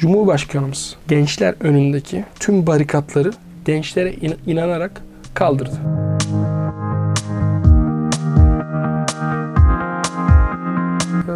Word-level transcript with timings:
Cumhurbaşkanımız 0.00 0.96
gençler 1.08 1.54
önündeki 1.60 2.24
tüm 2.40 2.66
barikatları 2.66 3.30
gençlere 3.64 4.12
in- 4.12 4.38
inanarak 4.46 5.02
kaldırdı. 5.34 5.80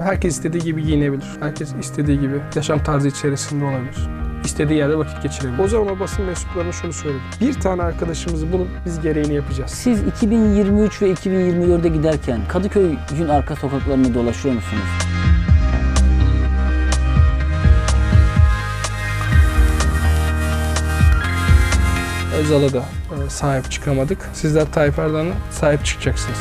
Herkes 0.03 0.35
istediği 0.35 0.62
gibi 0.62 0.82
giyinebilir. 0.82 1.27
Herkes 1.40 1.74
istediği 1.80 2.21
gibi 2.21 2.40
yaşam 2.54 2.82
tarzı 2.82 3.08
içerisinde 3.08 3.64
olabilir. 3.64 4.08
İstediği 4.45 4.79
yerde 4.79 4.99
vakit 4.99 5.23
geçirebilir. 5.23 5.65
O 5.65 5.69
zaman 5.69 6.01
basın 6.01 6.25
mensuplarına 6.25 6.73
şunu 6.73 6.93
söyledi. 6.93 7.23
Bir 7.41 7.55
tane 7.55 7.83
arkadaşımızı 7.83 8.53
bunun 8.53 8.69
biz 8.87 9.01
gereğini 9.01 9.35
yapacağız. 9.35 9.71
Siz 9.71 10.03
2023 10.03 11.03
ve 11.03 11.12
2024'e 11.12 11.89
giderken 11.89 12.41
Kadıköy'ün 12.49 13.29
arka 13.29 13.57
sokaklarını 13.57 14.15
dolaşıyor 14.15 14.55
musunuz? 14.55 14.83
Özal'a 22.40 22.72
da 22.72 22.79
e, 23.26 23.30
sahip 23.30 23.70
çıkamadık. 23.70 24.30
Sizler 24.32 24.72
Tayyip 24.72 24.98
Erdoğan'a 24.98 25.32
sahip 25.50 25.84
çıkacaksınız. 25.84 26.38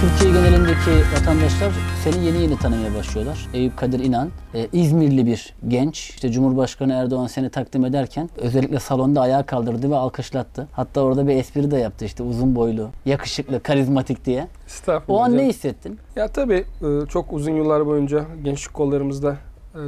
Türkiye 0.00 0.32
genelindeki 0.32 0.90
vatandaşlar 1.16 1.72
seni 2.04 2.24
yeni 2.24 2.42
yeni 2.42 2.58
tanımaya 2.58 2.94
başlıyorlar. 2.94 3.46
Eyüp 3.54 3.76
Kadir 3.76 4.00
İnan, 4.00 4.30
e, 4.54 4.68
İzmirli 4.72 5.26
bir 5.26 5.54
genç. 5.68 6.10
İşte 6.10 6.30
Cumhurbaşkanı 6.32 6.92
Erdoğan 6.92 7.26
seni 7.26 7.50
takdim 7.50 7.84
ederken 7.84 8.30
özellikle 8.36 8.80
salonda 8.80 9.20
ayağa 9.20 9.42
kaldırdı 9.46 9.90
ve 9.90 9.96
alkışlattı. 9.96 10.68
Hatta 10.72 11.00
orada 11.00 11.28
bir 11.28 11.36
espri 11.36 11.70
de 11.70 11.76
yaptı 11.76 12.04
işte 12.04 12.22
uzun 12.22 12.54
boylu, 12.56 12.88
yakışıklı, 13.06 13.62
karizmatik 13.62 14.24
diye. 14.24 14.46
Estağfurullah. 14.66 15.20
O 15.20 15.22
an 15.22 15.26
canım. 15.30 15.38
ne 15.38 15.46
hissettin? 15.48 15.98
Ya 16.16 16.28
tabii 16.28 16.64
e, 16.82 17.06
çok 17.08 17.32
uzun 17.32 17.52
yıllar 17.52 17.86
boyunca 17.86 18.24
gençlik 18.44 18.74
kollarımızda 18.74 19.36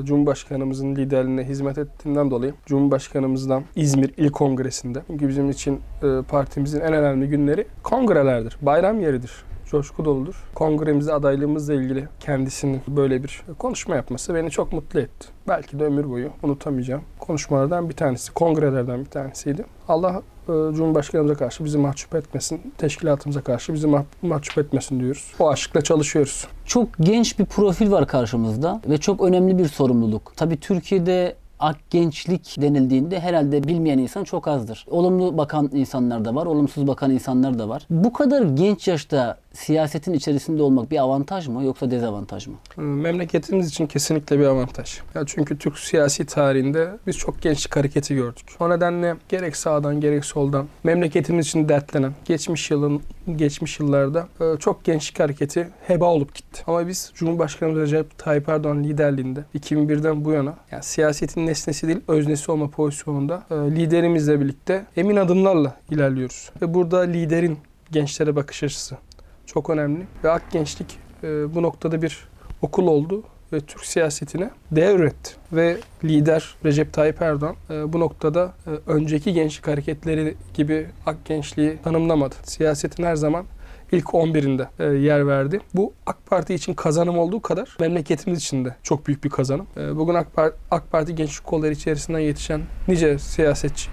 Cumhurbaşkanımızın 0.04 0.96
liderliğine 0.96 1.44
hizmet 1.44 1.78
ettiğinden 1.78 2.30
dolayı 2.30 2.54
Cumhurbaşkanımızdan 2.66 3.62
İzmir 3.76 4.14
İl 4.16 4.28
Kongresi'nde 4.30 5.02
çünkü 5.06 5.28
bizim 5.28 5.50
için 5.50 5.80
e, 6.02 6.22
partimizin 6.28 6.80
en 6.80 6.92
önemli 6.92 7.28
günleri 7.28 7.66
kongrelerdir. 7.82 8.56
Bayram 8.62 9.00
yeridir. 9.00 9.44
Coşku 9.72 10.04
doludur. 10.04 10.34
Kongremizde 10.54 11.12
adaylığımızla 11.12 11.74
ilgili 11.74 12.08
kendisinin 12.20 12.80
böyle 12.88 13.22
bir 13.22 13.42
konuşma 13.58 13.96
yapması 13.96 14.34
beni 14.34 14.50
çok 14.50 14.72
mutlu 14.72 15.00
etti. 15.00 15.28
Belki 15.48 15.78
de 15.78 15.84
ömür 15.84 16.10
boyu 16.10 16.30
unutamayacağım 16.42 17.02
konuşmalardan 17.18 17.88
bir 17.88 17.94
tanesi, 17.94 18.32
kongrelerden 18.32 19.00
bir 19.00 19.10
tanesiydi. 19.10 19.64
Allah 19.88 20.22
e, 20.44 20.52
Cumhurbaşkanımıza 20.74 21.34
karşı 21.34 21.64
bizi 21.64 21.78
mahcup 21.78 22.14
etmesin, 22.14 22.60
teşkilatımıza 22.78 23.40
karşı 23.40 23.74
bizi 23.74 23.86
mah- 23.86 24.04
mahcup 24.22 24.58
etmesin 24.58 25.00
diyoruz. 25.00 25.32
O 25.38 25.50
aşkla 25.50 25.80
çalışıyoruz. 25.80 26.46
Çok 26.66 26.88
genç 27.00 27.38
bir 27.38 27.44
profil 27.44 27.90
var 27.90 28.06
karşımızda 28.06 28.80
ve 28.88 28.98
çok 28.98 29.22
önemli 29.22 29.58
bir 29.58 29.68
sorumluluk. 29.68 30.32
Tabii 30.36 30.60
Türkiye'de 30.60 31.36
ak 31.60 31.76
gençlik 31.90 32.56
denildiğinde 32.60 33.20
herhalde 33.20 33.64
bilmeyen 33.64 33.98
insan 33.98 34.24
çok 34.24 34.48
azdır. 34.48 34.86
Olumlu 34.90 35.38
bakan 35.38 35.70
insanlar 35.72 36.24
da 36.24 36.34
var, 36.34 36.46
olumsuz 36.46 36.86
bakan 36.86 37.10
insanlar 37.10 37.58
da 37.58 37.68
var. 37.68 37.86
Bu 37.90 38.12
kadar 38.12 38.42
genç 38.42 38.88
yaşta 38.88 39.38
siyasetin 39.54 40.12
içerisinde 40.12 40.62
olmak 40.62 40.90
bir 40.90 40.98
avantaj 40.98 41.48
mı 41.48 41.64
yoksa 41.64 41.90
dezavantaj 41.90 42.46
mı? 42.46 42.54
E, 42.78 42.80
Memleketimiz 42.80 43.68
için 43.68 43.86
kesinlikle 43.86 44.38
bir 44.38 44.44
avantaj. 44.44 45.00
Ya 45.14 45.22
çünkü 45.26 45.58
Türk 45.58 45.78
siyasi 45.78 46.26
tarihinde 46.26 46.90
biz 47.06 47.18
çok 47.18 47.42
gençlik 47.42 47.76
hareketi 47.76 48.14
gördük. 48.14 48.46
O 48.60 48.70
nedenle 48.70 49.16
gerek 49.28 49.56
sağdan 49.56 50.00
gerek 50.00 50.24
soldan 50.24 50.66
memleketimiz 50.84 51.46
için 51.46 51.68
dertlenen 51.68 52.12
geçmiş 52.24 52.70
yılın 52.70 53.02
geçmiş 53.36 53.80
yıllarda 53.80 54.28
e, 54.40 54.58
çok 54.58 54.84
gençlik 54.84 55.20
hareketi 55.20 55.68
heba 55.86 56.06
olup 56.06 56.34
gitti. 56.34 56.62
Ama 56.66 56.88
biz 56.88 57.12
Cumhurbaşkanımız 57.14 57.80
Recep 57.80 58.18
Tayyip 58.18 58.48
Erdoğan 58.48 58.84
liderliğinde 58.84 59.44
2001'den 59.58 60.24
bu 60.24 60.32
yana 60.32 60.54
yani 60.70 60.82
siyasetin 60.82 61.46
nesnesi 61.46 61.88
değil 61.88 62.00
öznesi 62.08 62.52
olma 62.52 62.70
pozisyonunda 62.70 63.42
e, 63.50 63.54
liderimizle 63.54 64.40
birlikte 64.40 64.84
emin 64.96 65.16
adımlarla 65.16 65.76
ilerliyoruz. 65.90 66.50
Ve 66.62 66.74
burada 66.74 67.00
liderin 67.00 67.58
gençlere 67.90 68.36
bakış 68.36 68.62
açısı 68.62 68.96
çok 69.54 69.70
önemli. 69.70 70.06
Ve 70.24 70.30
Ak 70.30 70.42
Gençlik 70.50 70.98
e, 71.22 71.54
bu 71.54 71.62
noktada 71.62 72.02
bir 72.02 72.28
okul 72.62 72.86
oldu 72.86 73.22
ve 73.52 73.60
Türk 73.60 73.84
siyasetine 73.84 74.50
değer 74.70 74.98
üretti. 74.98 75.30
Ve 75.52 75.76
lider 76.04 76.54
Recep 76.64 76.92
Tayyip 76.92 77.22
Erdoğan 77.22 77.56
e, 77.70 77.92
bu 77.92 78.00
noktada 78.00 78.52
e, 78.66 78.70
önceki 78.90 79.32
gençlik 79.32 79.66
hareketleri 79.66 80.34
gibi 80.54 80.86
Ak 81.06 81.24
Gençliği 81.24 81.78
tanımlamadı. 81.84 82.34
Siyasetin 82.42 83.04
her 83.04 83.16
zaman 83.16 83.44
ilk 83.92 84.04
11'inde 84.06 84.66
e, 84.78 84.98
yer 84.98 85.26
verdi. 85.26 85.60
Bu 85.74 85.92
AK 86.06 86.26
Parti 86.26 86.54
için 86.54 86.74
kazanım 86.74 87.18
olduğu 87.18 87.42
kadar 87.42 87.76
memleketimiz 87.80 88.38
için 88.38 88.64
de 88.64 88.76
çok 88.82 89.06
büyük 89.06 89.24
bir 89.24 89.30
kazanım. 89.30 89.66
E, 89.76 89.96
bugün 89.96 90.14
AK, 90.14 90.26
Par- 90.36 90.52
AK 90.70 90.90
Parti 90.92 91.14
gençlik 91.14 91.46
kolları 91.46 91.72
içerisinden 91.72 92.18
yetişen 92.18 92.60
nice 92.88 93.18
siyasetçi 93.18 93.90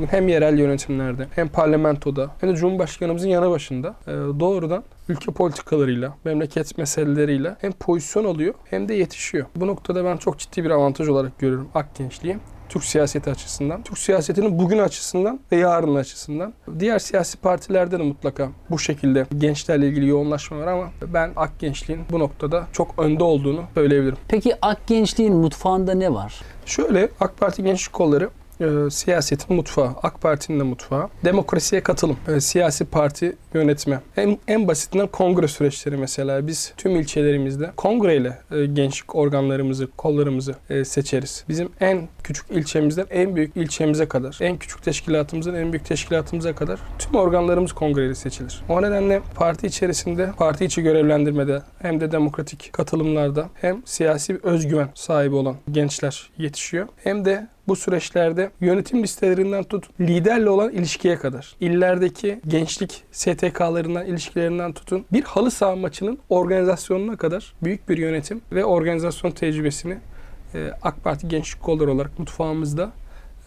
bugün 0.00 0.12
hem 0.12 0.28
yerel 0.28 0.58
yönetimlerde 0.58 1.26
hem 1.34 1.48
parlamentoda 1.48 2.30
hem 2.40 2.50
de 2.50 2.56
Cumhurbaşkanımızın 2.56 3.28
yanı 3.28 3.50
başında 3.50 3.94
e, 4.06 4.12
doğrudan 4.12 4.84
ülke 5.08 5.32
politikalarıyla, 5.32 6.14
memleket 6.24 6.78
meseleleriyle 6.78 7.56
hem 7.60 7.72
pozisyon 7.72 8.24
alıyor 8.24 8.54
hem 8.64 8.88
de 8.88 8.94
yetişiyor. 8.94 9.46
Bu 9.56 9.66
noktada 9.66 10.04
ben 10.04 10.16
çok 10.16 10.38
ciddi 10.38 10.64
bir 10.64 10.70
avantaj 10.70 11.08
olarak 11.08 11.38
görüyorum 11.38 11.68
AK 11.74 11.94
gençliği. 11.94 12.36
Türk 12.68 12.84
siyaseti 12.84 13.30
açısından, 13.30 13.82
Türk 13.82 13.98
siyasetinin 13.98 14.58
bugün 14.58 14.78
açısından 14.78 15.40
ve 15.52 15.56
yarın 15.56 15.94
açısından. 15.94 16.54
Diğer 16.78 16.98
siyasi 16.98 17.38
partilerde 17.38 17.98
de 17.98 18.02
mutlaka 18.02 18.48
bu 18.70 18.78
şekilde 18.78 19.26
gençlerle 19.38 19.88
ilgili 19.88 20.08
yoğunlaşma 20.08 20.58
var 20.58 20.66
ama 20.66 20.90
ben 21.06 21.30
AK 21.36 21.58
gençliğin 21.58 22.02
bu 22.10 22.18
noktada 22.18 22.66
çok 22.72 22.94
önde 22.98 23.24
olduğunu 23.24 23.62
söyleyebilirim. 23.74 24.16
Peki 24.28 24.54
ak 24.62 24.86
gençliğin 24.86 25.34
mutfağında 25.34 25.94
ne 25.94 26.14
var? 26.14 26.40
Şöyle 26.66 27.08
AK 27.20 27.38
Parti 27.38 27.62
Gençlik 27.62 27.92
Kolları 27.92 28.30
e, 28.60 28.90
siyasetin 28.90 29.56
mutfağı, 29.56 29.94
AK 30.02 30.20
Parti'nin 30.20 30.60
de 30.60 30.62
mutfağı, 30.62 31.08
demokrasiye 31.24 31.82
katılım, 31.82 32.16
e, 32.28 32.40
siyasi 32.40 32.84
parti 32.84 33.36
yönetme. 33.54 34.00
En, 34.16 34.38
en 34.48 34.68
basitinden 34.68 35.06
kongre 35.06 35.48
süreçleri 35.48 35.96
mesela. 35.96 36.46
Biz 36.46 36.72
tüm 36.76 36.96
ilçelerimizde 36.96 37.70
kongreyle 37.76 38.38
e, 38.50 38.66
gençlik 38.66 39.14
organlarımızı, 39.14 39.88
kollarımızı 39.96 40.54
e, 40.70 40.84
seçeriz. 40.84 41.44
Bizim 41.48 41.68
en 41.80 42.08
küçük 42.30 42.50
ilçemizden 42.50 43.06
en 43.10 43.36
büyük 43.36 43.56
ilçemize 43.56 44.08
kadar, 44.08 44.38
en 44.40 44.58
küçük 44.58 44.82
teşkilatımızdan 44.82 45.54
en 45.54 45.72
büyük 45.72 45.84
teşkilatımıza 45.84 46.54
kadar 46.54 46.80
tüm 46.98 47.14
organlarımız 47.14 47.72
kongreyle 47.72 48.14
seçilir. 48.14 48.62
O 48.68 48.82
nedenle 48.82 49.20
parti 49.34 49.66
içerisinde, 49.66 50.30
parti 50.38 50.64
içi 50.64 50.82
görevlendirmede 50.82 51.62
hem 51.82 52.00
de 52.00 52.12
demokratik 52.12 52.72
katılımlarda 52.72 53.48
hem 53.54 53.82
siyasi 53.84 54.38
özgüven 54.42 54.88
sahibi 54.94 55.34
olan 55.34 55.56
gençler 55.70 56.30
yetişiyor. 56.38 56.88
Hem 57.04 57.24
de 57.24 57.48
bu 57.68 57.76
süreçlerde 57.76 58.50
yönetim 58.60 59.02
listelerinden 59.02 59.64
tut 59.64 60.00
liderle 60.00 60.50
olan 60.50 60.70
ilişkiye 60.70 61.16
kadar 61.16 61.56
illerdeki 61.60 62.40
gençlik 62.48 63.04
STK'larından 63.12 64.06
ilişkilerinden 64.06 64.72
tutun 64.72 65.04
bir 65.12 65.22
halı 65.22 65.50
saha 65.50 65.76
maçının 65.76 66.18
organizasyonuna 66.28 67.16
kadar 67.16 67.54
büyük 67.62 67.88
bir 67.88 67.98
yönetim 67.98 68.40
ve 68.52 68.64
organizasyon 68.64 69.30
tecrübesini 69.30 69.98
e, 70.54 70.72
AK 70.82 71.04
Parti 71.04 71.28
Gençlik 71.28 71.62
Kolları 71.62 71.92
olarak 71.92 72.18
mutfağımızda 72.18 72.92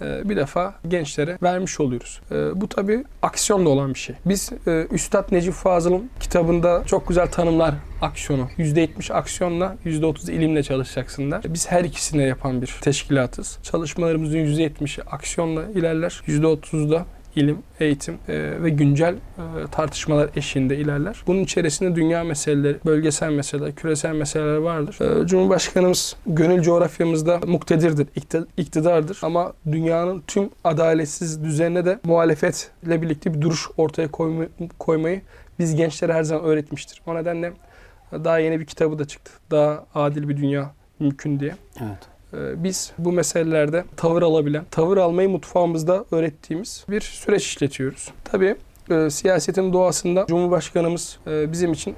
e, 0.02 0.30
bir 0.30 0.36
defa 0.36 0.76
gençlere 0.88 1.38
vermiş 1.44 1.80
oluyoruz. 1.80 2.22
E, 2.32 2.62
bu 2.62 2.70
tabii 2.70 3.04
aksiyonla 3.22 3.70
olan 3.70 3.94
bir 3.94 4.00
şey. 4.00 4.16
Biz 4.26 4.52
e, 4.68 4.88
Üstad 4.92 5.32
Necip 5.32 5.54
Fazıl'ın 5.54 6.10
kitabında 6.20 6.84
çok 6.86 7.08
güzel 7.08 7.32
tanımlar 7.32 7.76
aksiyonu. 8.02 8.50
%70 8.58 9.14
aksiyonla 9.14 9.76
%30 9.86 10.32
ilimle 10.32 10.64
çalışacaksınlar. 10.64 11.44
Biz 11.50 11.72
her 11.72 11.84
ikisini 11.84 12.28
yapan 12.28 12.62
bir 12.62 12.76
teşkilatız. 12.82 13.60
Çalışmalarımızın 13.64 14.38
%70'i 14.38 15.04
aksiyonla 15.04 15.64
ilerler. 15.76 16.22
%30'u 16.28 16.92
da 16.92 17.06
ilim, 17.36 17.58
eğitim 17.80 18.18
e, 18.28 18.64
ve 18.64 18.70
güncel 18.70 19.14
e, 19.14 19.18
tartışmalar 19.72 20.30
eşliğinde 20.36 20.78
ilerler. 20.78 21.24
Bunun 21.28 21.40
içerisinde 21.40 21.96
dünya 21.96 22.24
meseleleri, 22.24 22.78
bölgesel 22.86 23.32
meseleler, 23.32 23.76
küresel 23.76 24.14
meseleler 24.16 24.58
vardır. 24.58 25.22
E, 25.24 25.28
Cumhurbaşkanımız 25.28 26.16
gönül 26.28 26.62
coğrafyamızda 26.62 27.40
muktedirdir, 27.48 28.08
ikti- 28.16 28.46
iktidardır 28.58 29.20
ama 29.22 29.54
dünyanın 29.72 30.24
tüm 30.28 30.50
adaletsiz 30.64 31.44
düzenine 31.44 31.86
de 31.86 32.00
muhalefetle 32.04 33.02
birlikte 33.02 33.34
bir 33.34 33.42
duruş 33.42 33.68
ortaya 33.78 34.08
koyma- 34.08 34.48
koymayı 34.80 35.22
biz 35.60 35.76
gençlere 35.76 36.14
her 36.14 36.24
zaman 36.24 36.44
öğretmiştir. 36.46 37.02
O 37.08 37.16
nedenle 37.16 37.54
daha 38.12 38.40
yeni 38.40 38.60
bir 38.60 38.66
kitabı 38.66 39.00
da 39.00 39.06
çıktı. 39.08 39.32
Daha 39.52 39.86
adil 39.96 40.30
bir 40.30 40.38
dünya 40.38 40.72
mümkün 41.00 41.40
diye. 41.40 41.56
Evet. 41.82 41.98
Ee, 42.34 42.64
Biz 42.64 42.92
bu 42.98 43.12
meselelerde 43.12 43.86
tavır 43.98 44.22
alabilen, 44.22 44.66
tavır 44.72 44.98
almayı 44.98 45.30
mutfağımızda 45.30 46.06
öğrettiğimiz 46.12 46.86
bir 46.90 47.02
süreç 47.02 47.44
işletiyoruz. 47.44 48.12
Tabii 48.24 48.56
e, 48.92 49.10
siyasetin 49.10 49.74
doğasında 49.74 50.26
Cumhurbaşkanımız 50.28 51.20
e, 51.28 51.52
bizim 51.52 51.74
için 51.74 51.96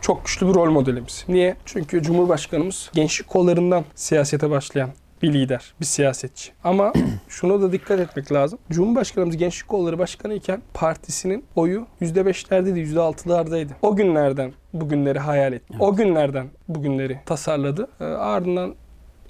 çok 0.00 0.24
güçlü 0.24 0.48
bir 0.48 0.54
rol 0.54 0.70
modelimiz. 0.70 1.24
Niye? 1.28 1.56
Çünkü 1.64 2.02
Cumhurbaşkanımız 2.02 2.90
gençlik 2.94 3.28
kollarından 3.28 3.84
siyasete 3.94 4.50
başlayan 4.50 4.90
bir 5.22 5.32
lider, 5.32 5.74
bir 5.80 5.86
siyasetçi. 5.86 6.52
Ama 6.64 6.92
şuna 7.28 7.62
da 7.62 7.72
dikkat 7.72 8.00
etmek 8.00 8.32
lazım. 8.32 8.58
Cumhurbaşkanımız 8.70 9.36
Gençlik 9.36 9.68
Kolları 9.68 9.98
Başkanı 9.98 10.34
iken 10.34 10.62
partisinin 10.74 11.44
oyu 11.56 11.86
%5'lerdeydi, 12.00 12.94
%6'lardaydı. 12.94 13.70
O 13.82 13.96
günlerden 13.96 14.52
bugünleri 14.72 15.18
hayal 15.18 15.52
etti. 15.52 15.66
Evet. 15.70 15.82
O 15.82 15.96
günlerden 15.96 16.46
bugünleri 16.68 17.20
tasarladı. 17.26 17.88
Ee, 18.00 18.04
ardından 18.04 18.74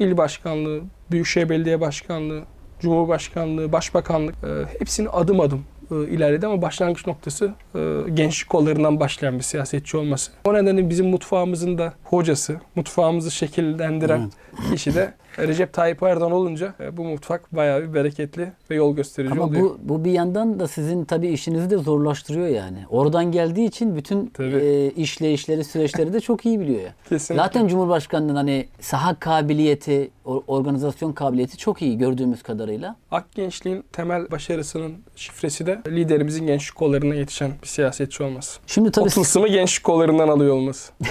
il 0.00 0.16
başkanlığı, 0.16 0.80
Büyükşehir 1.10 1.48
Belediye 1.48 1.80
Başkanlığı, 1.80 2.42
Cumhurbaşkanlığı, 2.80 3.72
Başbakanlık 3.72 4.34
e, 4.44 4.78
hepsini 4.78 5.08
adım 5.08 5.40
adım 5.40 5.64
e, 5.90 5.94
ilerledi 5.94 6.46
ama 6.46 6.62
başlangıç 6.62 7.06
noktası 7.06 7.54
e, 7.74 7.78
gençlik 8.14 8.50
kollarından 8.50 9.00
başlayan 9.00 9.38
bir 9.38 9.42
siyasetçi 9.42 9.96
olması. 9.96 10.32
O 10.44 10.54
nedenle 10.54 10.90
bizim 10.90 11.06
mutfağımızın 11.06 11.78
da 11.78 11.92
hocası, 12.04 12.60
mutfağımızı 12.74 13.30
şekillendiren 13.30 14.30
kişi 14.72 14.94
de 14.94 15.14
Recep 15.48 15.72
Tayyip 15.72 16.02
Erdoğan 16.02 16.32
olunca 16.32 16.74
e, 16.80 16.96
bu 16.96 17.04
mutfak 17.04 17.56
bayağı 17.56 17.82
bir 17.82 17.94
bereketli 17.94 18.52
ve 18.70 18.74
yol 18.74 18.96
gösterici 18.96 19.32
Ama 19.32 19.44
oluyor. 19.44 19.62
bu, 19.62 19.78
bu 19.82 20.04
bir 20.04 20.12
yandan 20.12 20.60
da 20.60 20.68
sizin 20.68 21.04
tabii 21.04 21.28
işinizi 21.28 21.70
de 21.70 21.76
zorlaştırıyor 21.76 22.46
yani. 22.46 22.78
Oradan 22.90 23.32
geldiği 23.32 23.66
için 23.68 23.96
bütün 23.96 24.26
Tabii. 24.26 24.56
e, 24.56 24.90
işleyişleri, 24.90 25.64
süreçleri 25.64 26.12
de 26.12 26.20
çok 26.20 26.46
iyi 26.46 26.60
biliyor. 26.60 26.80
Kesinlikle. 27.08 27.42
Zaten 27.44 27.68
Cumhurbaşkanı'nın 27.68 28.34
hani 28.34 28.68
saha 28.80 29.14
kabiliyeti, 29.14 30.10
or- 30.26 30.42
organizasyon 30.46 31.12
kabiliyeti 31.12 31.56
çok 31.56 31.82
iyi 31.82 31.98
gördüğümüz 31.98 32.42
kadarıyla. 32.42 32.96
Ak 33.10 33.32
gençliğin 33.34 33.84
temel 33.92 34.30
başarısının 34.30 34.92
şifresi 35.16 35.66
de 35.66 35.80
liderimizin 35.88 36.46
gençlik 36.46 36.74
kollarına 36.76 37.14
yetişen 37.14 37.50
bir 37.62 37.68
siyasetçi 37.68 38.22
olması. 38.22 38.60
Şimdi 38.66 38.90
tabii 38.90 39.06
o 39.06 39.08
tılsımı 39.08 39.48
gençlik 39.48 39.84
kollarından 39.84 40.28
alıyor 40.28 40.54
olması. 40.54 40.92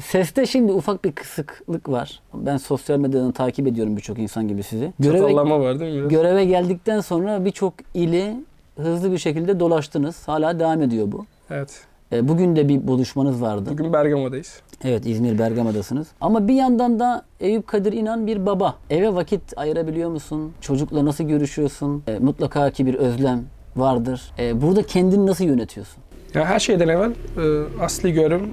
seste 0.00 0.46
şimdi 0.46 0.72
ufak 0.72 1.04
bir 1.04 1.12
kısıklık 1.12 1.88
var. 1.88 2.20
Ben 2.34 2.56
sosyal 2.56 2.98
medyadan 2.98 3.32
takip 3.32 3.66
ediyorum 3.66 3.96
birçok 3.96 4.18
insan 4.18 4.48
gibi 4.48 4.62
sizi. 4.62 4.92
Göreve, 5.00 5.18
Çatallama 5.18 5.60
var 5.60 5.80
değil 5.80 5.92
mi? 5.94 5.98
biraz? 5.98 6.10
göreve 6.10 6.44
geldikten 6.44 7.00
sonra 7.00 7.44
birçok 7.44 7.74
ili 7.94 8.36
hızlı 8.76 9.12
bir 9.12 9.18
şekilde 9.18 9.60
dolaştınız. 9.60 10.28
Hala 10.28 10.58
devam 10.60 10.82
ediyor 10.82 11.12
bu. 11.12 11.26
Evet. 11.50 11.80
E, 12.12 12.28
Bugün 12.28 12.56
de 12.56 12.68
bir 12.68 12.86
buluşmanız 12.88 13.42
vardı. 13.42 13.70
Bugün 13.72 13.92
Bergama'dayız. 13.92 14.60
Evet 14.84 15.06
İzmir 15.06 15.38
Bergama'dasınız. 15.38 16.08
Ama 16.20 16.48
bir 16.48 16.54
yandan 16.54 17.00
da 17.00 17.22
Eyüp 17.40 17.66
Kadir 17.66 17.92
İnan 17.92 18.26
bir 18.26 18.46
baba. 18.46 18.74
Eve 18.90 19.14
vakit 19.14 19.42
ayırabiliyor 19.58 20.10
musun? 20.10 20.52
Çocukla 20.60 21.04
nasıl 21.04 21.24
görüşüyorsun? 21.24 22.02
E, 22.08 22.18
mutlaka 22.18 22.70
ki 22.70 22.86
bir 22.86 22.94
özlem 22.94 23.44
vardır. 23.76 24.32
E, 24.38 24.62
burada 24.62 24.82
kendini 24.82 25.26
nasıl 25.26 25.44
yönetiyorsun? 25.44 26.02
Yani 26.34 26.44
her 26.46 26.58
şeyden 26.58 26.88
evvel 26.88 27.10
e, 27.10 27.82
asli 27.82 28.12
görevim 28.12 28.50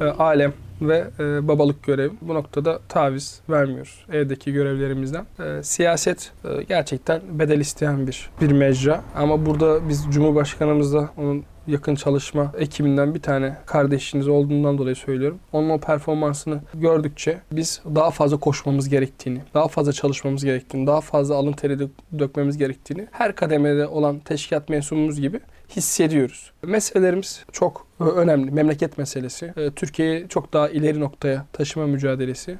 e, 0.00 0.04
alem 0.04 0.52
ve 0.80 1.04
e, 1.18 1.48
babalık 1.48 1.82
görevi. 1.82 2.12
Bu 2.20 2.34
noktada 2.34 2.80
taviz 2.88 3.40
vermiyoruz 3.50 4.04
evdeki 4.12 4.52
görevlerimizden. 4.52 5.26
E, 5.40 5.62
siyaset 5.62 6.32
e, 6.44 6.62
gerçekten 6.62 7.20
bedel 7.30 7.60
isteyen 7.60 8.06
bir 8.06 8.30
bir 8.40 8.52
mecra. 8.52 9.04
Ama 9.16 9.46
burada 9.46 9.88
biz 9.88 10.06
Cumhurbaşkanımızla 10.10 11.10
onun 11.16 11.44
yakın 11.66 11.94
çalışma 11.94 12.52
ekibinden 12.58 13.14
bir 13.14 13.22
tane 13.22 13.56
kardeşiniz 13.66 14.28
olduğundan 14.28 14.78
dolayı 14.78 14.96
söylüyorum. 14.96 15.38
Onun 15.52 15.70
o 15.70 15.78
performansını 15.78 16.60
gördükçe 16.74 17.40
biz 17.52 17.82
daha 17.94 18.10
fazla 18.10 18.36
koşmamız 18.36 18.88
gerektiğini, 18.88 19.40
daha 19.54 19.68
fazla 19.68 19.92
çalışmamız 19.92 20.44
gerektiğini, 20.44 20.86
daha 20.86 21.00
fazla 21.00 21.34
alın 21.34 21.52
teri 21.52 21.72
dök- 21.72 22.18
dökmemiz 22.18 22.58
gerektiğini 22.58 23.08
her 23.10 23.34
kademede 23.34 23.86
olan 23.86 24.18
teşkilat 24.18 24.68
mensubumuz 24.68 25.20
gibi 25.20 25.40
hissediyoruz. 25.76 26.52
Meselelerimiz 26.62 27.44
çok 27.52 27.86
e, 28.00 28.04
önemli. 28.04 28.50
Memleket 28.50 28.98
meselesi. 28.98 29.52
E, 29.56 29.70
Türkiye'yi 29.70 30.28
çok 30.28 30.52
daha 30.52 30.68
ileri 30.68 31.00
noktaya 31.00 31.46
taşıma 31.52 31.86
mücadelesi. 31.86 32.58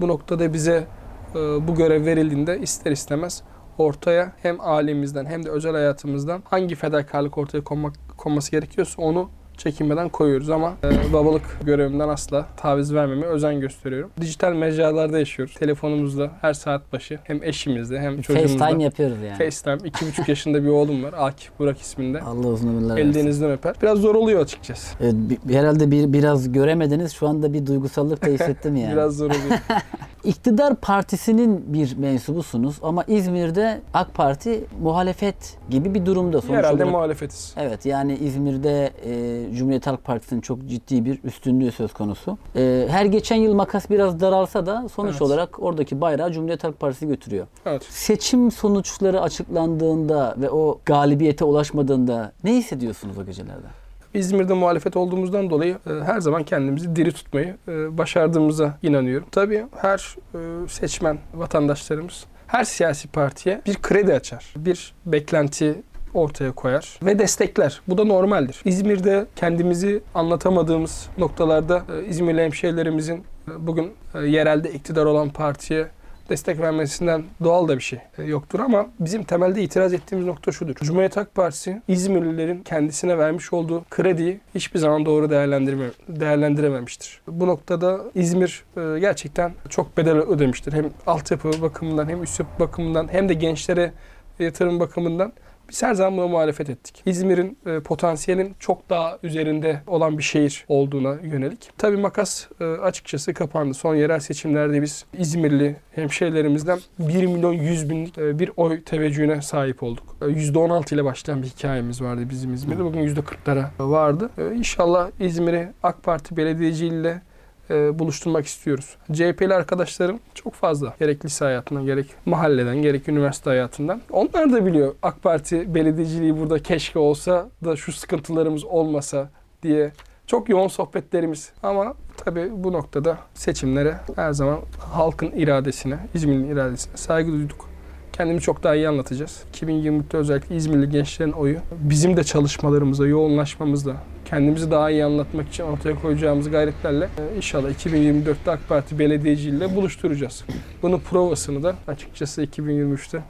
Bu 0.00 0.08
noktada 0.08 0.52
bize 0.52 0.86
e, 1.34 1.38
bu 1.38 1.74
görev 1.74 2.04
verildiğinde 2.04 2.58
ister 2.58 2.92
istemez 2.92 3.42
ortaya 3.78 4.32
hem 4.42 4.56
ailemizden 4.60 5.26
hem 5.26 5.44
de 5.44 5.50
özel 5.50 5.72
hayatımızdan 5.72 6.42
hangi 6.44 6.74
fedakarlık 6.74 7.38
ortaya 7.38 7.64
konmak, 7.64 7.94
konması 8.16 8.50
gerekiyorsa 8.50 9.02
onu 9.02 9.30
çekinmeden 9.64 10.08
koyuyoruz 10.08 10.50
ama 10.50 10.72
e, 10.84 11.12
babalık 11.12 11.42
görevimden 11.64 12.08
asla 12.08 12.46
taviz 12.56 12.94
vermemeye 12.94 13.26
özen 13.26 13.60
gösteriyorum. 13.60 14.10
Dijital 14.20 14.52
mecralarda 14.52 15.18
yaşıyoruz. 15.18 15.54
Telefonumuzda 15.54 16.30
her 16.40 16.52
saat 16.54 16.92
başı 16.92 17.18
hem 17.24 17.42
eşimizle 17.42 18.00
hem 18.00 18.22
çocuğumuzla. 18.22 18.58
FaceTime 18.58 18.82
yapıyoruz 18.84 19.16
yani. 19.26 19.38
FaceTime. 19.38 19.88
iki 19.88 20.06
buçuk 20.06 20.28
yaşında 20.28 20.62
bir 20.64 20.68
oğlum 20.68 21.02
var. 21.04 21.14
Akif 21.18 21.50
Burak 21.58 21.78
isminde. 21.80 22.20
Allah 22.26 22.46
uzun 22.46 22.68
ömürler 22.68 22.96
versin. 22.96 23.20
Elinizden 23.20 23.50
öper. 23.50 23.74
Biraz 23.82 23.98
zor 23.98 24.14
oluyor 24.14 24.40
açıkçası. 24.40 24.96
Evet, 25.00 25.14
bi- 25.14 25.54
herhalde 25.54 25.90
bir, 25.90 26.12
biraz 26.12 26.52
göremediniz. 26.52 27.12
Şu 27.12 27.28
anda 27.28 27.52
bir 27.52 27.66
duygusallık 27.66 28.22
da 28.24 28.26
hissettim 28.30 28.76
yani. 28.76 28.92
Biraz 28.92 29.16
zor 29.16 29.26
oluyor. 29.30 29.58
İktidar 30.24 30.76
partisinin 30.76 31.64
bir 31.74 31.96
mensubusunuz 31.96 32.76
ama 32.82 33.04
İzmir'de 33.08 33.80
AK 33.94 34.14
Parti 34.14 34.64
muhalefet 34.82 35.56
gibi 35.70 35.94
bir 35.94 36.06
durumda 36.06 36.40
sonuç 36.40 36.56
Herhalde 36.56 36.74
olarak. 36.82 36.92
muhalefetiz. 36.92 37.54
Evet 37.58 37.86
yani 37.86 38.14
İzmir'de 38.16 38.90
e, 39.04 39.12
Cumhuriyet 39.54 39.86
Halk 39.86 40.04
Partisi'nin 40.04 40.40
çok 40.40 40.66
ciddi 40.66 41.04
bir 41.04 41.18
üstünlüğü 41.24 41.72
söz 41.72 41.92
konusu. 41.92 42.38
E, 42.56 42.86
her 42.90 43.04
geçen 43.04 43.36
yıl 43.36 43.54
makas 43.54 43.90
biraz 43.90 44.20
daralsa 44.20 44.66
da 44.66 44.88
sonuç 44.88 45.10
Evet. 45.10 45.22
olarak 45.22 45.62
oradaki 45.62 46.00
bayrağı 46.00 46.32
Cumhuriyet 46.32 46.64
Halk 46.64 46.80
Partisi 46.80 47.06
götürüyor. 47.06 47.46
Evet. 47.66 47.82
Seçim 47.82 48.50
sonuçları 48.50 49.20
açıklandığında 49.20 50.34
ve 50.38 50.50
o 50.50 50.80
galibiyete 50.84 51.44
ulaşmadığında 51.44 52.32
ne 52.44 52.54
hissediyorsunuz 52.56 53.18
o 53.18 53.24
gecelerde? 53.26 53.66
İzmir'de 54.14 54.52
muhalefet 54.54 54.96
olduğumuzdan 54.96 55.50
dolayı 55.50 55.78
e, 55.86 56.04
her 56.04 56.20
zaman 56.20 56.42
kendimizi 56.44 56.96
diri 56.96 57.12
tutmayı 57.12 57.56
e, 57.68 57.98
başardığımıza 57.98 58.78
inanıyorum. 58.82 59.26
Tabii 59.32 59.64
her 59.76 60.16
e, 60.34 60.68
seçmen 60.68 61.18
vatandaşlarımız 61.34 62.24
her 62.46 62.64
siyasi 62.64 63.08
partiye 63.08 63.60
bir 63.66 63.74
kredi 63.74 64.14
açar. 64.14 64.54
Bir 64.56 64.92
beklenti 65.06 65.82
ortaya 66.14 66.52
koyar 66.52 66.98
ve 67.02 67.18
destekler. 67.18 67.80
Bu 67.88 67.98
da 67.98 68.04
normaldir. 68.04 68.62
İzmir'de 68.64 69.26
kendimizi 69.36 70.02
anlatamadığımız 70.14 71.08
noktalarda 71.18 71.82
e, 71.96 72.06
İzmirli 72.06 72.42
hemşehrilerimizin 72.42 73.16
e, 73.16 73.66
bugün 73.66 73.92
e, 74.14 74.18
yerelde 74.18 74.72
iktidar 74.72 75.04
olan 75.04 75.30
partiye 75.30 75.86
destek 76.28 76.60
vermesinden 76.60 77.24
doğal 77.44 77.68
da 77.68 77.76
bir 77.76 77.82
şey 77.82 77.98
yoktur 78.26 78.60
ama 78.60 78.86
bizim 79.00 79.24
temelde 79.24 79.62
itiraz 79.62 79.92
ettiğimiz 79.92 80.26
nokta 80.26 80.52
şudur. 80.52 80.74
Cumhuriyet 80.74 81.16
Halk 81.16 81.34
Partisi 81.34 81.82
İzmirlilerin 81.88 82.62
kendisine 82.62 83.18
vermiş 83.18 83.52
olduğu 83.52 83.84
krediyi 83.90 84.40
hiçbir 84.54 84.78
zaman 84.78 85.06
doğru 85.06 85.30
değerlendirme, 85.30 85.86
değerlendirememiştir. 86.08 87.20
Bu 87.28 87.46
noktada 87.46 88.00
İzmir 88.14 88.64
gerçekten 88.76 89.52
çok 89.68 89.96
bedel 89.96 90.16
ödemiştir. 90.16 90.72
Hem 90.72 90.90
altyapı 91.06 91.62
bakımından 91.62 92.08
hem 92.08 92.22
üst 92.22 92.40
yapı 92.40 92.60
bakımından 92.60 93.08
hem 93.12 93.28
de 93.28 93.34
gençlere 93.34 93.92
yatırım 94.38 94.80
bakımından 94.80 95.32
biz 95.70 95.82
her 95.82 95.94
zaman 95.94 96.16
buna 96.18 96.28
muhalefet 96.28 96.70
ettik. 96.70 97.02
İzmir'in 97.06 97.58
e, 97.66 97.80
potansiyelin 97.80 98.54
çok 98.58 98.90
daha 98.90 99.18
üzerinde 99.22 99.82
olan 99.86 100.18
bir 100.18 100.22
şehir 100.22 100.64
olduğuna 100.68 101.14
yönelik. 101.22 101.70
Tabii 101.78 101.96
makas 101.96 102.46
e, 102.60 102.64
açıkçası 102.64 103.34
kapandı. 103.34 103.74
Son 103.74 103.94
yerel 103.94 104.20
seçimlerde 104.20 104.82
biz 104.82 105.04
İzmirli 105.18 105.76
hemşehrilerimizden 105.90 106.78
1 106.98 107.26
milyon 107.26 107.52
100 107.52 107.90
bin 107.90 108.12
e, 108.18 108.38
bir 108.38 108.50
oy 108.56 108.82
teveccühüne 108.82 109.42
sahip 109.42 109.82
olduk. 109.82 110.16
E, 110.22 110.24
%16 110.24 110.94
ile 110.94 111.04
başlayan 111.04 111.42
bir 111.42 111.46
hikayemiz 111.46 112.02
vardı 112.02 112.22
bizim 112.30 112.54
İzmir'de. 112.54 112.84
Bugün 112.84 113.08
%40'lara 113.08 113.64
vardı. 113.78 114.30
E, 114.38 114.54
İnşallah 114.54 115.10
İzmir'i 115.20 115.68
AK 115.82 116.02
Parti 116.02 116.36
belediyeciliğiyle 116.36 117.22
e, 117.70 117.98
buluşturmak 117.98 118.46
istiyoruz. 118.46 118.96
CHP'li 119.12 119.54
arkadaşlarım 119.54 120.20
çok 120.34 120.54
fazla. 120.54 120.94
Gerek 120.98 121.24
lise 121.24 121.44
hayatından, 121.44 121.86
gerek 121.86 122.06
mahalleden, 122.26 122.82
gerek 122.82 123.08
üniversite 123.08 123.50
hayatından. 123.50 124.00
Onlar 124.10 124.52
da 124.52 124.66
biliyor 124.66 124.94
AK 125.02 125.22
Parti 125.22 125.74
belediyeciliği 125.74 126.38
burada 126.38 126.62
keşke 126.62 126.98
olsa 126.98 127.48
da 127.64 127.76
şu 127.76 127.92
sıkıntılarımız 127.92 128.64
olmasa 128.64 129.30
diye 129.62 129.92
çok 130.26 130.48
yoğun 130.48 130.68
sohbetlerimiz. 130.68 131.52
Ama 131.62 131.94
tabii 132.16 132.50
bu 132.52 132.72
noktada 132.72 133.18
seçimlere 133.34 134.00
her 134.16 134.32
zaman 134.32 134.58
halkın 134.78 135.30
iradesine, 135.30 135.98
İzmir'in 136.14 136.48
iradesine 136.48 136.96
saygı 136.96 137.32
duyduk. 137.32 137.70
Kendimi 138.12 138.40
çok 138.40 138.62
daha 138.62 138.74
iyi 138.74 138.88
anlatacağız. 138.88 139.42
2023'te 139.54 140.16
özellikle 140.16 140.56
İzmirli 140.56 140.90
gençlerin 140.90 141.32
oyu 141.32 141.58
bizim 141.72 142.16
de 142.16 142.24
çalışmalarımıza, 142.24 143.06
yoğunlaşmamızla, 143.06 143.96
kendimizi 144.30 144.70
daha 144.70 144.90
iyi 144.90 145.04
anlatmak 145.04 145.48
için 145.48 145.64
ortaya 145.64 145.94
koyacağımız 145.94 146.50
gayretlerle 146.50 147.04
e, 147.04 147.36
inşallah 147.36 147.70
2024'te 147.70 148.50
AK 148.50 148.68
Parti 148.68 148.98
belediyeciliğiyle 148.98 149.76
buluşturacağız. 149.76 150.44
Bunun 150.82 150.98
provasını 150.98 151.62
da 151.62 151.74
açıkçası 151.86 152.44
2023'te 152.44 153.22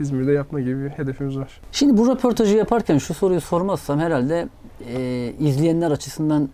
İzmir'de 0.00 0.32
yapma 0.32 0.60
gibi 0.60 0.84
bir 0.84 0.90
hedefimiz 0.90 1.38
var. 1.38 1.60
Şimdi 1.72 1.96
bu 1.96 2.08
röportajı 2.08 2.56
yaparken 2.56 2.98
şu 2.98 3.14
soruyu 3.14 3.40
sormazsam 3.40 4.00
herhalde 4.00 4.48
e, 4.94 5.32
izleyenler 5.40 5.90
açısından 5.90 6.48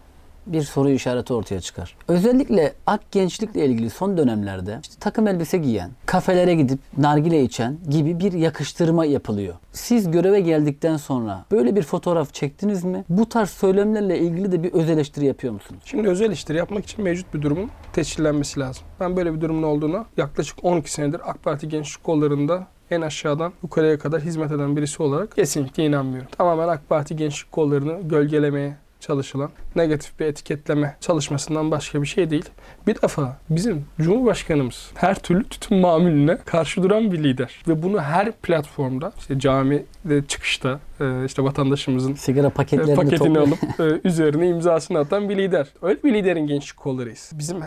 bir 0.53 0.63
soru 0.63 0.91
işareti 0.91 1.33
ortaya 1.35 1.61
çıkar. 1.61 1.97
Özellikle 2.09 2.73
ak 2.87 3.01
gençlikle 3.13 3.67
ilgili 3.67 3.91
son 3.91 4.17
dönemlerde 4.17 4.79
işte 4.83 4.95
takım 5.01 5.27
elbise 5.27 5.59
giyen, 5.59 5.91
kafelere 6.07 6.55
gidip 6.55 6.79
nargile 6.97 7.43
içen 7.43 7.79
gibi 7.89 8.21
bir 8.21 8.33
yakıştırma 8.33 9.05
yapılıyor. 9.05 9.55
Siz 9.73 10.11
göreve 10.11 10.41
geldikten 10.41 10.97
sonra 10.97 11.45
böyle 11.51 11.77
bir 11.77 11.83
fotoğraf 11.83 12.35
çektiniz 12.35 12.85
mi? 12.85 13.05
Bu 13.09 13.29
tarz 13.29 13.51
söylemlerle 13.51 14.19
ilgili 14.19 14.53
de 14.53 14.63
bir 14.63 14.73
öz 14.73 14.91
eleştiri 14.91 15.25
yapıyor 15.25 15.53
musunuz? 15.53 15.83
Şimdi 15.85 16.09
özel 16.09 16.31
işleri 16.31 16.59
yapmak 16.59 16.85
için 16.85 17.05
mevcut 17.05 17.35
bir 17.35 17.43
durumun 17.43 17.71
tescillenmesi 17.93 18.61
lazım. 18.61 18.85
Ben 19.01 19.17
böyle 19.17 19.35
bir 19.35 19.41
durumun 19.41 19.63
olduğuna 19.63 20.07
yaklaşık 20.17 20.65
12 20.65 20.93
senedir 20.93 21.21
AK 21.31 21.43
Parti 21.43 21.69
gençlik 21.69 22.05
kollarında 22.05 22.67
en 22.91 23.01
aşağıdan 23.01 23.53
yukarıya 23.63 23.99
kadar 23.99 24.21
hizmet 24.23 24.53
eden 24.53 24.77
birisi 24.77 25.03
olarak 25.03 25.37
kesinlikle 25.37 25.87
inanmıyorum. 25.87 26.29
Tamamen 26.39 26.69
AK 26.69 26.89
Parti 26.89 27.17
gençlik 27.17 27.53
kollarını 27.53 28.09
gölgelemeye 28.09 28.77
çalışılan, 29.01 29.51
negatif 29.79 30.21
bir 30.21 30.27
etiketleme 30.27 30.97
çalışmasından 31.01 31.71
başka 31.71 32.03
bir 32.03 32.07
şey 32.07 32.31
değil. 32.31 32.51
Bir 32.87 33.03
defa 33.03 33.37
bizim 33.51 33.85
Cumhurbaşkanımız 34.01 34.91
her 34.95 35.15
türlü 35.15 35.45
tütün 35.45 35.79
mamülüne 35.79 36.39
karşı 36.45 36.83
duran 36.83 37.13
bir 37.13 37.25
lider. 37.25 37.63
Ve 37.69 37.83
bunu 37.83 38.01
her 38.01 38.33
platformda, 38.33 39.13
işte 39.19 39.39
camide 39.39 40.27
çıkışta, 40.29 40.81
e, 41.01 41.25
işte 41.25 41.45
vatandaşımızın 41.45 42.15
Sigara 42.15 42.47
e, 42.47 42.51
paketlerini 42.51 42.95
paketini 42.95 43.39
alıp 43.39 43.59
e, 43.81 44.09
üzerine 44.09 44.49
imzasını 44.49 44.99
atan 44.99 45.29
bir 45.29 45.37
lider. 45.37 45.69
Öyle 45.83 46.03
bir 46.03 46.15
liderin 46.15 46.47
gençlik 46.47 46.77
kollarıyız. 46.77 47.31
Bizim 47.35 47.59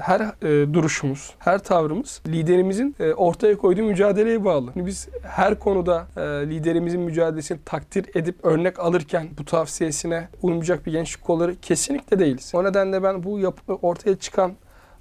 her 0.00 0.40
duruşumuz, 0.74 1.34
her 1.38 1.58
tavrımız 1.58 2.22
liderimizin 2.26 2.96
ortaya 3.16 3.56
koyduğu 3.56 3.82
mücadeleye 3.82 4.44
bağlı. 4.44 4.72
Biz 4.76 5.08
her 5.22 5.58
konuda 5.58 6.06
liderimizin 6.46 7.00
mücadelesini 7.00 7.58
takdir 7.64 8.06
edip 8.14 8.44
örnek 8.44 8.78
alırken 8.78 9.28
bu 9.38 9.44
tavsiyesine 9.44 10.28
uymayacak 10.42 10.86
bir 10.86 10.92
gençlik 10.92 11.24
kolları 11.40 11.60
kesinlikle 11.60 12.18
değiliz. 12.18 12.52
O 12.54 12.64
nedenle 12.64 13.02
ben 13.02 13.22
bu 13.22 13.38
yapı, 13.38 13.74
ortaya 13.74 14.16
çıkan 14.16 14.52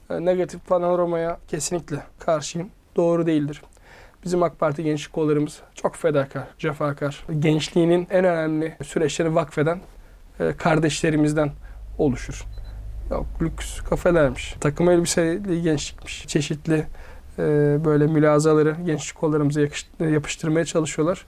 e, 0.09 0.25
negatif 0.25 0.67
panoramaya 0.67 1.37
kesinlikle 1.47 1.97
karşıyım. 2.19 2.69
Doğru 2.95 3.25
değildir. 3.25 3.61
Bizim 4.23 4.43
AK 4.43 4.59
Parti 4.59 4.83
gençlik 4.83 5.13
kollarımız 5.13 5.59
çok 5.75 5.95
fedakar, 5.95 6.43
cefakar. 6.57 7.25
Gençliğinin 7.39 8.07
en 8.11 8.25
önemli 8.25 8.77
süreçleri 8.83 9.35
vakfeden 9.35 9.79
e, 10.39 10.53
kardeşlerimizden 10.57 11.51
oluşur. 11.97 12.43
Yok 13.11 13.25
lüks 13.41 13.81
kafelermiş, 13.81 14.55
takım 14.61 14.89
elbiseli 14.89 15.61
gençlikmiş, 15.61 16.27
çeşitli 16.27 16.85
e, 17.39 17.43
böyle 17.85 18.07
mülazaları 18.07 18.75
gençlik 18.85 19.17
kollarımıza 19.17 19.61
yakış- 19.61 19.89
yapıştırmaya 19.99 20.65
çalışıyorlar. 20.65 21.25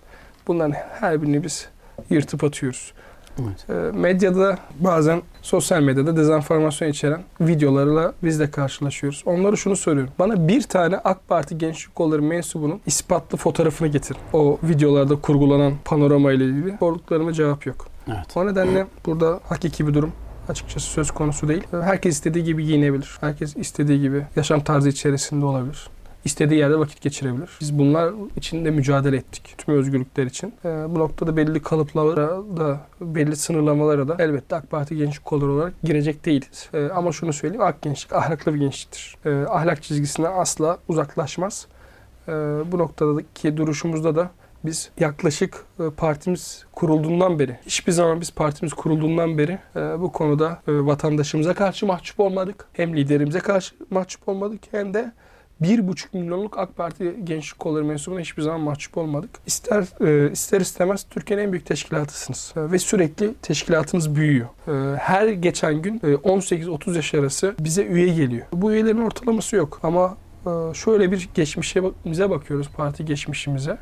Bunların 0.48 0.74
her 1.00 1.22
birini 1.22 1.44
biz 1.44 1.70
yırtıp 2.10 2.44
atıyoruz. 2.44 2.94
Evet. 3.40 3.70
E, 3.70 3.98
medyada 3.98 4.58
bazen 4.80 5.22
sosyal 5.42 5.82
medyada 5.82 6.18
dezenformasyon 6.18 6.90
içeren 6.90 7.24
videolarla 7.42 8.14
biz 8.24 8.40
de 8.40 8.52
karşılaşıyoruz. 8.52 9.24
Onlara 9.26 9.56
şunu 9.56 9.76
soruyorum. 9.76 10.14
Bana 10.20 10.48
bir 10.48 10.62
tane 10.62 10.98
AK 10.98 11.28
Parti 11.28 11.58
Gençlik 11.58 11.96
Kolları 11.96 12.22
mensubunun 12.22 12.82
ispatlı 12.86 13.38
fotoğrafını 13.38 13.88
getir. 13.88 14.18
O 14.34 14.60
videolarda 14.64 15.16
kurgulanan 15.16 15.74
panorama 15.86 16.32
ile 16.32 16.46
ilgili. 16.46 16.78
Sorduklarıma 16.80 17.34
cevap 17.34 17.66
yok. 17.66 17.88
Evet. 18.08 18.38
O 18.38 18.46
nedenle 18.46 18.88
burada 19.06 19.40
hakiki 19.50 19.88
bir 19.88 19.94
durum 19.94 20.12
açıkçası 20.50 20.86
söz 20.86 21.12
konusu 21.12 21.48
değil. 21.48 21.64
Herkes 21.72 22.16
istediği 22.16 22.44
gibi 22.44 22.66
giyinebilir. 22.66 23.18
Herkes 23.22 23.58
istediği 23.58 24.02
gibi 24.02 24.26
yaşam 24.36 24.64
tarzı 24.64 24.90
içerisinde 24.90 25.46
olabilir. 25.46 25.88
İstediği 26.26 26.60
yerde 26.60 26.80
vakit 26.80 27.02
geçirebilir. 27.02 27.50
Biz 27.62 27.80
bunlar 27.80 28.14
için 28.36 28.66
de 28.66 28.72
mücadele 28.72 29.18
ettik. 29.18 29.56
Tüm 29.58 29.76
özgürlükler 29.76 30.26
için. 30.26 30.54
Ee, 30.66 30.70
bu 30.90 31.00
noktada 31.00 31.38
belli 31.38 31.62
kalıplara 31.62 32.28
da, 32.58 32.80
belli 33.02 33.36
sınırlamalara 33.36 34.08
da 34.08 34.16
elbette 34.20 34.56
AK 34.56 34.70
Parti 34.70 34.98
gençlik 34.98 35.26
kolları 35.26 35.52
olarak 35.52 35.74
girecek 35.84 36.26
değiliz. 36.26 36.70
Ee, 36.74 36.90
ama 36.96 37.12
şunu 37.12 37.34
söyleyeyim, 37.34 37.64
AK 37.64 37.82
gençlik 37.82 38.14
ahlaklı 38.14 38.54
bir 38.54 38.60
gençliktir. 38.60 39.18
Ee, 39.26 39.46
ahlak 39.50 39.84
çizgisine 39.84 40.28
asla 40.28 40.78
uzaklaşmaz. 40.88 41.68
Ee, 42.28 42.32
bu 42.72 42.78
noktadaki 42.78 43.58
duruşumuzda 43.58 44.16
da 44.16 44.32
biz 44.66 44.90
yaklaşık 45.00 45.66
e, 45.80 45.90
partimiz 45.90 46.66
kurulduğundan 46.72 47.40
beri, 47.40 47.58
hiçbir 47.66 47.92
zaman 47.92 48.22
biz 48.22 48.32
partimiz 48.32 48.74
kurulduğundan 48.74 49.38
beri 49.38 49.60
e, 49.76 49.80
bu 49.80 50.12
konuda 50.12 50.62
e, 50.68 50.72
vatandaşımıza 50.86 51.54
karşı 51.54 51.86
mahcup 51.86 52.20
olmadık. 52.20 52.68
Hem 52.74 52.98
liderimize 52.98 53.40
karşı 53.40 53.76
mahcup 53.90 54.30
olmadık 54.30 54.62
hem 54.72 54.94
de 54.94 55.12
bir 55.62 55.88
buçuk 55.88 56.14
milyonluk 56.14 56.58
AK 56.58 56.78
Parti 56.78 57.16
gençlik 57.24 57.60
kolları 57.60 57.86
mensubuna 57.86 58.20
hiçbir 58.20 58.42
zaman 58.42 58.62
mahcup 58.62 58.98
olmadık. 58.98 59.30
İster 59.46 59.86
e, 60.08 60.32
ister 60.32 60.62
istemez 60.62 61.06
Türkiye'nin 61.10 61.44
en 61.44 61.52
büyük 61.52 61.66
teşkilatısınız 61.66 62.54
E, 62.56 62.72
ve 62.72 62.80
sürekli 62.80 63.34
teşkilatınız 63.34 64.16
büyüyor. 64.16 64.48
E, 64.68 64.98
her 64.98 65.28
geçen 65.28 65.82
gün 65.82 65.96
e, 66.04 66.14
18-30 66.14 66.96
yaş 66.96 67.14
arası 67.14 67.56
bize 67.60 67.84
üye 67.84 68.14
geliyor. 68.14 68.46
Bu 68.54 68.72
üyelerin 68.72 69.02
ortalaması 69.02 69.56
yok 69.56 69.80
ama 69.84 70.18
şöyle 70.74 71.12
bir 71.12 71.30
geçmişimize 71.34 72.30
bakıyoruz, 72.30 72.70
parti 72.70 73.06
geçmişimize. 73.06 73.78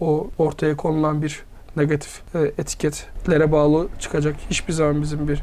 O 0.00 0.30
ortaya 0.38 0.76
konulan 0.76 1.22
bir 1.22 1.42
negatif 1.76 2.22
etiketlere 2.34 3.52
bağlı 3.52 3.88
çıkacak 3.98 4.36
hiçbir 4.50 4.72
zaman 4.72 5.02
bizim 5.02 5.28
bir 5.28 5.42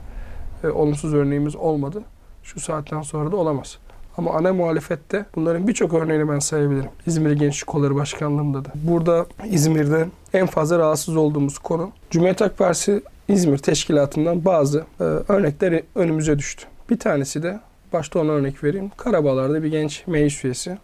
olumsuz 0.74 1.14
örneğimiz 1.14 1.56
olmadı. 1.56 2.04
Şu 2.44 2.60
saatten 2.60 3.02
sonra 3.02 3.32
da 3.32 3.36
olamaz. 3.36 3.78
Ama 4.18 4.34
ana 4.34 4.54
muhalefette 4.54 5.26
bunların 5.36 5.68
birçok 5.68 5.94
örneğini 5.94 6.30
ben 6.30 6.40
sayabilirim. 6.40 6.90
İzmir 7.06 7.32
Gençlik 7.32 7.68
Kolları 7.68 7.96
Başkanlığımda 7.96 8.66
da. 8.66 8.70
Burada 8.76 9.26
İzmir'de 9.50 10.08
en 10.34 10.48
fazla 10.48 10.80
rahatsız 10.80 11.16
olduğumuz 11.16 11.60
konu 11.60 11.92
Cumhuriyet 12.12 12.42
Halk 12.42 12.58
Partisi 12.58 13.02
İzmir 13.28 13.58
Teşkilatı'ndan 13.58 14.46
bazı 14.46 14.86
e, 15.00 15.04
örnekler 15.04 15.82
önümüze 15.96 16.40
düştü. 16.40 16.66
Bir 16.90 17.00
tanesi 17.00 17.44
de 17.44 17.60
başta 17.94 18.20
ona 18.20 18.32
örnek 18.32 18.64
vereyim. 18.64 18.92
Karabağlar'da 18.98 19.64
bir 19.64 19.72
genç 19.72 20.08
meclis 20.08 20.46
üyesi. 20.46 20.78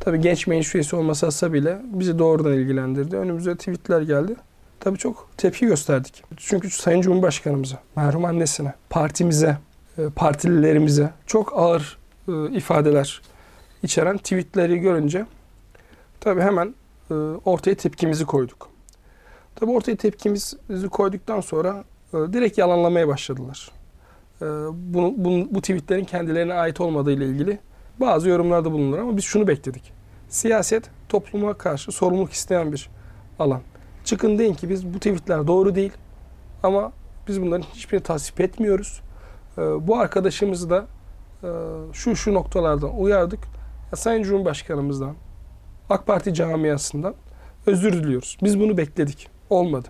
Tabii 0.00 0.20
genç 0.20 0.46
meclis 0.46 0.74
üyesi 0.74 0.96
olması 0.96 1.26
hasebiyle 1.26 1.78
bizi 1.84 2.18
doğrudan 2.18 2.52
ilgilendirdi. 2.52 3.16
Önümüze 3.16 3.56
tweetler 3.56 4.00
geldi. 4.00 4.36
Tabii 4.80 4.98
çok 4.98 5.28
tepki 5.36 5.66
gösterdik. 5.66 6.24
Çünkü 6.36 6.70
Sayın 6.70 7.00
Cumhurbaşkanımıza, 7.00 7.78
merhum 7.96 8.24
annesine, 8.24 8.74
partimize, 8.90 9.58
e, 9.98 10.02
partililerimize 10.16 11.10
çok 11.26 11.52
ağır 11.56 11.98
e, 12.28 12.50
ifadeler 12.50 13.22
içeren 13.82 14.18
tweetleri 14.18 14.78
görünce 14.78 15.26
tabii 16.20 16.40
hemen 16.40 16.74
e, 17.10 17.14
ortaya 17.44 17.74
tepkimizi 17.74 18.24
koyduk. 18.24 18.68
Tabii 19.54 19.70
ortaya 19.70 19.96
tepkimizi 19.96 20.88
koyduktan 20.90 21.40
sonra 21.40 21.84
e, 22.14 22.16
direkt 22.16 22.58
yalanlamaya 22.58 23.08
başladılar. 23.08 23.70
E, 24.42 24.46
bunu, 24.94 25.48
bu 25.50 25.60
tweetlerin 25.60 26.04
kendilerine 26.04 26.54
ait 26.54 26.80
olmadığı 26.80 27.12
ile 27.12 27.26
ilgili 27.26 27.58
bazı 28.00 28.28
yorumlarda 28.28 28.72
bulundular 28.72 28.98
ama 28.98 29.16
biz 29.16 29.24
şunu 29.24 29.46
bekledik. 29.46 29.92
Siyaset 30.28 30.90
topluma 31.08 31.54
karşı 31.54 31.92
sorumluluk 31.92 32.32
isteyen 32.32 32.72
bir 32.72 32.90
alan. 33.38 33.60
Çıkın 34.04 34.38
deyin 34.38 34.54
ki 34.54 34.68
biz 34.68 34.94
bu 34.94 34.98
tweetler 34.98 35.46
doğru 35.46 35.74
değil 35.74 35.92
ama 36.62 36.92
biz 37.28 37.42
bunların 37.42 37.66
hiçbirini 37.74 38.04
tasvip 38.04 38.40
etmiyoruz. 38.40 39.02
E, 39.58 39.60
bu 39.60 39.98
arkadaşımızı 39.98 40.70
da 40.70 40.86
şu 41.92 42.16
şu 42.16 42.34
noktalardan 42.34 42.98
uyardık. 42.98 43.40
Ya 43.92 43.96
Sayın 43.96 44.22
Cumhurbaşkanımızdan, 44.22 45.14
AK 45.90 46.06
Parti 46.06 46.34
camiasından 46.34 47.14
özür 47.66 47.92
diliyoruz. 47.92 48.38
Biz 48.42 48.60
bunu 48.60 48.76
bekledik. 48.76 49.28
Olmadı. 49.50 49.88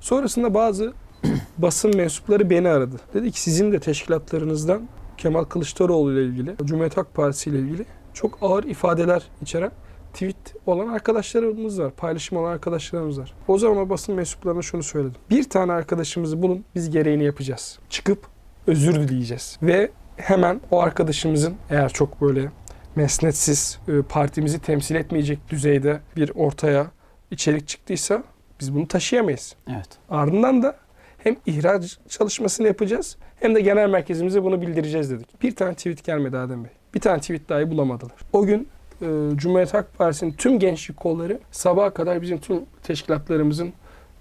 Sonrasında 0.00 0.54
bazı 0.54 0.92
basın 1.58 1.96
mensupları 1.96 2.50
beni 2.50 2.68
aradı. 2.68 2.96
Dedi 3.14 3.30
ki 3.32 3.40
sizin 3.40 3.72
de 3.72 3.80
teşkilatlarınızdan 3.80 4.88
Kemal 5.16 5.44
Kılıçdaroğlu 5.44 6.12
ile 6.12 6.24
ilgili, 6.24 6.56
Cumhuriyet 6.64 6.96
Halk 6.96 7.14
Partisi 7.14 7.50
ile 7.50 7.58
ilgili 7.58 7.84
çok 8.14 8.38
ağır 8.42 8.64
ifadeler 8.64 9.22
içeren 9.42 9.70
tweet 10.12 10.54
olan 10.66 10.88
arkadaşlarımız 10.88 11.80
var. 11.80 11.92
Paylaşım 11.96 12.38
olan 12.38 12.52
arkadaşlarımız 12.52 13.20
var. 13.20 13.34
O 13.48 13.58
zaman 13.58 13.90
basın 13.90 14.14
mensuplarına 14.14 14.62
şunu 14.62 14.82
söyledim. 14.82 15.20
Bir 15.30 15.50
tane 15.50 15.72
arkadaşımızı 15.72 16.42
bulun 16.42 16.64
biz 16.74 16.90
gereğini 16.90 17.24
yapacağız. 17.24 17.78
Çıkıp 17.90 18.26
özür 18.66 18.94
dileyeceğiz. 18.94 19.58
Ve 19.62 19.90
hemen 20.16 20.60
o 20.70 20.80
arkadaşımızın 20.80 21.54
eğer 21.70 21.88
çok 21.88 22.20
böyle 22.20 22.50
mesnetsiz 22.96 23.78
e, 23.88 24.02
partimizi 24.02 24.58
temsil 24.58 24.94
etmeyecek 24.94 25.38
düzeyde 25.48 26.00
bir 26.16 26.32
ortaya 26.34 26.86
içerik 27.30 27.68
çıktıysa 27.68 28.22
biz 28.60 28.74
bunu 28.74 28.88
taşıyamayız. 28.88 29.54
Evet. 29.70 29.88
Ardından 30.10 30.62
da 30.62 30.76
hem 31.18 31.36
ihraç 31.46 31.98
çalışmasını 32.08 32.66
yapacağız 32.66 33.16
hem 33.40 33.54
de 33.54 33.60
genel 33.60 33.88
merkezimize 33.90 34.42
bunu 34.42 34.60
bildireceğiz 34.62 35.10
dedik. 35.10 35.42
Bir 35.42 35.56
tane 35.56 35.74
tweet 35.74 36.04
gelmedi 36.04 36.38
Adem 36.38 36.64
Bey. 36.64 36.70
Bir 36.94 37.00
tane 37.00 37.20
tweet 37.20 37.48
dahi 37.48 37.70
bulamadılar. 37.70 38.16
O 38.32 38.46
gün 38.46 38.68
e, 39.02 39.06
Cumhuriyet 39.36 39.74
Halk 39.74 39.98
Partisi'nin 39.98 40.32
tüm 40.32 40.58
gençlik 40.58 40.96
kolları 40.96 41.38
sabaha 41.50 41.90
kadar 41.90 42.22
bizim 42.22 42.38
tüm 42.38 42.60
teşkilatlarımızın 42.82 43.72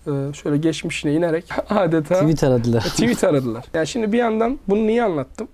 e, 0.08 0.12
şöyle 0.34 0.58
geçmişine 0.58 1.14
inerek 1.14 1.46
adeta 1.70 2.16
Tweet 2.16 2.44
aradılar. 2.44 2.82
tweet 2.82 3.24
aradılar. 3.24 3.66
Yani 3.74 3.88
şimdi 3.88 4.12
bir 4.12 4.18
yandan 4.18 4.60
bunu 4.68 4.88
niye 4.88 5.04
anlattım? 5.04 5.48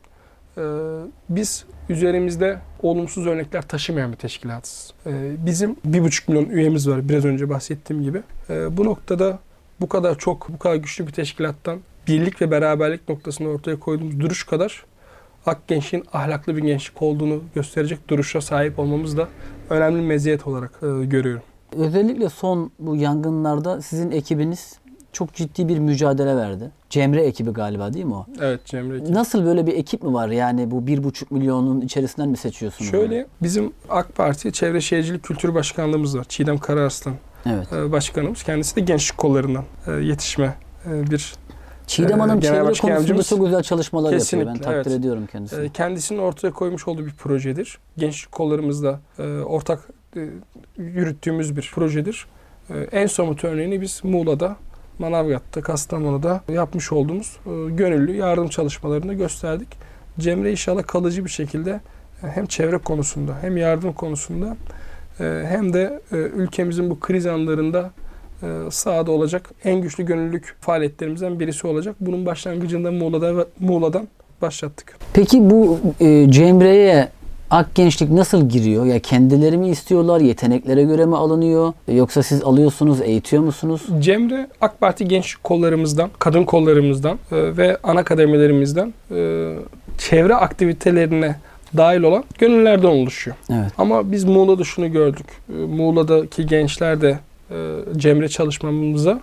Ee, 0.62 1.06
biz 1.30 1.66
üzerimizde 1.90 2.60
olumsuz 2.84 3.28
örnekler 3.28 3.62
taşımayan 3.62 4.12
bir 4.12 4.18
teşkilatız. 4.18 4.94
Ee, 5.06 5.46
bizim 5.46 5.76
bir 5.86 6.04
buçuk 6.04 6.30
milyon 6.30 6.50
üyemiz 6.50 6.90
var 6.90 7.10
biraz 7.10 7.26
önce 7.26 7.50
bahsettiğim 7.50 8.04
gibi. 8.04 8.22
Ee, 8.50 8.78
bu 8.78 8.86
noktada 8.86 9.40
bu 9.82 9.90
kadar 9.90 10.18
çok, 10.18 10.50
bu 10.50 10.60
kadar 10.60 10.76
güçlü 10.76 11.08
bir 11.08 11.12
teşkilattan 11.12 11.80
birlik 12.08 12.42
ve 12.42 12.52
beraberlik 12.52 13.10
noktasında 13.10 13.50
ortaya 13.50 13.80
koyduğumuz 13.80 14.20
duruş 14.20 14.44
kadar 14.44 14.86
Ak 15.46 15.68
gençliğin 15.68 16.06
ahlaklı 16.14 16.58
bir 16.58 16.62
gençlik 16.62 17.02
olduğunu 17.02 17.42
gösterecek 17.56 18.10
duruşa 18.10 18.42
sahip 18.42 18.80
olmamız 18.80 19.18
da 19.18 19.28
önemli 19.70 20.02
meziyet 20.02 20.48
olarak 20.48 20.72
e, 20.84 21.06
görüyorum. 21.06 21.44
Özellikle 21.76 22.30
son 22.30 22.72
bu 22.80 22.96
yangınlarda 22.96 23.82
sizin 23.82 24.12
ekibiniz 24.12 24.80
çok 25.14 25.34
ciddi 25.34 25.68
bir 25.68 25.80
mücadele 25.80 26.36
verdi. 26.36 26.72
Cemre 26.90 27.24
ekibi 27.24 27.52
galiba 27.52 27.94
değil 27.94 28.06
mi 28.06 28.14
o? 28.14 28.26
Evet 28.42 28.66
Cemre. 28.66 29.14
Nasıl 29.14 29.46
böyle 29.46 29.68
bir 29.68 29.74
ekip 29.74 30.04
mi 30.04 30.14
var? 30.14 30.30
Yani 30.30 30.72
bu 30.72 30.88
bir 30.88 31.04
buçuk 31.04 31.32
milyonun 31.32 31.82
içerisinden 31.82 32.30
mi 32.30 32.38
seçiyorsunuz? 32.38 32.92
Şöyle 32.92 33.28
bizim 33.42 33.74
AK 33.90 34.16
Parti 34.16 34.52
Çevre 34.52 34.82
Şehircilik 34.82 35.24
Kültür 35.24 35.56
Başkanlığımız 35.56 36.18
var. 36.18 36.24
Çiğdem 36.24 36.58
Kararslan 36.58 37.14
Evet. 37.46 37.74
e, 37.74 37.92
başkanımız. 37.92 38.44
Kendisi 38.44 38.76
de 38.76 38.82
gençlik 38.82 39.18
kollarından 39.18 39.64
e, 39.88 39.92
yetişme 39.92 40.56
e, 40.86 41.12
bir 41.12 41.34
Çiğdem 41.88 42.20
Hanım 42.20 42.40
Genel 42.40 42.74
çevre 42.74 42.94
konusunda 42.94 43.24
çok 43.24 43.46
güzel 43.46 43.64
çalışmalar 43.64 44.14
yapıyor. 44.14 44.22
Ben 44.22 44.54
Kesinlikle, 44.54 44.62
takdir 44.62 44.92
evet. 44.92 45.00
ediyorum 45.00 45.28
kendisini. 45.32 45.72
Kendisinin 45.74 46.20
ortaya 46.20 46.52
koymuş 46.52 46.88
olduğu 46.88 47.06
bir 47.06 47.14
projedir. 47.14 47.80
Gençlik 47.98 48.32
kollarımızla 48.32 49.00
ortak 49.46 49.88
yürüttüğümüz 50.78 51.58
bir 51.58 51.72
projedir. 51.76 52.26
En 52.92 53.08
somut 53.08 53.44
örneğini 53.44 53.82
biz 53.82 54.02
Muğla'da, 54.04 54.56
Manavgat'ta, 55.02 55.62
Kastamonu'da 55.62 56.42
yapmış 56.50 56.92
olduğumuz 56.92 57.38
e, 57.46 57.72
gönüllü 57.72 58.16
yardım 58.16 58.48
çalışmalarını 58.48 59.14
gösterdik. 59.14 59.68
Cemre 60.20 60.52
inşallah 60.52 60.88
kalıcı 60.88 61.26
bir 61.26 61.30
şekilde 61.30 61.72
e, 62.24 62.28
hem 62.28 62.46
çevre 62.46 62.78
konusunda 62.78 63.34
hem 63.42 63.58
yardım 63.58 63.94
konusunda 63.94 64.58
e, 65.20 65.44
hem 65.48 65.74
de 65.74 66.02
ülkemizin 66.12 66.90
bu 66.90 67.00
kriz 67.00 67.26
anlarında 67.26 67.92
sahada 68.70 69.12
olacak 69.12 69.50
en 69.64 69.82
güçlü 69.82 70.06
gönüllülük 70.06 70.56
faaliyetlerimizden 70.60 71.40
birisi 71.40 71.68
olacak. 71.68 71.96
Bunun 72.00 72.26
başlangıcında 72.26 72.92
Muğla'da 72.92 73.48
Muğla'dan 73.60 74.08
başlattık. 74.42 74.98
Peki 75.14 75.50
bu 75.50 75.80
Cemre'ye 76.30 77.10
Ak 77.52 77.76
Gençlik 77.76 78.12
nasıl 78.12 78.50
giriyor? 78.50 78.86
Ya 78.86 79.00
kendileri 79.00 79.58
mi 79.58 79.70
istiyorlar? 79.70 80.22
Yeteneklere 80.22 80.84
göre 80.84 81.06
mi 81.06 81.18
alınıyor? 81.18 81.74
Yoksa 81.88 82.24
siz 82.24 82.44
alıyorsunuz, 82.44 83.02
eğitiyor 83.02 83.44
musunuz? 83.44 83.82
Cemre 84.00 84.48
AK 84.62 84.80
Parti 84.80 85.08
gençlik 85.08 85.44
kollarımızdan, 85.44 86.10
kadın 86.20 86.44
kollarımızdan 86.44 87.20
e, 87.32 87.58
ve 87.58 87.78
ana 87.84 88.04
kademelerimizden 88.04 88.94
e, 89.12 89.54
çevre 89.98 90.36
aktivitelerine 90.36 91.36
dahil 91.78 92.02
olan 92.02 92.24
gönüllerden 92.40 92.88
oluşuyor. 92.88 93.38
Evet. 93.50 93.72
Ama 93.78 94.12
biz 94.12 94.24
Muğla'da 94.24 94.64
şunu 94.64 94.92
gördük. 94.92 95.28
E, 95.50 95.54
Muğla'daki 95.54 96.46
gençler 96.46 97.02
de 97.02 97.20
Cemre 97.98 98.30
çalışmamıza 98.30 99.20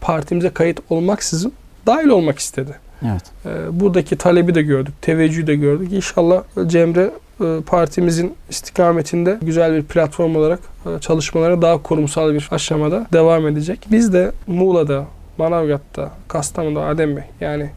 partimize 0.00 0.50
kayıt 0.50 0.80
olmaksızın 0.90 1.52
dahil 1.86 2.08
olmak 2.08 2.38
istedi. 2.38 2.85
Evet. 3.02 3.22
E, 3.46 3.80
buradaki 3.80 4.16
talebi 4.16 4.54
de 4.54 4.62
gördük, 4.62 4.94
teveccühü 5.02 5.46
de 5.46 5.54
gördük. 5.54 5.92
İnşallah 5.92 6.42
Cemre 6.66 7.10
e, 7.40 7.60
partimizin 7.66 8.34
istikametinde 8.50 9.38
güzel 9.42 9.74
bir 9.74 9.82
platform 9.82 10.36
olarak 10.36 10.60
e, 10.86 11.00
çalışmalara 11.00 11.62
daha 11.62 11.82
kurumsal 11.82 12.34
bir 12.34 12.48
aşamada 12.50 13.06
devam 13.12 13.46
edecek. 13.46 13.86
Biz 13.90 14.12
de 14.12 14.32
Muğla'da, 14.46 15.04
Manavgat'ta, 15.38 16.10
Kastamonu'da 16.28 16.84
Adem 16.84 17.16
Bey 17.16 17.24
yani 17.40 17.70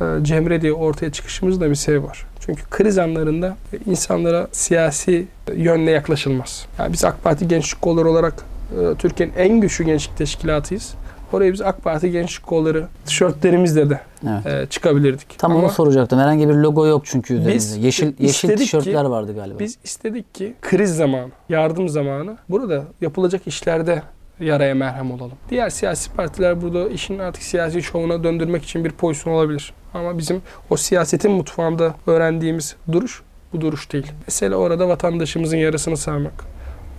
e, 0.00 0.04
Cemre 0.22 0.62
diye 0.62 0.72
ortaya 0.72 1.12
çıkışımızda 1.12 1.70
bir 1.70 1.74
sebebi 1.74 2.04
var. 2.04 2.26
Çünkü 2.46 2.62
kriz 2.70 2.98
anlarında 2.98 3.56
insanlara 3.86 4.48
siyasi 4.52 5.26
yönle 5.56 5.90
yaklaşılmaz. 5.90 6.66
Yani 6.78 6.92
biz 6.92 7.04
AK 7.04 7.24
Parti 7.24 7.48
Gençlik 7.48 7.82
Kolları 7.82 8.10
olarak 8.10 8.34
e, 8.72 8.94
Türkiye'nin 8.94 9.34
en 9.36 9.60
güçlü 9.60 9.84
gençlik 9.84 10.16
teşkilatıyız. 10.16 10.94
Oraya 11.32 11.52
biz 11.52 11.60
AK 11.60 11.82
Parti 11.84 12.10
Gençlik 12.10 12.46
Kolları 12.46 12.86
tişörtlerimizle 13.06 13.90
de 13.90 14.00
Evet. 14.28 14.46
e, 14.46 14.66
çıkabilirdik. 14.70 15.38
Tam 15.38 15.52
Ama 15.52 15.60
onu 15.60 15.68
soracaktım. 15.70 16.18
Herhangi 16.18 16.48
bir 16.48 16.54
logo 16.54 16.86
yok 16.86 17.02
çünkü 17.04 17.34
üzerinizde. 17.34 17.76
Biz 17.76 17.84
yeşil 17.84 18.06
yeşil 18.06 18.24
istedik 18.24 18.58
ki- 18.58 18.64
tişörtler 18.64 19.04
vardı 19.04 19.34
galiba. 19.34 19.58
Biz 19.58 19.78
istedik 19.84 20.34
ki 20.34 20.54
kriz 20.62 20.96
zamanı, 20.96 21.28
yardım 21.48 21.88
zamanı 21.88 22.36
burada 22.48 22.84
yapılacak 23.00 23.46
işlerde 23.46 24.02
yaraya 24.40 24.74
merhem 24.74 25.10
olalım. 25.10 25.32
Diğer 25.50 25.70
siyasi 25.70 26.12
partiler 26.12 26.62
burada 26.62 26.88
işin 26.88 27.18
artık 27.18 27.42
siyasi 27.42 27.82
şovuna 27.82 28.24
döndürmek 28.24 28.64
için 28.64 28.84
bir 28.84 28.90
pozisyon 28.90 29.32
olabilir. 29.34 29.72
Ama 29.94 30.18
bizim 30.18 30.42
o 30.70 30.76
siyasetin 30.76 31.30
mutfağında 31.30 31.94
öğrendiğimiz 32.06 32.76
duruş 32.92 33.22
bu 33.52 33.60
duruş 33.60 33.92
değil. 33.92 34.06
Mesela 34.26 34.56
orada 34.56 34.88
vatandaşımızın 34.88 35.56
yarısını 35.56 35.96
sağmak. 35.96 36.32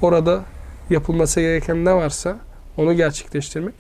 Orada 0.02 0.40
yapılması 0.90 1.42
gereken 1.42 1.86
ne 1.86 1.94
varsa 1.94 2.38
onu 2.78 2.94
gerçekleştirmek. 2.94 3.76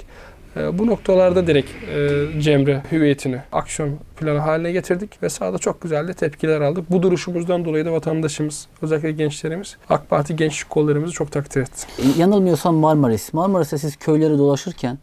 E, 0.57 0.77
Bu 0.79 0.87
noktalarda 0.87 1.47
direkt 1.47 1.69
e, 1.93 2.41
Cemre 2.41 2.83
hüviyetini 2.91 3.41
aksiyon 3.51 3.89
planı 4.17 4.39
haline 4.39 4.71
getirdik 4.71 5.23
ve 5.23 5.29
sahada 5.29 5.57
çok 5.57 5.81
güzel 5.81 6.07
de 6.07 6.13
tepkiler 6.13 6.61
aldık. 6.61 6.91
Bu 6.91 7.01
duruşumuzdan 7.03 7.65
dolayı 7.65 7.85
da 7.85 7.91
vatandaşımız, 7.91 8.67
özellikle 8.81 9.11
gençlerimiz 9.11 9.77
AK 9.89 10.09
Parti 10.09 10.35
gençlik 10.35 10.69
kollarımızı 10.69 11.13
çok 11.13 11.31
takdir 11.31 11.61
etti. 11.61 11.87
E, 11.99 12.21
Yanılmıyorsam 12.21 12.75
Marmaris. 12.75 13.33
Marmaris'te 13.33 13.77
siz 13.77 13.95
köyleri 13.95 14.37
dolaşırken 14.37 14.97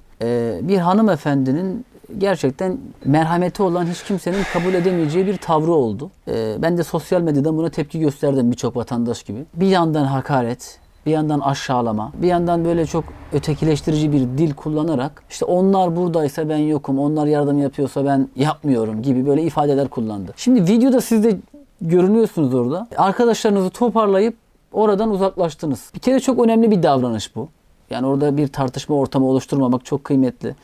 bir 0.62 0.78
hanımefendinin 0.78 1.84
gerçekten 2.18 2.78
merhameti 3.04 3.62
olan 3.62 3.86
hiç 3.86 4.02
kimsenin 4.02 4.42
kabul 4.52 4.74
edemeyeceği 4.74 5.26
bir 5.26 5.36
tavrı 5.36 5.72
oldu. 5.72 6.10
Ben 6.58 6.78
de 6.78 6.84
sosyal 6.84 7.20
medyadan 7.20 7.56
buna 7.56 7.70
tepki 7.70 8.00
gösterdim 8.00 8.50
birçok 8.50 8.76
vatandaş 8.76 9.22
gibi. 9.22 9.38
Bir 9.54 9.66
yandan 9.66 10.04
hakaret, 10.04 10.78
bir 11.08 11.12
yandan 11.12 11.40
aşağılama, 11.40 12.12
bir 12.14 12.26
yandan 12.26 12.64
böyle 12.64 12.86
çok 12.86 13.04
ötekileştirici 13.32 14.12
bir 14.12 14.20
dil 14.20 14.54
kullanarak 14.54 15.22
işte 15.30 15.44
onlar 15.44 15.96
buradaysa 15.96 16.48
ben 16.48 16.56
yokum, 16.56 16.98
onlar 16.98 17.26
yardım 17.26 17.58
yapıyorsa 17.62 18.04
ben 18.04 18.28
yapmıyorum 18.36 19.02
gibi 19.02 19.26
böyle 19.26 19.42
ifadeler 19.42 19.88
kullandı. 19.88 20.32
Şimdi 20.36 20.72
videoda 20.72 21.00
siz 21.00 21.24
de 21.24 21.38
görünüyorsunuz 21.80 22.54
orada. 22.54 22.88
Arkadaşlarınızı 22.96 23.70
toparlayıp 23.70 24.36
oradan 24.72 25.10
uzaklaştınız. 25.10 25.90
Bir 25.94 26.00
kere 26.00 26.20
çok 26.20 26.38
önemli 26.44 26.70
bir 26.70 26.82
davranış 26.82 27.36
bu. 27.36 27.48
Yani 27.90 28.06
orada 28.06 28.36
bir 28.36 28.48
tartışma 28.48 28.96
ortamı 28.96 29.26
oluşturmamak 29.26 29.84
çok 29.84 30.04
kıymetli. 30.04 30.54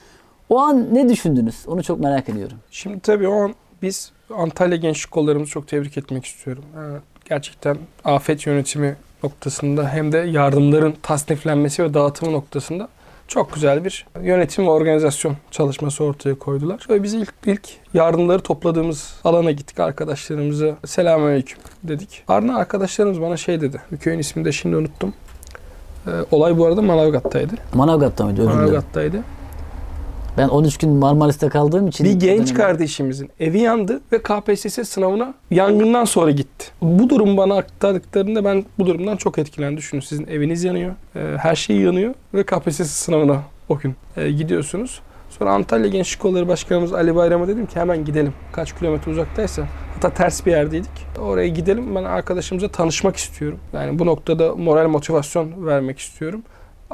O 0.49 0.59
an 0.59 0.95
ne 0.95 1.09
düşündünüz? 1.09 1.65
Onu 1.67 1.83
çok 1.83 2.01
merak 2.01 2.29
ediyorum. 2.29 2.57
Şimdi 2.71 3.01
tabii 3.01 3.29
o 3.29 3.35
an 3.45 3.55
biz 3.83 4.13
Antalya 4.37 4.77
gençlik 4.77 5.11
kollarımızı 5.11 5.51
çok 5.51 5.69
tebrik 5.69 5.99
etmek 5.99 6.25
istiyorum. 6.25 6.65
Ha, 6.75 6.81
Gerçekten 7.29 7.77
afet 8.05 8.47
yönetimi 8.47 8.97
noktasında 9.25 9.89
hem 9.89 10.13
de 10.13 10.19
yardımların 10.19 10.95
tasniflenmesi 11.03 11.85
ve 11.85 11.95
dağıtımı 11.95 12.33
noktasında 12.33 12.89
çok 13.29 13.55
güzel 13.55 13.85
bir 13.85 14.07
yönetim 14.23 14.67
ve 14.67 14.71
organizasyon 14.71 15.37
çalışması 15.51 16.05
ortaya 16.05 16.39
koydular. 16.39 16.87
Ve 16.91 17.03
biz 17.03 17.15
ilk, 17.15 17.35
ilk 17.47 17.69
yardımları 17.95 18.43
topladığımız 18.43 19.15
alana 19.25 19.51
gittik 19.51 19.81
arkadaşlarımıza 19.81 20.77
selamünaleyküm 20.87 21.59
dedik. 21.83 22.23
Ardından 22.29 22.55
arkadaşlarımız 22.55 23.21
bana 23.21 23.37
şey 23.37 23.61
dedi. 23.61 23.81
Bir 23.93 23.97
köyün 23.97 24.19
ismini 24.19 24.45
de 24.45 24.53
şimdi 24.53 24.77
unuttum. 24.77 25.15
Ee, 26.07 26.11
olay 26.31 26.59
bu 26.59 26.67
arada 26.67 26.83
Manavgat'taydı. 26.83 27.55
Manavgat'ta 27.75 28.25
mıydı? 28.25 28.45
Manavgat'taydı. 28.45 29.17
Ben 30.39 30.49
13 30.49 30.79
gün 30.79 30.91
Marmaris'te 30.91 31.49
kaldığım 31.49 31.89
için... 31.89 32.07
Bir 32.07 32.13
genç 32.13 32.55
kardeşimizin 32.55 33.31
evi 33.41 33.61
yandı 33.61 34.01
ve 34.13 34.23
KPSS 34.23 34.89
sınavına 34.89 35.35
yangından 35.51 36.05
sonra 36.05 36.31
gitti. 36.31 36.67
Bu 36.83 37.11
durum 37.11 37.37
bana 37.37 37.57
aktardıklarında 37.57 38.45
ben 38.45 38.65
bu 38.79 38.87
durumdan 38.87 39.17
çok 39.17 39.39
etkilendim. 39.39 39.77
Düşünün 39.77 40.01
sizin 40.01 40.27
eviniz 40.27 40.65
yanıyor, 40.65 40.95
e, 41.17 41.37
her 41.39 41.55
şey 41.55 41.77
yanıyor 41.77 42.15
ve 42.35 42.43
KPSS 42.43 42.91
sınavına 42.91 43.43
o 43.69 43.79
gün 43.79 43.95
e, 44.17 44.31
gidiyorsunuz. 44.31 45.01
Sonra 45.31 45.53
Antalya 45.53 45.89
Gençlik 45.89 46.21
Kolları 46.21 46.49
Başkanımız 46.49 46.93
Ali 46.93 47.17
Bayram'a 47.17 47.49
dedim 47.49 47.67
ki 47.67 47.77
hemen 47.77 48.05
gidelim. 48.05 48.33
Kaç 48.53 48.79
kilometre 48.79 49.11
uzaktaysa. 49.11 49.63
Hatta 49.95 50.11
ters 50.11 50.47
bir 50.47 50.51
yerdeydik. 50.51 50.91
Oraya 51.21 51.49
gidelim. 51.49 51.95
Ben 51.95 52.05
arkadaşımıza 52.05 52.69
tanışmak 52.69 53.17
istiyorum. 53.17 53.59
Yani 53.73 53.99
bu 53.99 54.07
noktada 54.07 54.55
moral 54.55 54.89
motivasyon 54.89 55.67
vermek 55.67 55.99
istiyorum. 55.99 56.43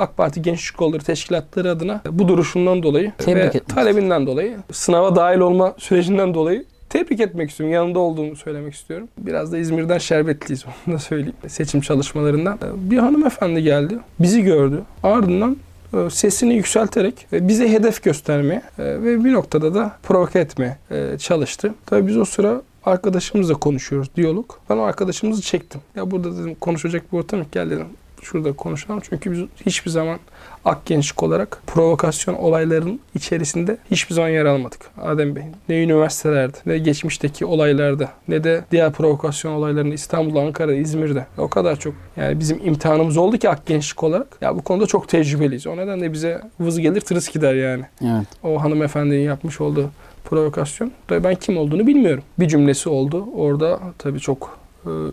AK 0.01 0.17
Parti 0.17 0.43
Gençlik 0.43 0.79
Kolları 0.79 1.03
Teşkilatları 1.03 1.71
adına 1.71 2.01
bu 2.11 2.29
duruşundan 2.29 2.83
dolayı 2.83 3.13
Tebrik 3.19 3.55
ve 3.55 3.61
talebinden 3.61 4.27
dolayı, 4.27 4.57
sınava 4.73 5.17
dahil 5.17 5.39
olma 5.39 5.75
sürecinden 5.79 6.35
dolayı 6.35 6.65
tebrik 6.91 7.21
etmek 7.21 7.51
istiyorum. 7.51 7.75
Yanında 7.75 7.99
olduğumu 7.99 8.37
söylemek 8.37 8.75
istiyorum. 8.75 9.09
Biraz 9.19 9.53
da 9.53 9.59
İzmir'den 9.59 9.99
şerbetliyiz 9.99 10.65
onu 10.67 10.95
da 10.95 10.99
söyleyeyim. 10.99 11.35
Seçim 11.49 11.81
çalışmalarından. 11.81 12.59
Bir 12.77 12.99
hanımefendi 12.99 13.63
geldi. 13.63 13.99
Bizi 14.21 14.43
gördü. 14.43 14.83
Ardından 15.03 15.57
e, 15.95 16.11
sesini 16.11 16.55
yükselterek 16.55 17.27
e, 17.33 17.49
bize 17.49 17.73
hedef 17.73 18.03
göstermeye 18.03 18.63
e, 18.79 18.85
ve 18.85 19.25
bir 19.25 19.33
noktada 19.33 19.75
da 19.75 19.93
provoke 20.03 20.39
etmeye 20.39 20.79
e, 20.91 21.19
çalıştı. 21.19 21.75
Tabii 21.87 22.07
biz 22.07 22.17
o 22.17 22.25
sıra 22.25 22.63
arkadaşımızla 22.85 23.55
konuşuyoruz, 23.55 24.09
diyalog. 24.17 24.51
Ben 24.71 24.77
o 24.77 24.83
arkadaşımızı 24.83 25.43
çektim. 25.43 25.81
Ya 25.97 26.11
burada 26.11 26.39
dedim 26.39 26.55
konuşacak 26.55 27.13
bir 27.13 27.19
ortam 27.19 27.39
yok. 27.39 27.53
Gel 27.53 27.71
dedim 27.71 27.87
şurada 28.23 28.53
konuşalım. 28.53 29.01
Çünkü 29.11 29.33
biz 29.33 29.41
hiçbir 29.67 29.91
zaman 29.91 30.19
Ak 30.65 30.87
Gençlik 30.87 31.23
olarak 31.23 31.63
provokasyon 31.67 32.35
olayların 32.35 33.01
içerisinde 33.15 33.79
hiçbir 33.91 34.15
zaman 34.15 34.29
yer 34.29 34.45
almadık. 34.45 34.81
Adem 35.03 35.37
Bey 35.37 35.43
ne 35.69 35.83
üniversitelerde 35.83 36.57
ne 36.67 36.79
geçmişteki 36.79 37.45
olaylarda 37.45 38.09
ne 38.29 38.45
de 38.45 38.65
diğer 38.71 38.93
provokasyon 38.93 39.53
olaylarında 39.53 39.95
İstanbul'da, 39.95 40.41
Ankara'da, 40.41 40.75
İzmir'de 40.75 41.27
o 41.39 41.49
kadar 41.49 41.77
çok 41.77 41.95
yani 42.17 42.41
bizim 42.41 42.67
imtihanımız 42.67 43.17
oldu 43.17 43.39
ki 43.39 43.49
Ak 43.49 43.67
Gençlik 43.67 44.03
olarak 44.03 44.39
ya 44.41 44.57
bu 44.57 44.63
konuda 44.63 44.87
çok 44.87 45.09
tecrübeliyiz. 45.09 45.67
O 45.67 45.77
nedenle 45.77 46.13
bize 46.13 46.41
vız 46.61 46.79
gelir 46.79 47.01
tırıs 47.01 47.29
gider 47.33 47.55
yani. 47.55 47.85
Evet. 48.03 48.27
O 48.43 48.63
hanımefendinin 48.63 49.21
yapmış 49.21 49.61
olduğu 49.61 49.91
provokasyon. 50.25 50.93
Ben 51.11 51.35
kim 51.35 51.57
olduğunu 51.57 51.87
bilmiyorum. 51.87 52.23
Bir 52.39 52.49
cümlesi 52.49 52.89
oldu. 52.89 53.29
Orada 53.37 53.81
tabii 53.99 54.21
çok 54.21 54.60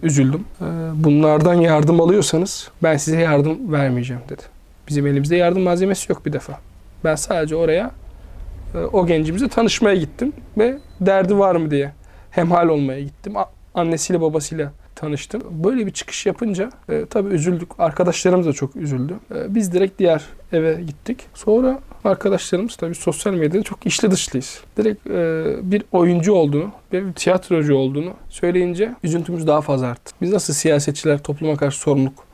üzüldüm. 0.03 0.45
E, 0.61 0.65
bunlardan 1.03 1.53
yardım 1.53 2.01
alıyorsanız 2.01 2.71
ben 2.83 2.97
size 2.97 3.19
yardım 3.19 3.71
vermeyeceğim 3.71 4.21
dedi. 4.29 4.41
Bizim 4.87 5.07
elimizde 5.07 5.35
yardım 5.35 5.61
malzemesi 5.61 6.11
yok 6.11 6.25
bir 6.25 6.33
defa. 6.33 6.59
Ben 7.03 7.15
sadece 7.15 7.55
oraya 7.55 7.91
e, 8.75 8.77
o 8.77 9.07
gencimize 9.07 9.47
tanışmaya 9.47 9.95
gittim 9.95 10.33
ve 10.57 10.77
derdi 11.01 11.37
var 11.37 11.55
mı 11.55 11.71
diye 11.71 11.91
hemhal 12.31 12.67
olmaya 12.67 13.01
gittim. 13.01 13.33
Annesiyle 13.73 14.21
babasıyla 14.21 14.71
tanıştım. 14.95 15.43
Böyle 15.51 15.85
bir 15.85 15.91
çıkış 15.91 16.25
yapınca 16.25 16.69
e, 16.89 17.05
tabii 17.05 17.35
üzüldük. 17.35 17.69
Arkadaşlarımız 17.79 18.47
da 18.47 18.53
çok 18.53 18.75
üzüldü. 18.75 19.13
E, 19.35 19.55
biz 19.55 19.73
direkt 19.73 19.99
diğer 19.99 20.23
eve 20.51 20.81
gittik. 20.81 21.25
Sonra 21.33 21.79
arkadaşlarımız 22.03 22.75
tabii 22.75 22.95
sosyal 22.95 23.33
medyada 23.33 23.63
çok 23.63 23.85
içli 23.85 24.11
dışlıyız. 24.11 24.61
Direkt 24.77 25.07
e, 25.07 25.71
bir 25.71 25.83
oyuncu 25.91 26.33
olduğunu 26.33 26.71
bir 26.91 27.13
tiyatrocu 27.13 27.75
olduğunu 27.75 28.13
söyleyince 28.29 28.95
üzüntümüz 29.03 29.47
daha 29.47 29.61
fazla 29.61 29.87
arttı. 29.87 30.13
Biz 30.21 30.33
nasıl 30.33 30.53
siyasetçiler 30.53 31.23
topluma 31.23 31.55
karşı 31.55 31.79
sorumluluk 31.79 32.27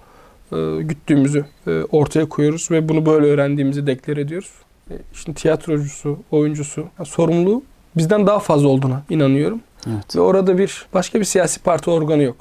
e, 0.51 0.81
güttüğümüzü 0.81 1.45
e, 1.67 1.71
ortaya 1.91 2.29
koyuyoruz 2.29 2.71
ve 2.71 2.89
bunu 2.89 3.05
böyle 3.05 3.25
öğrendiğimizi 3.25 3.87
deklar 3.87 4.17
ediyoruz. 4.17 4.51
E, 4.91 4.93
şimdi 5.13 5.37
tiyatrocusu, 5.37 6.17
oyuncusu 6.31 6.81
yani 6.99 7.07
sorumluluğu 7.07 7.63
bizden 7.97 8.27
daha 8.27 8.39
fazla 8.39 8.67
olduğuna 8.67 9.03
inanıyorum. 9.09 9.61
Evet. 9.87 10.15
Ve 10.15 10.19
orada 10.19 10.57
bir 10.57 10.85
başka 10.93 11.19
bir 11.19 11.25
siyasi 11.25 11.59
parti 11.59 11.89
organı 11.89 12.23
yok. 12.23 12.35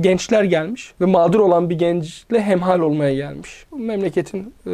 Gençler 0.00 0.44
gelmiş 0.44 0.94
ve 1.00 1.04
mağdur 1.04 1.40
olan 1.40 1.70
bir 1.70 1.78
gençle 1.78 2.42
hemhal 2.42 2.80
olmaya 2.80 3.14
gelmiş. 3.14 3.66
Memleketin 3.78 4.54
e, 4.66 4.70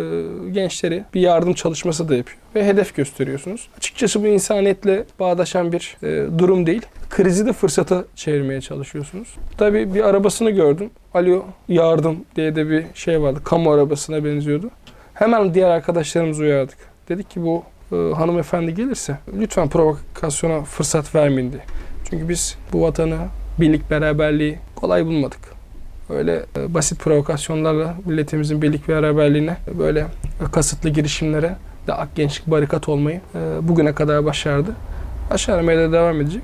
gençleri 0.52 1.04
bir 1.14 1.20
yardım 1.20 1.54
çalışması 1.54 2.08
da 2.08 2.16
yapıyor 2.16 2.38
ve 2.54 2.66
hedef 2.66 2.96
gösteriyorsunuz. 2.96 3.68
Açıkçası 3.76 4.22
bu 4.22 4.26
insaniyetle 4.26 5.04
bağdaşan 5.20 5.72
bir 5.72 5.96
e, 6.02 6.38
durum 6.38 6.66
değil. 6.66 6.82
Krizi 7.10 7.46
de 7.46 7.52
fırsata 7.52 8.04
çevirmeye 8.16 8.60
çalışıyorsunuz. 8.60 9.28
Tabii 9.58 9.94
bir 9.94 10.04
arabasını 10.04 10.50
gördüm. 10.50 10.90
Alo 11.14 11.44
yardım 11.68 12.24
diye 12.36 12.56
de 12.56 12.70
bir 12.70 12.84
şey 12.94 13.22
vardı. 13.22 13.40
Kamu 13.44 13.72
arabasına 13.72 14.24
benziyordu. 14.24 14.70
Hemen 15.14 15.54
diğer 15.54 15.70
arkadaşlarımızı 15.70 16.42
uyardık. 16.42 16.78
Dedik 17.08 17.30
ki 17.30 17.42
bu 17.42 17.64
e, 17.92 17.96
hanımefendi 17.96 18.74
gelirse 18.74 19.18
lütfen 19.40 19.68
provokasyona 19.68 20.62
fırsat 20.62 21.14
vermeyin 21.14 21.52
diye. 21.52 21.62
Çünkü 22.10 22.28
biz 22.28 22.58
bu 22.72 22.82
vatanı, 22.82 23.18
birlik 23.60 23.90
beraberliği 23.90 24.58
kolay 24.76 25.06
bulmadık. 25.06 25.40
Öyle 26.10 26.42
e, 26.56 26.74
basit 26.74 27.00
provokasyonlarla 27.00 27.94
milletimizin 28.04 28.62
birlik 28.62 28.88
beraberliğine 28.88 29.56
böyle 29.78 30.06
kasıtlı 30.52 30.90
girişimlere 30.90 31.56
de 31.86 31.92
ak 31.92 32.16
gençlik 32.16 32.46
barikat 32.46 32.88
olmayı 32.88 33.20
e, 33.34 33.68
bugüne 33.68 33.94
kadar 33.94 34.24
başardı. 34.24 34.70
Başarmaya 35.30 35.78
da 35.78 35.92
devam 35.92 36.20
edecek. 36.20 36.42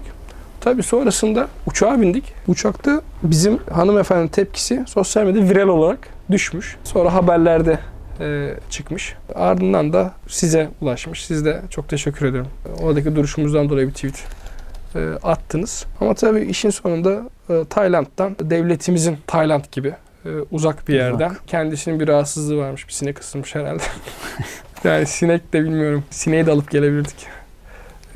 Tabii 0.60 0.82
sonrasında 0.82 1.48
uçağa 1.66 2.00
bindik. 2.00 2.32
Uçakta 2.48 3.02
bizim 3.22 3.58
hanımefendinin 3.70 4.28
tepkisi 4.28 4.84
sosyal 4.86 5.24
medyada 5.24 5.50
viral 5.50 5.68
olarak 5.68 6.08
düşmüş. 6.30 6.76
Sonra 6.84 7.14
haberlerde 7.14 7.78
e, 8.20 8.54
çıkmış. 8.70 9.14
Ardından 9.34 9.92
da 9.92 10.12
size 10.28 10.68
ulaşmış. 10.80 11.26
Siz 11.26 11.44
de 11.44 11.62
çok 11.70 11.88
teşekkür 11.88 12.26
ederim. 12.26 12.46
Oradaki 12.82 13.16
duruşumuzdan 13.16 13.70
dolayı 13.70 13.86
bir 13.86 13.92
tweet 13.92 14.24
e, 14.96 15.18
attınız. 15.22 15.86
Ama 16.00 16.14
tabii 16.14 16.40
işin 16.40 16.70
sonunda 16.70 17.22
e, 17.50 17.64
Tayland'dan 17.70 18.36
devletimizin 18.40 19.18
Tayland 19.26 19.64
gibi 19.72 19.94
e, 20.24 20.28
uzak 20.50 20.88
bir 20.88 20.94
yerden 20.94 21.30
Uzak. 21.30 21.48
kendisinin 21.48 22.00
bir 22.00 22.08
rahatsızlığı 22.08 22.56
varmış. 22.56 22.88
Bir 22.88 22.92
sinek 22.92 23.20
ısırmış 23.20 23.54
herhalde. 23.54 23.82
yani 24.84 25.06
sinek 25.06 25.52
de 25.52 25.64
bilmiyorum. 25.64 26.04
Sineği 26.10 26.46
de 26.46 26.50
alıp 26.50 26.70
gelebilirdik. 26.70 27.26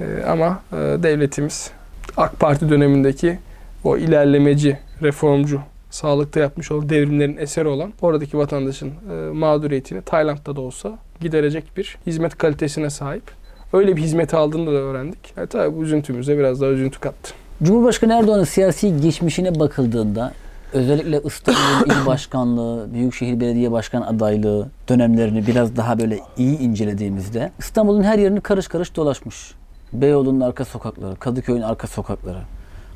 E, 0.01 0.25
ama 0.27 0.63
e, 0.73 0.77
devletimiz 0.77 1.71
AK 2.17 2.41
Parti 2.41 2.71
dönemindeki 2.71 3.39
o 3.85 3.97
ilerlemeci, 3.97 4.79
reformcu, 5.03 5.61
sağlıkta 5.91 6.41
yapmış 6.41 6.71
olduğu 6.71 6.89
devrimlerin 6.89 7.37
eseri 7.37 7.69
olan 7.69 7.93
oradaki 8.01 8.39
vatandaşın 8.39 8.93
e, 9.11 9.33
mağduriyetini 9.33 10.03
Tayland'da 10.03 10.57
da 10.57 10.61
olsa 10.61 10.99
giderecek 11.21 11.77
bir 11.77 11.99
hizmet 12.07 12.39
kalitesine 12.39 12.91
sahip. 12.91 13.40
Öyle 13.73 13.97
bir 13.97 14.03
hizmeti 14.03 14.37
aldığını 14.37 14.67
da 14.67 14.71
öğrendik. 14.71 15.19
Yani 15.37 15.47
tabii 15.47 15.77
bu 15.77 15.83
üzüntümüze 15.83 16.39
biraz 16.39 16.61
daha 16.61 16.71
üzüntü 16.71 17.01
kattı. 17.01 17.35
Cumhurbaşkanı 17.63 18.13
Erdoğan'ın 18.13 18.45
siyasi 18.45 19.01
geçmişine 19.01 19.61
bakıldığında 19.61 20.33
özellikle 20.73 21.21
İstanbul 21.25 21.87
İl 21.87 22.07
Başkanlığı, 22.07 22.95
Büyükşehir 22.95 23.41
Belediye 23.41 23.73
Başkan 23.73 24.03
adaylığı 24.03 24.69
dönemlerini 24.89 25.47
biraz 25.47 25.77
daha 25.77 25.99
böyle 25.99 26.19
iyi 26.39 26.59
incelediğimizde 26.59 27.51
İstanbul'un 27.59 28.03
her 28.03 28.19
yerini 28.19 28.41
karış 28.41 28.69
karış 28.69 28.97
dolaşmış. 28.97 29.55
Beyoğlu'nun 29.93 30.41
arka 30.41 30.65
sokakları, 30.65 31.17
Kadıköy'ün 31.17 31.63
arka 31.63 31.87
sokakları. 31.87 32.39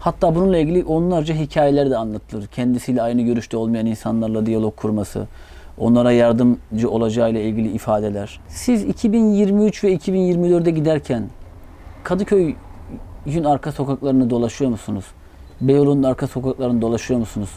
Hatta 0.01 0.35
bununla 0.35 0.59
ilgili 0.59 0.85
onlarca 0.85 1.35
hikayeler 1.35 1.91
de 1.91 1.97
anlatılır. 1.97 2.47
Kendisiyle 2.47 3.03
aynı 3.03 3.23
görüşte 3.23 3.57
olmayan 3.57 3.87
insanlarla 3.87 4.47
diyalog 4.47 4.77
kurması, 4.77 5.27
onlara 5.79 6.13
yardımcı 6.13 6.91
olacağıyla 6.91 7.41
ilgili 7.41 7.73
ifadeler. 7.73 8.41
Siz 8.49 8.85
2023 8.85 9.85
ve 9.85 9.95
2024'e 9.95 10.71
giderken 10.71 11.29
Kadıköy'ün 12.05 13.45
arka 13.45 13.73
sokaklarını 13.73 14.31
dolaşıyor 14.31 14.71
musunuz? 14.71 15.05
Beyoğlu'nun 15.61 16.03
arka 16.03 16.27
sokaklarını 16.27 16.81
dolaşıyor 16.83 17.21
musunuz? 17.21 17.51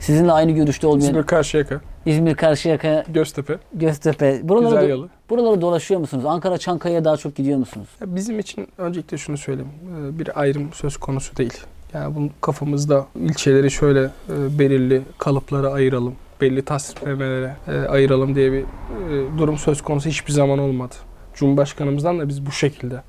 Sizinle 0.00 0.32
aynı 0.32 0.50
görüşte 0.52 0.86
olmayan 0.86 1.08
İzmir 1.10 1.22
Karşıyaka, 1.22 1.80
İzmir, 2.06 2.34
Karşıyaka, 2.34 3.04
Göztepe, 3.08 3.58
Göztepe. 3.74 4.40
Buraları, 4.48 4.74
güzel 4.74 4.88
yolu. 4.90 5.08
buraları 5.30 5.60
dolaşıyor 5.60 6.00
musunuz? 6.00 6.24
Ankara, 6.26 6.58
Çankaya'ya 6.58 7.04
daha 7.04 7.16
çok 7.16 7.34
gidiyor 7.36 7.58
musunuz? 7.58 7.88
Ya 8.00 8.14
Bizim 8.16 8.38
için 8.38 8.68
öncelikle 8.78 9.18
şunu 9.18 9.36
söyleyeyim. 9.36 9.70
Ee, 10.14 10.18
Bir 10.18 10.40
ayrım 10.40 10.72
söz 10.72 10.96
konusu 10.96 11.36
değil. 11.36 11.54
Yani 11.94 12.16
bunun 12.16 12.30
kafamızda 12.40 13.06
ilçeleri 13.20 13.70
şöyle 13.70 14.02
e, 14.04 14.58
belirli 14.58 15.02
kalıplara 15.18 15.68
ayıralım. 15.72 16.14
Belli 16.40 16.62
tasniflemelere 16.62 17.56
e, 17.68 17.72
ayıralım 17.72 18.34
diye 18.34 18.52
bir 18.52 18.60
e, 18.60 19.38
durum 19.38 19.58
söz 19.58 19.82
konusu 19.82 20.08
hiçbir 20.08 20.32
zaman 20.32 20.58
olmadı. 20.58 20.94
Cumhurbaşkanımızdan 21.34 22.18
da 22.18 22.28
biz 22.28 22.46
bu 22.46 22.52
şekilde 22.52 23.02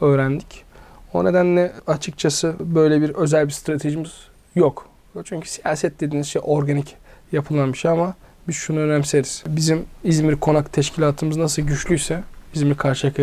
öğrendik. 0.00 0.64
O 1.12 1.24
nedenle 1.24 1.72
açıkçası 1.86 2.54
böyle 2.60 3.00
bir 3.00 3.10
özel 3.10 3.46
bir 3.46 3.52
stratejimiz 3.52 4.12
yok. 4.54 4.86
Çünkü 5.24 5.48
siyaset 5.48 6.00
dediğiniz 6.00 6.26
şey 6.26 6.42
organik 6.44 6.96
yapılan 7.32 7.72
bir 7.72 7.78
şey 7.78 7.90
ama 7.90 8.14
biz 8.48 8.56
şunu 8.56 8.78
önemseriz. 8.78 9.44
Bizim 9.46 9.84
İzmir 10.04 10.36
Konak 10.36 10.72
Teşkilatımız 10.72 11.36
nasıl 11.36 11.62
güçlüyse 11.62 12.22
İzmir 12.54 12.74
Karşıyaka 12.74 13.22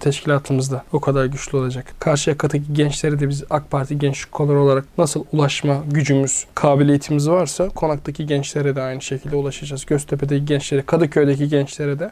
teşkilatımız 0.00 0.72
da 0.72 0.84
o 0.92 1.00
kadar 1.00 1.24
güçlü 1.24 1.58
olacak. 1.58 1.94
Karşıyaka'daki 1.98 2.72
gençlere 2.72 3.20
de 3.20 3.28
biz 3.28 3.44
AK 3.50 3.70
Parti 3.70 3.98
gençlik 3.98 4.32
kolları 4.32 4.58
olarak 4.60 4.84
nasıl 4.98 5.24
ulaşma 5.32 5.82
gücümüz, 5.90 6.46
kabiliyetimiz 6.54 7.30
varsa 7.30 7.68
Konak'taki 7.68 8.26
gençlere 8.26 8.76
de 8.76 8.82
aynı 8.82 9.02
şekilde 9.02 9.36
ulaşacağız. 9.36 9.86
Göztepe'deki 9.86 10.44
gençlere, 10.44 10.82
Kadıköy'deki 10.82 11.48
gençlere 11.48 11.98
de 11.98 12.10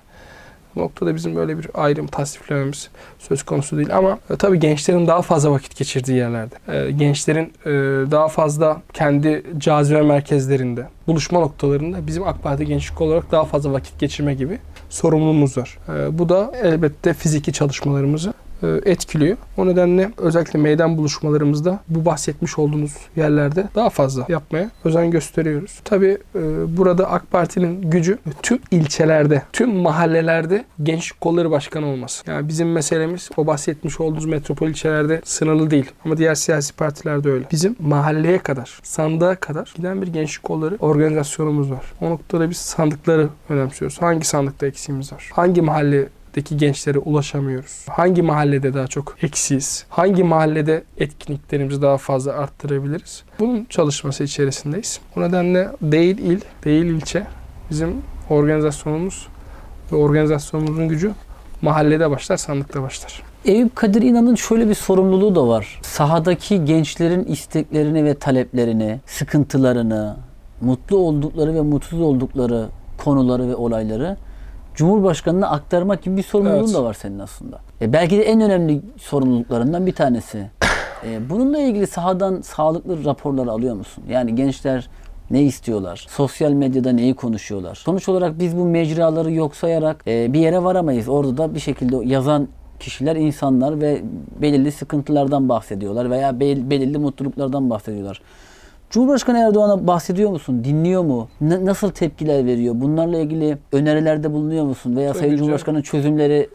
noktada 0.76 1.14
bizim 1.14 1.36
böyle 1.36 1.58
bir 1.58 1.66
ayrım 1.74 2.06
tasniflememiz 2.06 2.88
söz 3.18 3.42
konusu 3.42 3.76
değil 3.76 3.96
ama 3.96 4.18
e, 4.30 4.36
tabii 4.36 4.60
gençlerin 4.60 5.06
daha 5.06 5.22
fazla 5.22 5.50
vakit 5.50 5.76
geçirdiği 5.76 6.16
yerlerde, 6.16 6.54
e, 6.68 6.90
gençlerin 6.90 7.52
e, 7.66 7.70
daha 8.10 8.28
fazla 8.28 8.82
kendi 8.92 9.42
cazibe 9.58 10.02
merkezlerinde, 10.02 10.86
buluşma 11.06 11.40
noktalarında 11.40 12.06
bizim 12.06 12.26
AK 12.26 12.42
Parti 12.42 12.66
gençlik 12.66 13.00
olarak 13.00 13.32
daha 13.32 13.44
fazla 13.44 13.72
vakit 13.72 13.98
geçirme 14.00 14.34
gibi 14.34 14.58
sorumluluğumuz 14.88 15.59
var. 15.59 15.79
E, 15.88 16.18
bu 16.18 16.29
da 16.29 16.53
elbette 16.62 17.14
fiziki 17.14 17.53
çalışmalarımızı 17.53 18.33
etkiliyor. 18.66 19.36
O 19.56 19.66
nedenle 19.66 20.10
özellikle 20.16 20.58
meydan 20.58 20.96
buluşmalarımızda 20.96 21.80
bu 21.88 22.04
bahsetmiş 22.04 22.58
olduğunuz 22.58 22.92
yerlerde 23.16 23.68
daha 23.74 23.90
fazla 23.90 24.26
yapmaya 24.28 24.70
özen 24.84 25.10
gösteriyoruz. 25.10 25.80
Tabii 25.84 26.18
e, 26.34 26.76
burada 26.76 27.10
AK 27.10 27.30
Parti'nin 27.30 27.90
gücü 27.90 28.18
tüm 28.42 28.58
ilçelerde, 28.70 29.42
tüm 29.52 29.74
mahallelerde 29.74 30.64
gençlik 30.82 31.20
kolları 31.20 31.50
başkanı 31.50 31.86
olması. 31.86 32.30
Yani 32.30 32.48
bizim 32.48 32.72
meselemiz 32.72 33.30
o 33.36 33.46
bahsetmiş 33.46 34.00
olduğunuz 34.00 34.24
metropol 34.24 34.68
ilçelerde 34.68 35.20
sınırlı 35.24 35.70
değil. 35.70 35.90
Ama 36.04 36.16
diğer 36.16 36.34
siyasi 36.34 36.76
partilerde 36.76 37.30
öyle. 37.30 37.44
Bizim 37.52 37.76
mahalleye 37.78 38.38
kadar, 38.38 38.80
sandığa 38.82 39.34
kadar 39.34 39.72
giden 39.76 40.02
bir 40.02 40.06
gençlik 40.06 40.42
kolları 40.42 40.76
organizasyonumuz 40.80 41.70
var. 41.70 41.92
O 42.00 42.10
noktada 42.10 42.50
biz 42.50 42.56
sandıkları 42.56 43.28
önemsiyoruz. 43.48 44.02
Hangi 44.02 44.26
sandıkta 44.26 44.66
eksiğimiz 44.66 45.12
var? 45.12 45.30
Hangi 45.32 45.62
mahalle 45.62 46.08
deki 46.38 46.57
gençlere 46.57 46.98
ulaşamıyoruz? 46.98 47.87
Hangi 47.88 48.22
mahallede 48.22 48.74
daha 48.74 48.87
çok 48.87 49.16
eksiyiz? 49.22 49.87
Hangi 49.88 50.24
mahallede 50.24 50.85
etkinliklerimizi 50.98 51.83
daha 51.83 51.96
fazla 51.96 52.33
arttırabiliriz? 52.33 53.24
Bunun 53.38 53.64
çalışması 53.64 54.24
içerisindeyiz. 54.24 55.01
O 55.16 55.20
nedenle 55.20 55.68
değil 55.83 56.18
il, 56.18 56.40
değil 56.64 56.85
ilçe 56.85 57.27
bizim 57.70 58.03
organizasyonumuz 58.31 59.29
ve 59.92 59.96
organizasyonumuzun 59.96 60.88
gücü 60.88 61.12
mahallede 61.62 62.11
başlar, 62.11 62.37
sandıkta 62.37 62.83
başlar. 62.83 63.22
Eyüp 63.44 63.77
Kadir 63.77 64.03
İnan'ın 64.03 64.35
şöyle 64.35 64.68
bir 64.68 64.74
sorumluluğu 64.74 65.35
da 65.35 65.48
var. 65.48 65.81
Sahadaki 65.83 66.64
gençlerin 66.64 67.24
isteklerini 67.24 68.05
ve 68.05 68.14
taleplerini, 68.14 69.01
sıkıntılarını, 69.07 70.16
mutlu 70.61 70.96
oldukları 70.96 71.55
ve 71.55 71.61
mutsuz 71.61 72.01
oldukları 72.01 72.68
konuları 73.05 73.48
ve 73.48 73.57
olayları 73.57 74.16
Cumhurbaşkanı'na 74.78 75.50
aktarmak 75.50 76.02
gibi 76.02 76.16
bir 76.16 76.22
sorumluluğun 76.22 76.64
Evet. 76.64 76.74
da 76.74 76.84
var 76.84 76.94
senin 76.94 77.18
aslında. 77.18 77.58
E 77.80 77.92
belki 77.92 78.18
de 78.18 78.22
en 78.22 78.40
önemli 78.40 78.80
sorumluluklarından 78.96 79.86
bir 79.86 79.92
tanesi. 79.92 80.50
E, 81.06 81.30
bununla 81.30 81.58
ilgili 81.58 81.86
sahadan 81.86 82.40
sağlıklı 82.40 83.04
raporlar 83.04 83.46
alıyor 83.46 83.74
musun? 83.74 84.04
Yani 84.10 84.34
gençler 84.34 84.88
ne 85.30 85.42
istiyorlar? 85.42 86.06
Sosyal 86.10 86.52
medyada 86.52 86.92
neyi 86.92 87.14
konuşuyorlar? 87.14 87.74
Sonuç 87.74 88.08
olarak 88.08 88.38
biz 88.38 88.56
bu 88.56 88.64
mecraları 88.64 89.32
yok 89.32 89.56
sayarak 89.56 90.04
e, 90.06 90.32
bir 90.32 90.40
yere 90.40 90.62
varamayız. 90.64 91.08
Orada 91.08 91.36
da 91.36 91.54
bir 91.54 91.60
şekilde 91.60 91.96
yazan 92.04 92.48
kişiler, 92.80 93.16
insanlar 93.16 93.80
ve 93.80 94.02
belirli 94.42 94.72
sıkıntılardan 94.72 95.48
bahsediyorlar 95.48 96.10
veya 96.10 96.40
bel- 96.40 96.70
belirli 96.70 96.98
mutluluklardan 96.98 97.70
bahsediyorlar. 97.70 98.20
Cumhurbaşkanı 98.90 99.38
Erdoğan'a 99.38 99.87
bahsediyor 99.87 100.31
musun? 100.31 100.64
Dinliyor 100.64 101.03
mu? 101.03 101.29
N- 101.40 101.64
nasıl 101.64 101.90
tepkiler 101.90 102.46
veriyor? 102.46 102.74
Bunlarla 102.79 103.18
ilgili 103.18 103.59
önerilerde 103.72 104.33
bulunuyor 104.33 104.64
musun? 104.64 104.96
Veya 104.96 105.14
Sayın 105.14 105.29
Tabii 105.31 105.38
Cumhurbaşkanı'nın 105.38 105.83
çözümleri 105.83 106.48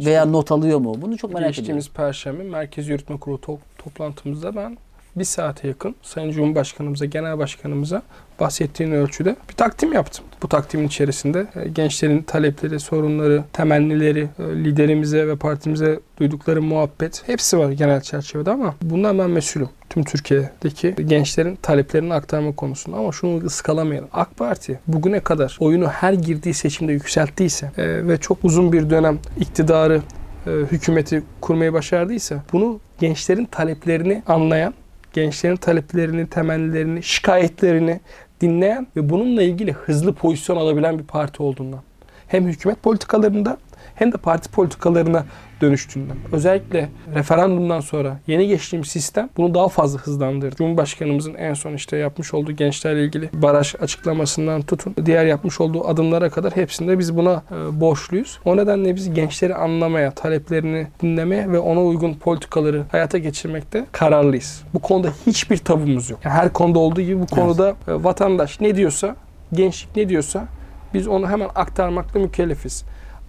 e, 0.00 0.06
veya 0.06 0.24
not 0.24 0.52
alıyor 0.52 0.78
mu? 0.78 0.94
Bunu 1.02 1.16
çok 1.16 1.30
merak 1.34 1.40
ediyorum. 1.44 1.56
Geçtiğimiz 1.56 1.90
Perşembe 1.90 2.42
Merkez 2.42 2.88
Yürütme 2.88 3.16
Kurulu 3.18 3.38
to- 3.38 3.58
toplantımızda 3.78 4.56
ben 4.56 4.78
bir 5.16 5.24
saate 5.24 5.68
yakın 5.68 5.94
Sayın 6.02 6.30
Cumhurbaşkanımıza, 6.30 7.04
Genel 7.04 7.38
Başkanımıza 7.38 8.02
bahsettiğin 8.40 8.90
ölçüde 8.92 9.36
bir 9.48 9.54
takdim 9.54 9.92
yaptım. 9.92 10.24
Bu 10.42 10.48
takdimin 10.48 10.86
içerisinde 10.86 11.46
e, 11.56 11.68
gençlerin 11.68 12.22
talepleri, 12.22 12.80
sorunları, 12.80 13.44
temennileri, 13.52 14.28
e, 14.38 14.42
liderimize 14.42 15.28
ve 15.28 15.36
partimize 15.36 16.00
duydukları 16.18 16.62
muhabbet 16.62 17.22
hepsi 17.26 17.58
var 17.58 17.70
genel 17.70 18.00
çerçevede 18.00 18.50
ama 18.50 18.74
bundan 18.82 19.18
ben 19.18 19.30
mesulüm. 19.30 19.68
Tüm 19.90 20.04
Türkiye'deki 20.04 20.94
gençlerin 21.06 21.56
taleplerini 21.62 22.14
aktarma 22.14 22.54
konusunda 22.54 22.96
ama 22.96 23.12
şunu 23.12 23.44
ıskalamayalım. 23.44 24.08
AK 24.12 24.36
Parti 24.36 24.80
bugüne 24.86 25.20
kadar 25.20 25.56
oyunu 25.60 25.88
her 25.88 26.12
girdiği 26.12 26.54
seçimde 26.54 26.92
yükselttiyse 26.92 27.72
e, 27.78 28.08
ve 28.08 28.16
çok 28.18 28.44
uzun 28.44 28.72
bir 28.72 28.90
dönem 28.90 29.18
iktidarı 29.40 30.02
hükümeti 30.46 31.22
kurmayı 31.40 31.72
başardıysa 31.72 32.42
bunu 32.52 32.80
gençlerin 32.98 33.44
taleplerini 33.44 34.22
anlayan, 34.26 34.74
gençlerin 35.12 35.56
taleplerini, 35.56 36.26
temennilerini, 36.26 37.02
şikayetlerini 37.02 38.00
dinleyen 38.40 38.86
ve 38.96 39.10
bununla 39.10 39.42
ilgili 39.42 39.72
hızlı 39.72 40.12
pozisyon 40.12 40.56
alabilen 40.56 40.98
bir 40.98 41.04
parti 41.04 41.42
olduğundan. 41.42 41.80
Hem 42.28 42.46
hükümet 42.46 42.82
politikalarında 42.82 43.56
hem 43.98 44.12
de 44.12 44.16
parti 44.16 44.50
politikalarına 44.50 45.24
dönüştüğünden. 45.60 46.16
Özellikle 46.32 46.88
referandumdan 47.14 47.80
sonra 47.80 48.20
yeni 48.26 48.48
geçtiğimiz 48.48 48.88
sistem 48.88 49.28
bunu 49.36 49.54
daha 49.54 49.68
fazla 49.68 49.98
hızlandırdı. 49.98 50.56
Cumhurbaşkanımızın 50.56 51.34
en 51.34 51.54
son 51.54 51.72
işte 51.72 51.96
yapmış 51.96 52.34
olduğu 52.34 52.52
gençlerle 52.52 53.04
ilgili 53.04 53.30
baraj 53.32 53.74
açıklamasından 53.80 54.62
tutun 54.62 54.94
diğer 55.06 55.24
yapmış 55.24 55.60
olduğu 55.60 55.88
adımlara 55.88 56.30
kadar 56.30 56.56
hepsinde 56.56 56.98
biz 56.98 57.16
buna 57.16 57.42
e, 57.50 57.80
borçluyuz. 57.80 58.38
O 58.44 58.56
nedenle 58.56 58.96
biz 58.96 59.14
gençleri 59.14 59.54
anlamaya, 59.54 60.10
taleplerini 60.10 60.86
dinlemeye 61.02 61.52
ve 61.52 61.58
ona 61.58 61.82
uygun 61.82 62.14
politikaları 62.14 62.82
hayata 62.90 63.18
geçirmekte 63.18 63.86
kararlıyız. 63.92 64.62
Bu 64.74 64.78
konuda 64.78 65.08
hiçbir 65.26 65.56
tabumuz 65.56 66.10
yok. 66.10 66.20
Yani 66.24 66.34
her 66.34 66.52
konuda 66.52 66.78
olduğu 66.78 67.00
gibi 67.00 67.20
bu 67.20 67.26
konuda 67.26 67.70
e, 67.70 67.74
vatandaş 68.04 68.60
ne 68.60 68.76
diyorsa, 68.76 69.16
gençlik 69.52 69.96
ne 69.96 70.08
diyorsa 70.08 70.48
biz 70.94 71.08
onu 71.08 71.28
hemen 71.28 71.48
aktarmakla 71.54 72.20
mükellefiz. 72.20 72.84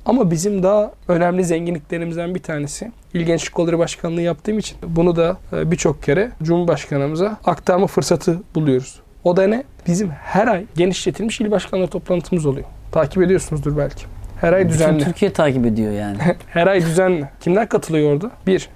Ama 0.05 0.31
bizim 0.31 0.63
daha 0.63 0.91
önemli 1.07 1.45
zenginliklerimizden 1.45 2.35
bir 2.35 2.43
tanesi 2.43 2.91
İl 3.13 3.21
Gençlik 3.21 3.53
Kolları 3.53 3.79
Başkanlığı 3.79 4.21
yaptığım 4.21 4.59
için 4.59 4.77
bunu 4.88 5.15
da 5.15 5.38
e, 5.53 5.71
birçok 5.71 6.03
kere 6.03 6.31
Cumhurbaşkanımıza 6.43 7.38
aktarma 7.45 7.88
fırsatı 7.88 8.39
buluyoruz. 8.55 8.99
O 9.23 9.38
da 9.38 9.47
ne? 9.47 9.63
Bizim 9.88 10.09
her 10.09 10.47
ay 10.47 10.65
genişletilmiş 10.75 11.41
il 11.41 11.51
başkanları 11.51 11.88
toplantımız 11.88 12.45
oluyor. 12.45 12.65
Takip 12.91 13.23
ediyorsunuzdur 13.23 13.77
belki. 13.77 14.05
Her 14.41 14.53
ay 14.53 14.63
Bütün 14.63 14.73
düzenli. 14.73 15.03
Türkiye 15.03 15.33
takip 15.33 15.65
ediyor 15.65 15.91
yani. 15.91 16.17
Her 16.47 16.67
ay 16.67 16.81
düzenli. 16.81 17.29
Kimler 17.41 17.69
katılıyor 17.69 18.13
orada? 18.13 18.31
Bir, 18.47 18.69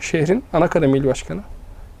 şehrin 0.00 0.44
ana 0.52 0.68
kademe 0.68 0.98
il 0.98 1.06
başkanı. 1.06 1.40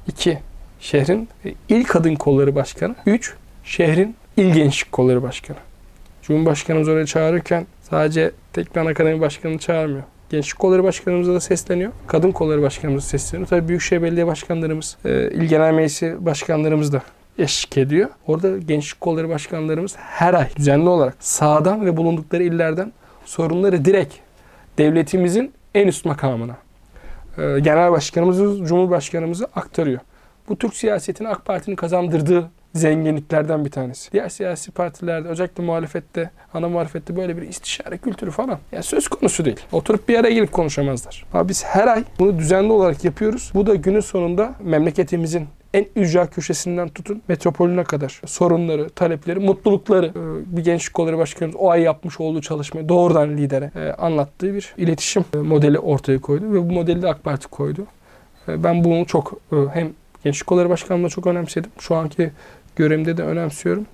İki, 0.06 0.38
şehrin 0.80 1.28
e, 1.44 1.54
il 1.68 1.84
kadın 1.84 2.14
kolları 2.14 2.54
başkanı. 2.54 2.94
Üç, 3.06 3.34
şehrin 3.64 4.16
il 4.36 4.52
gençlik 4.52 4.92
kolları 4.92 5.22
başkanı. 5.22 5.56
Cumhurbaşkanımız 6.22 6.88
oraya 6.88 7.06
çağırırken 7.06 7.66
sadece 7.92 8.30
tek 8.52 8.74
bir 8.74 8.80
ana 8.80 8.94
kademe 8.94 9.20
başkanını 9.20 9.58
çağırmıyor. 9.58 10.02
Gençlik 10.30 10.58
kolları 10.58 10.84
başkanımıza 10.84 11.34
da 11.34 11.40
sesleniyor. 11.40 11.92
Kadın 12.06 12.32
kolları 12.32 12.62
başkanımıza 12.62 13.06
sesleniyor. 13.06 13.48
Tabii 13.48 13.68
Büyükşehir 13.68 14.02
Belediye 14.02 14.26
Başkanlarımız, 14.26 14.96
e, 15.04 15.30
il 15.30 15.42
genel 15.42 15.74
meclisi 15.74 16.26
başkanlarımız 16.26 16.92
da 16.92 17.02
eşlik 17.38 17.78
ediyor. 17.78 18.08
Orada 18.26 18.58
gençlik 18.58 19.00
kolları 19.00 19.28
başkanlarımız 19.28 19.96
her 19.96 20.34
ay 20.34 20.48
düzenli 20.56 20.88
olarak 20.88 21.16
sağdan 21.20 21.86
ve 21.86 21.96
bulundukları 21.96 22.42
illerden 22.42 22.92
sorunları 23.24 23.84
direkt 23.84 24.14
devletimizin 24.78 25.52
en 25.74 25.86
üst 25.86 26.04
makamına 26.04 26.56
e, 27.38 27.60
genel 27.60 27.92
başkanımızı, 27.92 28.64
cumhurbaşkanımızı 28.66 29.44
aktarıyor. 29.44 30.00
Bu 30.48 30.56
Türk 30.56 30.76
siyasetini 30.76 31.28
AK 31.28 31.44
Parti'nin 31.44 31.76
kazandırdığı 31.76 32.50
zenginliklerden 32.74 33.64
bir 33.64 33.70
tanesi. 33.70 34.12
Diğer 34.12 34.28
siyasi 34.28 34.70
partilerde 34.70 35.28
özellikle 35.28 35.62
muhalefette, 35.62 36.30
ana 36.54 36.68
muhalefette 36.68 37.16
böyle 37.16 37.36
bir 37.36 37.42
istişare 37.42 37.98
kültürü 37.98 38.30
falan 38.30 38.58
ya 38.72 38.82
söz 38.82 39.08
konusu 39.08 39.44
değil. 39.44 39.60
Oturup 39.72 40.08
bir 40.08 40.18
araya 40.18 40.32
gelip 40.32 40.52
konuşamazlar. 40.52 41.26
Ama 41.32 41.48
biz 41.48 41.64
her 41.64 41.88
ay 41.88 42.04
bunu 42.18 42.38
düzenli 42.38 42.72
olarak 42.72 43.04
yapıyoruz. 43.04 43.50
Bu 43.54 43.66
da 43.66 43.74
günün 43.74 44.00
sonunda 44.00 44.54
memleketimizin 44.60 45.46
en 45.74 45.86
ücra 45.96 46.26
köşesinden 46.26 46.88
tutun 46.88 47.22
metropolüne 47.28 47.84
kadar 47.84 48.20
sorunları, 48.26 48.88
talepleri, 48.88 49.38
mutlulukları 49.38 50.06
e, 50.06 50.56
bir 50.56 50.64
gençlik 50.64 50.94
kolları 50.94 51.18
başkanımız 51.18 51.56
o 51.56 51.70
ay 51.70 51.82
yapmış 51.82 52.20
olduğu 52.20 52.40
çalışmayı 52.40 52.88
doğrudan 52.88 53.36
lidere 53.36 53.70
e, 53.76 53.92
anlattığı 53.92 54.54
bir 54.54 54.74
iletişim 54.76 55.24
e, 55.34 55.36
modeli 55.36 55.78
ortaya 55.78 56.20
koydu 56.20 56.52
ve 56.52 56.68
bu 56.68 56.72
modeli 56.72 57.02
de 57.02 57.08
AK 57.08 57.24
Parti 57.24 57.48
koydu. 57.48 57.86
Ben 58.48 58.84
bunu 58.84 59.06
çok 59.06 59.32
hem 59.72 59.90
gençlik 60.24 60.46
kolları 60.46 60.70
başkanlığında 60.70 61.08
çok 61.08 61.26
önemsedim. 61.26 61.70
Şu 61.78 61.94
anki 61.94 62.30
görevimde 62.76 63.16
de 63.16 63.22
önemsiyorum. 63.22 63.86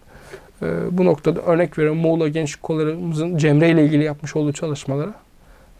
E, 0.62 0.66
Bu 0.90 1.04
noktada 1.04 1.40
örnek 1.40 1.78
veriyorum 1.78 2.00
Muğla 2.00 2.28
Gençlik 2.28 2.62
Kollarımızın 2.62 3.36
Cemre 3.36 3.70
ile 3.70 3.84
ilgili 3.84 4.04
yapmış 4.04 4.36
olduğu 4.36 4.52
çalışmalara. 4.52 5.14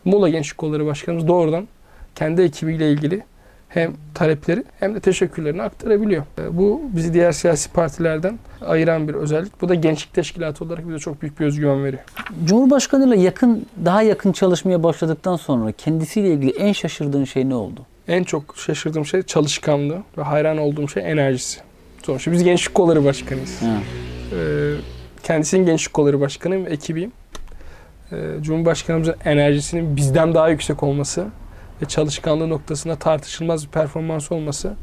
Muğla 0.05 0.29
Gençlik 0.29 0.59
Kolları 0.59 0.87
Başkanımız 0.87 1.29
doğrudan 1.29 1.69
kendi 2.15 2.43
ekibiyle 2.43 2.93
ilgili 2.93 3.23
hem 3.69 3.93
talepleri 4.15 4.65
hem 4.81 4.95
de 4.95 5.01
teşekkürlerini 5.01 5.63
aktarabiliyor. 5.63 6.23
E, 6.39 6.57
Bu 6.57 6.81
bizi 6.97 7.15
diğer 7.15 7.33
siyasi 7.33 7.73
partilerden 7.73 8.39
ayıran 8.67 9.09
bir 9.09 9.15
özellik. 9.15 9.61
Bu 9.63 9.69
da 9.69 9.75
gençlik 9.75 10.15
teşkilatı 10.15 10.65
olarak 10.65 10.89
bize 10.89 10.99
çok 10.99 11.23
büyük 11.23 11.41
bir 11.41 11.47
özgüven 11.47 11.85
veriyor. 11.85 12.03
Cumhurbaşkanıyla 12.45 13.17
yakın, 13.17 13.67
daha 13.85 14.03
yakın 14.03 14.33
çalışmaya 14.33 14.83
başladıktan 14.83 15.37
sonra 15.37 15.73
kendisiyle 15.73 16.29
ilgili 16.33 16.51
en 16.51 16.73
şaşırdığın 16.73 17.25
şey 17.25 17.49
ne 17.49 17.55
oldu? 17.55 17.81
En 18.09 18.25
çok 18.25 18.55
şaşırdığım 18.57 19.07
şey 19.07 19.23
çalışkanlığı 19.23 20.03
ve 20.19 20.23
hayran 20.23 20.59
olduğum 20.59 20.89
şey 20.89 21.11
enerjisi. 21.13 21.61
Sonuçta 22.09 22.33
biz 22.33 22.45
gençlik 22.45 22.75
kolları 22.75 23.05
başkanıyız. 23.05 23.63
Ha. 23.63 23.67
Ee, 24.33 24.75
kendisinin 25.23 25.67
gençlik 25.67 25.95
kolları 25.95 26.21
başkanıyım 26.21 26.67
ve 26.67 26.71
ekibiyim. 26.71 27.13
Ee, 28.13 28.17
Cumhurbaşkanımızın 28.41 29.15
enerjisinin 29.25 29.97
bizden 29.97 30.35
daha 30.35 30.49
yüksek 30.49 30.83
olması 30.83 31.27
ve 31.83 31.87
çalışkanlığı 31.87 32.51
noktasında 32.51 32.97
tartışılmaz 32.97 33.67
bir 33.67 33.71
performans 33.71 34.33
olması 34.33 34.75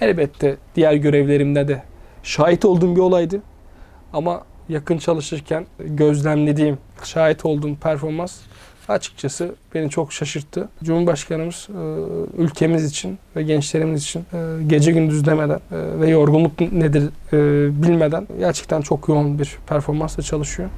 elbette 0.00 0.56
diğer 0.76 0.94
görevlerimde 0.94 1.68
de 1.68 1.82
şahit 2.22 2.64
olduğum 2.64 2.96
bir 2.96 3.00
olaydı. 3.00 3.42
Ama 4.12 4.42
yakın 4.68 4.98
çalışırken 4.98 5.66
gözlemlediğim, 5.78 6.78
şahit 7.04 7.44
olduğum 7.44 7.76
performans 7.76 8.40
açıkçası 8.88 9.54
beni 9.74 9.90
çok 9.90 10.12
şaşırttı. 10.12 10.68
Cumhurbaşkanımız 10.84 11.68
e, 11.68 12.42
ülkemiz 12.42 12.84
için 12.84 13.18
ve 13.36 13.42
gençlerimiz 13.42 14.02
için 14.02 14.20
e, 14.20 14.64
gece 14.66 14.92
gündüz 14.92 15.26
demeden 15.26 15.60
e, 15.72 16.00
ve 16.00 16.08
yorgunluk 16.10 16.60
nedir 16.60 17.04
bilmeden 17.82 18.26
gerçekten 18.38 18.80
çok 18.80 19.08
yoğun 19.08 19.38
bir 19.38 19.58
performansla 19.66 20.22
çalışıyor. 20.22 20.68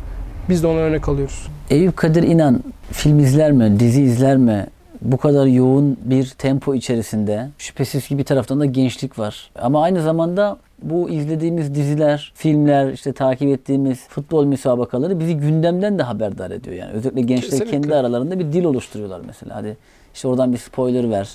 Biz 0.49 0.63
de 0.63 0.67
ona 0.67 0.79
örnek 0.79 1.09
alıyoruz. 1.09 1.47
Eyüp 1.71 1.97
Kadir 1.97 2.23
İnan 2.23 2.63
film 2.93 3.19
izler 3.19 3.53
mi, 3.53 3.81
dizi 3.81 4.03
izler 4.03 4.37
mi? 4.37 4.67
Bu 5.03 5.17
kadar 5.17 5.47
yoğun 5.47 5.97
bir 6.05 6.29
tempo 6.39 6.75
içerisinde 6.75 7.49
şüphesiz 7.59 8.09
ki 8.09 8.19
bir 8.19 8.25
taraftan 8.25 8.61
da 8.61 8.65
gençlik 8.65 9.19
var. 9.19 9.51
Ama 9.63 9.83
aynı 9.83 10.03
zamanda 10.03 10.59
bu 10.83 11.11
izlediğimiz 11.11 11.75
diziler, 11.75 12.33
filmler, 12.35 12.93
işte 12.93 13.13
takip 13.13 13.49
ettiğimiz 13.49 14.09
futbol 14.09 14.45
müsabakaları 14.45 15.21
bizi 15.21 15.37
gündemden 15.37 15.99
de 15.99 16.03
haberdar 16.03 16.51
ediyor. 16.51 16.77
Yani 16.77 16.93
özellikle 16.93 17.21
gençler 17.21 17.51
Kesinlikle. 17.51 17.71
kendi 17.71 17.95
aralarında 17.95 18.39
bir 18.39 18.53
dil 18.53 18.65
oluşturuyorlar 18.65 19.21
mesela. 19.27 19.57
Hadi 19.57 19.77
işte 20.15 20.29
oradan 20.29 20.53
bir 20.53 20.59
spoiler 20.59 21.11
ver. 21.11 21.29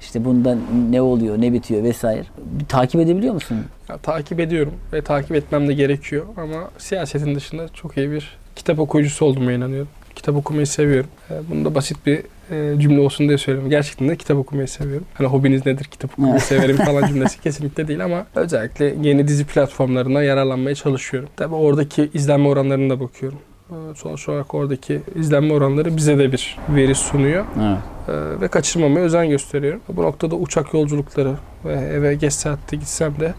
İşte 0.00 0.24
bundan 0.24 0.58
ne 0.90 1.02
oluyor, 1.02 1.40
ne 1.40 1.52
bitiyor 1.52 1.82
vesaire. 1.82 2.24
Takip 2.68 3.00
edebiliyor 3.00 3.34
musun? 3.34 3.56
Ya, 3.88 3.96
takip 3.98 4.40
ediyorum 4.40 4.74
ve 4.92 5.02
takip 5.02 5.32
etmem 5.32 5.68
de 5.68 5.74
gerekiyor 5.74 6.26
ama 6.36 6.70
siyasetin 6.78 7.34
dışında 7.34 7.68
çok 7.68 7.96
iyi 7.96 8.10
bir 8.10 8.38
kitap 8.56 8.78
okuyucusu 8.78 9.24
olduğuma 9.24 9.52
inanıyorum. 9.52 9.88
Kitap 10.14 10.36
okumayı 10.36 10.66
seviyorum. 10.66 11.10
E, 11.30 11.34
Bunu 11.50 11.64
da 11.64 11.74
basit 11.74 12.06
bir 12.06 12.18
e, 12.50 12.80
cümle 12.80 13.00
olsun 13.00 13.28
diye 13.28 13.38
söylüyorum. 13.38 13.70
Gerçekten 13.70 14.08
de 14.08 14.16
kitap 14.16 14.38
okumayı 14.38 14.68
seviyorum. 14.68 15.06
Hani 15.14 15.26
hobiniz 15.28 15.66
nedir 15.66 15.84
kitap 15.84 16.12
okumayı 16.18 16.40
severim 16.40 16.76
falan 16.76 17.06
cümlesi 17.08 17.40
kesinlikle 17.40 17.88
değil 17.88 18.04
ama 18.04 18.26
özellikle 18.34 18.94
yeni 19.02 19.28
dizi 19.28 19.44
platformlarına 19.44 20.22
yararlanmaya 20.22 20.74
çalışıyorum. 20.74 21.28
Tabii 21.36 21.54
oradaki 21.54 22.10
izlenme 22.14 22.48
oranlarına 22.48 22.94
da 22.94 23.00
bakıyorum. 23.00 23.38
E, 23.70 23.74
Sonuç 23.96 24.28
olarak 24.28 24.54
oradaki 24.54 25.00
izlenme 25.14 25.52
oranları 25.54 25.96
bize 25.96 26.18
de 26.18 26.32
bir 26.32 26.56
veri 26.68 26.94
sunuyor. 26.94 27.44
Evet. 27.60 27.78
Ee, 28.08 28.40
ve 28.40 28.48
kaçırmamaya 28.48 29.04
özen 29.04 29.30
gösteriyorum. 29.30 29.80
Bu 29.88 30.02
noktada 30.02 30.34
uçak 30.36 30.74
yolculukları 30.74 31.34
ve 31.64 31.72
eve 31.72 32.14
geç 32.14 32.32
saatte 32.32 32.76
gitsem 32.76 33.14
de 33.20 33.34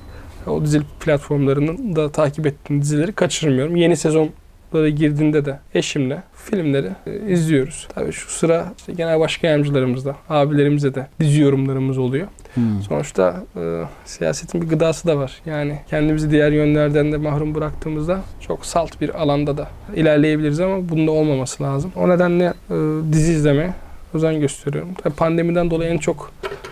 o 0.48 0.62
dizi 0.66 0.82
platformlarının 1.00 1.96
da 1.96 2.10
takip 2.12 2.46
ettiğim 2.48 2.82
dizileri 2.82 3.12
kaçırmıyorum. 3.14 3.76
Yeni 3.76 3.98
sezon 3.98 4.30
topluluklara 4.74 4.90
girdiğinde 4.90 5.46
de 5.46 5.60
eşimle 5.76 6.24
filmleri 6.36 6.90
e, 7.08 7.32
izliyoruz. 7.32 7.88
Tabii 7.96 8.12
şu 8.12 8.30
sıra 8.30 8.74
işte 8.78 8.94
genel 8.94 9.20
başkan 9.20 9.50
yardımcılarımızda, 9.50 10.16
abilerimize 10.30 10.96
de 10.96 11.08
dizi 11.20 11.42
yorumlarımız 11.42 11.98
oluyor. 11.98 12.28
Hmm. 12.54 12.82
Sonuçta 12.82 13.44
e, 13.56 13.84
siyasetin 14.06 14.62
bir 14.62 14.68
gıdası 14.68 15.08
da 15.08 15.18
var. 15.18 15.42
Yani 15.46 15.80
kendimizi 15.90 16.32
diğer 16.32 16.52
yönlerden 16.52 17.12
de 17.12 17.18
mahrum 17.18 17.56
bıraktığımızda 17.56 18.22
çok 18.40 18.66
salt 18.66 19.02
bir 19.02 19.22
alanda 19.22 19.58
da 19.58 19.68
ilerleyebiliriz 19.96 20.60
ama 20.60 20.90
bunda 20.90 21.12
olmaması 21.12 21.64
lazım. 21.64 21.92
O 21.96 22.10
nedenle 22.10 22.54
e, 22.70 22.76
dizi 23.14 23.34
izlemeye 23.34 23.74
özen 24.14 24.40
gösteriyorum. 24.40 24.94
Tabii 25.04 25.16
pandemiden 25.16 25.72
dolayı 25.72 25.92
en 25.92 25.98
çok 25.98 26.32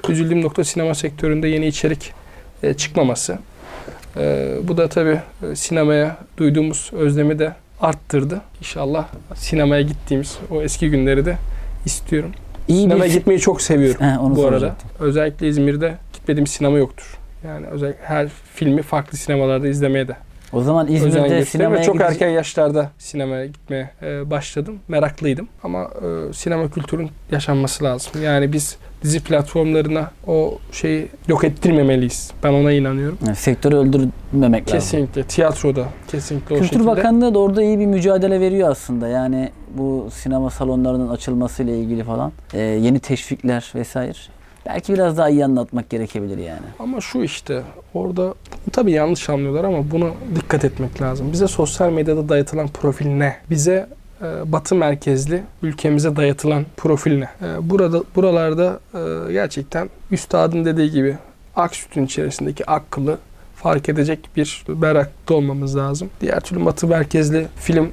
üzüldüğüm 0.10 0.42
nokta 0.42 0.64
sinema 0.64 0.96
sektöründe 0.96 1.48
yeni 1.48 1.68
içerik 1.68 2.14
e, 2.64 2.74
çıkmaması. 2.74 3.38
E, 4.18 4.56
bu 4.64 4.78
da 4.78 4.88
tabii 4.88 5.20
e, 5.52 5.56
sinemaya 5.56 6.18
duyduğumuz 6.38 6.90
özlemi 6.94 7.40
de 7.40 7.54
arttırdı. 7.82 8.42
İnşallah 8.60 9.08
sinemaya 9.36 9.82
gittiğimiz 9.82 10.38
o 10.52 10.62
eski 10.62 10.90
günleri 10.90 11.26
de 11.26 11.38
istiyorum. 11.86 12.32
İyi 12.68 12.82
Sinemaya 12.82 13.10
bir 13.10 13.14
gitmeyi 13.14 13.40
çok 13.40 13.62
seviyorum 13.62 14.02
He, 14.02 14.20
onu 14.20 14.36
bu 14.36 14.48
arada. 14.48 14.76
Özellikle 15.00 15.48
İzmir'de 15.48 15.98
gitmediğim 16.14 16.48
sinema 16.48 16.78
yoktur. 16.78 17.18
Yani 17.48 17.68
özellikle 17.68 18.06
her 18.06 18.28
filmi 18.54 18.82
farklı 18.82 19.18
sinemalarda 19.18 19.68
izlemeye 19.68 20.08
de 20.08 20.16
O 20.54 20.62
zaman 20.62 20.88
İzmir'de 20.88 21.46
sinemaya 21.46 21.84
çok 21.84 21.96
gidecek- 21.96 22.12
erken 22.12 22.30
yaşlarda 22.30 22.90
sinemaya 22.98 23.46
gitmeye 23.46 23.90
e, 24.02 24.30
başladım. 24.30 24.80
Meraklıydım. 24.88 25.48
Ama 25.64 25.84
e, 25.84 26.34
sinema 26.34 26.70
kültürün 26.70 27.10
yaşanması 27.32 27.84
lazım. 27.84 28.24
Yani 28.24 28.54
biz 28.54 28.78
dizi 29.04 29.20
platformlarına 29.24 30.12
o 30.28 30.58
şeyi 30.72 31.08
yok 31.28 31.44
ettirmemeliyiz. 31.44 32.32
Ben 32.44 32.54
ona 32.54 32.72
inanıyorum. 32.72 33.18
Yani 33.26 33.36
sektörü 33.36 33.76
öldürmemek 33.76 34.62
lazım. 34.68 34.80
Kesinlikle. 34.80 35.24
Tiyatroda 35.24 35.86
kesinlikle 36.08 36.56
o 36.56 36.60
Kültür 36.60 36.68
şekilde. 36.74 36.88
Bakanlığı 36.88 37.34
da 37.34 37.40
orada 37.40 37.64
iyi 37.64 37.80
bir 37.80 37.86
mücadele 37.86 38.40
veriyor 38.40 38.70
aslında. 38.70 39.08
Yani 39.08 39.52
bu 39.78 40.10
sinema 40.14 40.50
salonlarının 40.50 41.10
açılmasıyla 41.10 41.76
ilgili 41.76 42.04
falan 42.04 42.32
e, 42.54 42.60
yeni 42.60 43.00
teşvikler 43.00 43.72
vesaire. 43.76 44.18
Belki 44.66 44.94
biraz 44.94 45.18
daha 45.18 45.30
iyi 45.30 45.46
anlatmak 45.46 45.90
gerekebilir 45.90 46.38
yani. 46.38 46.66
Ama 46.80 47.02
şu 47.02 47.24
işte 47.24 47.64
orada 47.94 48.34
tabii 48.72 48.92
yanlış 48.92 49.30
anlıyorlar 49.30 49.64
ama 49.64 49.92
buna 49.92 50.10
dikkat 50.36 50.66
etmek 50.66 51.02
lazım. 51.02 51.32
Bize 51.32 51.48
sosyal 51.48 51.92
medyada 51.92 52.30
dayatılan 52.30 52.68
profil 52.68 53.08
ne? 53.08 53.36
Bize 53.50 53.88
e, 54.22 54.52
batı 54.52 54.76
merkezli 54.76 55.44
ülkemize 55.64 56.16
dayatılan 56.16 56.66
profil 56.78 57.18
ne? 57.18 57.30
E, 57.48 57.70
burada 57.70 58.04
buralarda 58.16 58.80
e, 58.94 59.34
gerçekten 59.34 59.90
üstadın 60.12 60.66
dediği 60.66 60.92
gibi 60.92 61.18
ak 61.56 61.76
sütün 61.76 62.06
içerisindeki 62.06 62.70
ak 62.72 62.92
kılı 62.92 63.18
fark 63.56 63.90
edecek 63.90 64.30
bir 64.36 64.64
berrakta 64.68 65.34
olmamız 65.34 65.78
lazım. 65.78 66.10
Diğer 66.22 66.40
türlü 66.40 66.66
batı 66.66 66.88
merkezli 66.88 67.48
film 67.56 67.90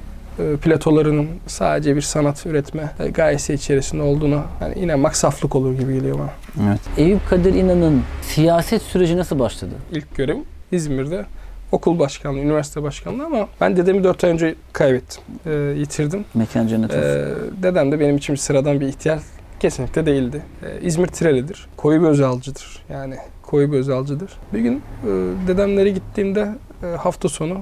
platolarının 0.61 1.27
sadece 1.47 1.95
bir 1.95 2.01
sanat 2.01 2.45
üretme 2.45 2.91
e, 2.99 3.09
gayesi 3.09 3.53
içerisinde 3.53 4.01
olduğunu 4.01 4.41
yani 4.61 4.75
inanmak 4.75 5.15
saflık 5.17 5.55
olur 5.55 5.73
gibi 5.73 5.93
geliyor 5.93 6.19
bana. 6.19 6.69
Evet. 6.69 6.79
Eyüp 6.97 7.29
Kadir 7.29 7.53
İnan'ın 7.53 8.01
siyaset 8.21 8.81
süreci 8.81 9.17
nasıl 9.17 9.39
başladı? 9.39 9.73
ilk 9.91 10.15
görevim 10.15 10.43
İzmir'de 10.71 11.25
okul 11.71 11.99
başkanlığı, 11.99 12.39
üniversite 12.39 12.83
başkanlığı 12.83 13.25
ama 13.25 13.47
ben 13.61 13.77
dedemi 13.77 14.03
4 14.03 14.23
ay 14.23 14.29
önce 14.31 14.55
kaybettim. 14.73 15.23
Ee, 15.45 15.51
yitirdim. 15.77 16.25
Mekan 16.33 16.67
cennet 16.67 16.89
olsun. 16.89 17.01
Ee, 17.01 17.63
dedem 17.63 17.91
de 17.91 17.99
benim 17.99 18.17
için 18.17 18.33
bir 18.33 18.39
sıradan 18.39 18.79
bir 18.79 18.87
ihtiyar 18.87 19.19
kesinlikle 19.59 20.05
değildi. 20.05 20.41
Ee, 20.63 20.85
İzmir 20.85 21.07
Tireli'dir. 21.07 21.67
Koyu 21.77 22.01
bir 22.01 22.07
özelcidir. 22.07 22.83
Yani 22.89 23.15
koyu 23.41 23.71
bir 23.71 23.77
özelcidir. 23.77 24.29
Bir 24.53 24.59
gün 24.59 24.75
e, 24.75 25.07
dedemlere 25.47 25.89
gittiğimde 25.89 26.49
e, 26.83 26.87
hafta 26.87 27.29
sonu 27.29 27.57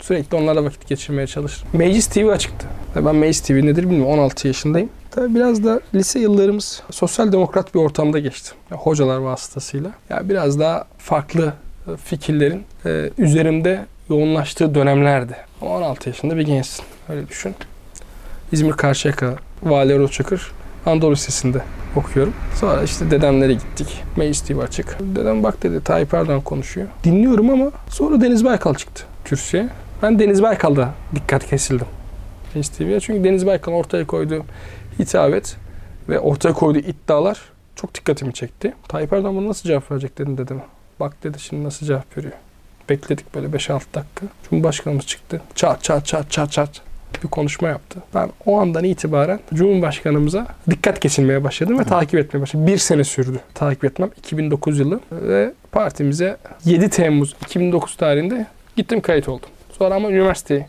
sürekli 0.00 0.36
onlarla 0.36 0.64
vakit 0.64 0.88
geçirmeye 0.88 1.26
çalıştım. 1.26 1.68
Meclis 1.72 2.06
TV 2.06 2.28
açıktı. 2.28 2.66
Ben 2.96 3.16
Meclis 3.16 3.40
TV 3.40 3.52
nedir 3.52 3.82
bilmiyorum. 3.82 4.12
16 4.12 4.46
yaşındayım. 4.48 4.88
Tabii 5.10 5.34
biraz 5.34 5.64
da 5.64 5.80
lise 5.94 6.18
yıllarımız 6.20 6.82
sosyal 6.90 7.32
demokrat 7.32 7.74
bir 7.74 7.80
ortamda 7.80 8.18
geçti. 8.18 8.50
Ya, 8.70 8.76
hocalar 8.76 9.18
vasıtasıyla. 9.18 9.90
Ya 10.10 10.28
biraz 10.28 10.60
daha 10.60 10.84
farklı 10.98 11.52
e, 11.92 11.96
fikirlerin 11.96 12.62
e, 12.86 13.10
üzerimde 13.18 13.86
yoğunlaştığı 14.10 14.74
dönemlerdi. 14.74 15.36
Ama 15.60 15.76
16 15.76 16.08
yaşında 16.08 16.36
bir 16.36 16.46
gençsin. 16.46 16.84
Öyle 17.08 17.28
düşün. 17.28 17.54
İzmir 18.52 18.72
Karşıyaka 18.72 19.36
Vali 19.62 19.92
Erol 19.92 20.08
Çakır 20.08 20.52
Anadolu 20.86 21.12
Lisesi'nde 21.12 21.62
okuyorum. 21.96 22.32
Sonra 22.54 22.82
işte 22.82 23.10
dedemlere 23.10 23.52
gittik. 23.52 24.02
Meclis 24.16 24.40
TV 24.40 24.58
açık. 24.58 24.96
Dedem 25.00 25.42
bak 25.42 25.62
dedi 25.62 25.84
Tayyip 25.84 26.14
Erdoğan 26.14 26.40
konuşuyor. 26.40 26.86
Dinliyorum 27.04 27.50
ama 27.50 27.70
sonra 27.88 28.20
Deniz 28.20 28.44
Baykal 28.44 28.74
çıktı 28.74 29.04
kürsüye. 29.24 29.68
Ben 30.02 30.18
Deniz 30.18 30.42
Baykal'da 30.42 30.94
dikkat 31.14 31.46
kesildim. 31.46 31.86
Meclis 32.54 32.68
TV'ye. 32.68 33.00
Çünkü 33.00 33.24
Deniz 33.24 33.46
Baykal'ın 33.46 33.76
ortaya 33.76 34.06
koyduğu 34.06 34.44
hitabet 34.98 35.56
ve 36.08 36.20
ortaya 36.20 36.52
koyduğu 36.52 36.78
iddialar 36.78 37.40
çok 37.76 37.94
dikkatimi 37.94 38.34
çekti. 38.34 38.74
Tayyip 38.88 39.12
Erdoğan 39.12 39.36
bunu 39.36 39.48
nasıl 39.48 39.68
cevap 39.68 39.90
verecek 39.90 40.18
dedim 40.18 40.38
dedeme. 40.38 40.60
Bak 41.00 41.24
dedi 41.24 41.40
şimdi 41.40 41.64
nasıl 41.64 41.86
cevap 41.86 42.18
veriyor. 42.18 42.32
Bekledik 42.88 43.34
böyle 43.34 43.46
5-6 43.46 43.72
dakika. 43.72 44.26
Cumhurbaşkanımız 44.50 45.06
çıktı. 45.06 45.40
Çat 45.54 45.82
çat 45.84 46.06
çat 46.06 46.30
çat 46.30 46.52
çat 46.52 46.70
bir 47.24 47.28
konuşma 47.28 47.68
yaptı. 47.68 48.02
Ben 48.14 48.30
o 48.46 48.60
andan 48.60 48.84
itibaren 48.84 49.40
Cumhurbaşkanımıza 49.54 50.46
dikkat 50.70 51.00
kesilmeye 51.00 51.44
başladım 51.44 51.78
ve 51.78 51.84
takip 51.84 52.20
etmeye 52.20 52.40
başladım. 52.40 52.66
Bir 52.66 52.78
sene 52.78 53.04
sürdü 53.04 53.40
takip 53.54 53.84
etmem. 53.84 54.10
2009 54.18 54.78
yılı 54.78 55.00
ve 55.12 55.52
partimize 55.72 56.36
7 56.64 56.90
Temmuz 56.90 57.36
2009 57.42 57.96
tarihinde 57.96 58.46
gittim 58.76 59.00
kayıt 59.00 59.28
oldum. 59.28 59.48
Sonra 59.78 59.94
ama 59.94 60.10
üniversiteyi 60.10 60.66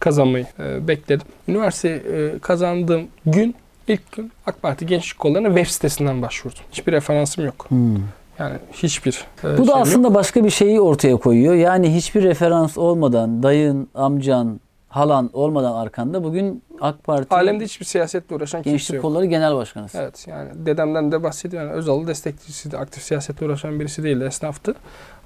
kazanmayı 0.00 0.46
e, 0.58 0.88
bekledim. 0.88 1.26
Üniversiteyi 1.48 1.94
e, 1.96 2.38
kazandığım 2.38 3.08
gün 3.26 3.54
ilk 3.88 4.12
gün 4.12 4.32
AK 4.46 4.62
Parti 4.62 4.86
Gençlik 4.86 5.18
Kolları'na 5.18 5.48
web 5.48 5.66
sitesinden 5.66 6.22
başvurdum. 6.22 6.60
Hiçbir 6.72 6.92
referansım 6.92 7.44
yok. 7.44 7.66
Hmm. 7.68 7.96
Yani 8.38 8.56
hiçbir 8.72 9.24
e, 9.44 9.44
Bu 9.44 9.48
da 9.48 9.54
şeyim 9.54 9.66
yok. 9.68 9.76
aslında 9.76 10.14
başka 10.14 10.44
bir 10.44 10.50
şeyi 10.50 10.80
ortaya 10.80 11.16
koyuyor. 11.16 11.54
Yani 11.54 11.94
hiçbir 11.94 12.22
referans 12.22 12.78
olmadan 12.78 13.42
dayın, 13.42 13.88
amcan, 13.94 14.60
halan 14.88 15.30
olmadan 15.32 15.72
arkanda 15.72 16.24
bugün 16.24 16.62
AK 16.80 17.04
Parti 17.04 17.34
alemde 17.34 17.64
hiçbir 17.64 17.84
siyasetle 17.84 18.36
uğraşan 18.36 18.62
kimse 18.62 18.70
Gençlik 18.70 18.94
yok. 18.94 19.02
Kolları 19.02 19.26
Genel 19.26 19.56
Başkanısı. 19.56 19.98
Evet 19.98 20.24
yani 20.28 20.48
dedemden 20.54 21.12
de 21.12 21.22
bahsediyor. 21.22 21.62
Yani 21.62 21.72
Özal'ı 21.72 22.06
destekçisiydi. 22.06 22.78
Aktif 22.78 23.02
siyasetle 23.02 23.46
uğraşan 23.46 23.80
birisi 23.80 24.02
değildi. 24.02 24.24
Esnaftı. 24.24 24.74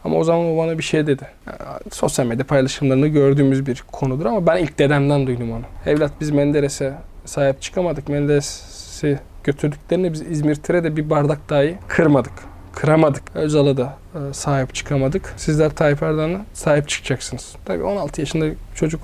Ama 0.06 0.16
o 0.16 0.24
zaman 0.24 0.46
o 0.46 0.56
bana 0.56 0.78
bir 0.78 0.82
şey 0.82 1.06
dedi. 1.06 1.26
Yani 1.46 1.58
sosyal 1.92 2.26
medya 2.26 2.46
paylaşımlarını 2.46 3.08
gördüğümüz 3.08 3.66
bir 3.66 3.84
konudur 3.92 4.26
ama 4.26 4.46
ben 4.46 4.56
ilk 4.56 4.78
dedemden 4.78 5.26
duydum 5.26 5.52
onu. 5.52 5.62
Evlat 5.86 6.12
biz 6.20 6.30
Menderes'e 6.30 6.94
sahip 7.24 7.62
çıkamadık. 7.62 8.08
Menderes'i 8.08 9.18
götürdüklerinde 9.44 10.12
biz 10.12 10.22
İzmir 10.22 10.54
Tire'de 10.54 10.96
bir 10.96 11.10
bardak 11.10 11.50
dahi 11.50 11.78
kırmadık. 11.88 12.32
Kıramadık. 12.72 13.22
Özal'a 13.34 13.76
da 13.76 13.96
e, 14.14 14.32
sahip 14.32 14.74
çıkamadık. 14.74 15.34
Sizler 15.36 15.70
Tayyip 15.70 16.02
Erdoğan'a 16.02 16.40
sahip 16.52 16.88
çıkacaksınız. 16.88 17.56
Tabii 17.64 17.82
16 17.82 18.20
yaşında 18.20 18.46
çocuk 18.74 19.00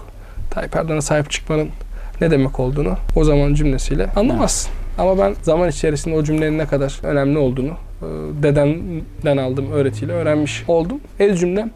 Tayyip 0.51 0.77
Erdoğan'a 0.77 1.03
sahip 1.03 1.31
çıkmanın 1.31 1.69
ne 2.21 2.31
demek 2.31 2.61
olduğunu 2.61 2.97
o 3.17 3.25
zaman 3.25 3.55
cümlesiyle 3.55 4.11
anlamazsın. 4.17 4.73
Ama 4.99 5.19
ben 5.19 5.35
zaman 5.43 5.69
içerisinde 5.69 6.15
o 6.15 6.25
cümlenin 6.25 6.59
ne 6.59 6.67
kadar 6.67 7.01
önemli 7.03 7.39
olduğunu 7.39 7.73
dedemden 8.43 9.37
aldığım 9.37 9.73
öğretiyle 9.73 10.13
öğrenmiş 10.13 10.65
oldum. 10.69 11.01
El 11.19 11.37
cümlem 11.37 11.71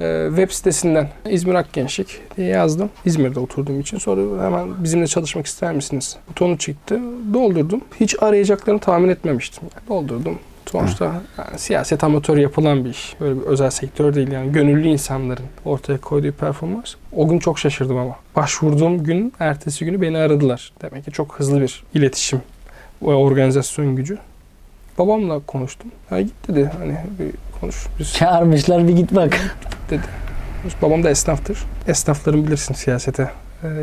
e, 0.00 0.26
web 0.28 0.50
sitesinden 0.50 1.08
İzmir 1.30 1.54
Akgençlik 1.54 2.20
diye 2.36 2.48
yazdım. 2.48 2.90
İzmir'de 3.04 3.40
oturduğum 3.40 3.80
için. 3.80 3.98
Sonra 3.98 4.44
hemen 4.44 4.84
bizimle 4.84 5.06
çalışmak 5.06 5.46
ister 5.46 5.74
misiniz? 5.74 6.16
Butonu 6.28 6.58
çıktı. 6.58 7.00
Doldurdum. 7.34 7.80
Hiç 8.00 8.22
arayacaklarını 8.22 8.80
tahmin 8.80 9.08
etmemiştim. 9.08 9.68
Yani 9.74 9.88
doldurdum. 9.88 10.38
Sonuçta 10.66 11.04
yani 11.38 11.58
siyaset 11.58 12.04
amatör 12.04 12.36
yapılan 12.36 12.84
bir 12.84 12.90
iş. 12.90 13.16
Böyle 13.20 13.40
bir 13.40 13.46
özel 13.46 13.70
sektör 13.70 14.14
değil 14.14 14.32
yani. 14.32 14.52
Gönüllü 14.52 14.88
insanların 14.88 15.44
ortaya 15.64 16.00
koyduğu 16.00 16.32
performans. 16.32 16.94
O 17.12 17.28
gün 17.28 17.38
çok 17.38 17.58
şaşırdım 17.58 17.96
ama. 17.96 18.16
Başvurduğum 18.36 19.04
gün, 19.04 19.32
ertesi 19.38 19.84
günü 19.84 20.00
beni 20.00 20.18
aradılar. 20.18 20.72
Demek 20.82 21.04
ki 21.04 21.10
çok 21.10 21.38
hızlı 21.38 21.60
bir 21.60 21.84
iletişim 21.94 22.42
ve 23.02 23.12
organizasyon 23.12 23.96
gücü. 23.96 24.18
Babamla 24.98 25.40
konuştum. 25.46 25.90
Ha 26.10 26.20
git 26.20 26.48
dedi 26.48 26.70
hani 26.78 26.96
bir 27.18 27.32
konuş. 27.60 27.86
Biz 27.98 28.14
Çağırmışlar 28.14 28.88
bir 28.88 28.92
git 28.92 29.14
bak. 29.14 29.56
Babam 30.82 31.04
da 31.04 31.10
esnaftır. 31.10 31.58
Esnafların 31.88 32.46
bilirsin 32.46 32.74
siyasete 32.74 33.30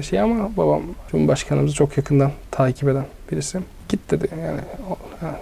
şey 0.10 0.20
ama 0.20 0.58
babam 0.58 0.82
Cumhurbaşkanımızı 1.12 1.76
çok 1.76 1.98
yakından 1.98 2.32
takip 2.52 2.90
eden 2.90 3.06
birisi. 3.32 3.60
Git 3.90 4.12
dedi 4.12 4.28
yani, 4.32 4.62
yani 5.22 5.38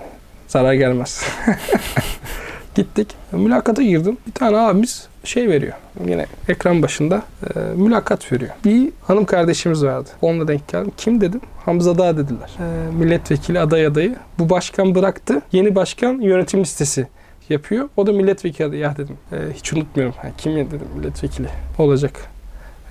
zarar 0.48 0.74
gelmez. 0.74 1.24
Gittik. 2.76 3.08
Mülakata 3.32 3.84
girdim. 3.84 4.18
Bir 4.28 4.32
tane 4.32 4.58
abimiz 4.58 5.08
şey 5.24 5.50
veriyor. 5.50 5.74
Yine 6.08 6.26
ekran 6.50 6.82
başında 6.82 7.24
e, 7.56 7.60
mülakat 7.60 8.32
veriyor. 8.32 8.52
Bir 8.66 8.90
hanım 9.04 9.26
kardeşimiz 9.26 9.84
vardı. 9.86 10.10
Onunla 10.22 10.48
denk 10.48 10.68
geldim. 10.68 10.92
Kim 10.98 11.22
dedim? 11.22 11.42
Hamza 11.66 11.98
Dağ 11.98 12.18
dediler. 12.18 12.50
E, 12.60 12.92
milletvekili 12.92 13.60
aday 13.60 13.86
adayı. 13.86 14.16
Bu 14.40 14.50
başkan 14.50 14.96
bıraktı. 14.96 15.42
Yeni 15.52 15.76
başkan 15.76 16.22
yönetim 16.22 16.60
listesi 16.62 17.08
yapıyor. 17.50 17.90
O 17.98 18.08
da 18.08 18.12
milletvekili 18.12 18.68
adayı. 18.68 18.82
Ya 18.82 18.96
dedim. 18.98 19.18
e, 19.32 19.38
hiç 19.54 19.74
unutmuyorum. 19.74 20.16
Ha, 20.18 20.28
kim 20.38 20.56
dedim 20.56 20.88
milletvekili 20.98 21.48
olacak. 21.78 22.26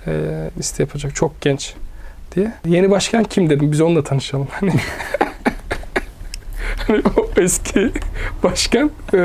E, 0.07 0.11
liste 0.57 0.83
yapacak. 0.83 1.15
Çok 1.15 1.41
genç. 1.41 1.73
diye. 2.35 2.53
Yeni 2.65 2.91
başkan 2.91 3.23
kim 3.23 3.49
dedim. 3.49 3.71
Biz 3.71 3.81
onunla 3.81 4.03
tanışalım. 4.03 4.47
Hani 4.51 4.71
hani 6.87 7.01
o 7.17 7.41
eski 7.41 7.91
başkan 8.43 8.91
e, 9.13 9.17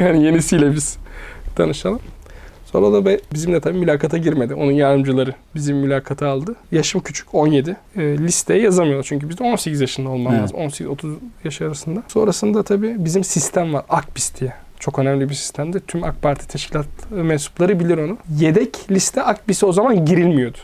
yani 0.00 0.24
yenisiyle 0.24 0.72
biz 0.72 0.96
tanışalım. 1.56 2.00
Sonra 2.72 2.92
da 2.92 3.04
be- 3.06 3.20
bizimle 3.32 3.60
tabii 3.60 3.78
mülakata 3.78 4.18
girmedi. 4.18 4.54
Onun 4.54 4.72
yardımcıları 4.72 5.34
bizim 5.54 5.76
mülakata 5.76 6.28
aldı. 6.28 6.56
Yaşım 6.72 7.00
küçük 7.00 7.34
17. 7.34 7.76
E, 7.96 8.00
listeye 8.18 8.60
yazamıyor 8.62 9.02
çünkü 9.08 9.28
biz 9.28 9.38
de 9.38 9.44
18 9.44 9.80
yaşında 9.80 10.08
olmam 10.08 10.32
Evet. 10.34 10.42
lazım. 10.42 10.56
18-30 10.58 11.14
yaş 11.44 11.62
arasında. 11.62 12.02
Sonrasında 12.08 12.62
tabii 12.62 12.96
bizim 12.98 13.24
sistem 13.24 13.74
var. 13.74 13.84
Akbis 13.88 14.40
diye. 14.40 14.52
Çok 14.80 14.98
önemli 14.98 15.28
bir 15.28 15.34
sistemdir. 15.34 15.80
Tüm 15.80 16.04
AK 16.04 16.22
Parti 16.22 16.48
teşkilat 16.48 16.86
mensupları 17.10 17.80
bilir 17.80 17.98
onu. 17.98 18.18
Yedek 18.38 18.90
liste 18.90 19.22
Akbis'e 19.22 19.66
o 19.66 19.72
zaman 19.72 20.04
girilmiyordu. 20.06 20.58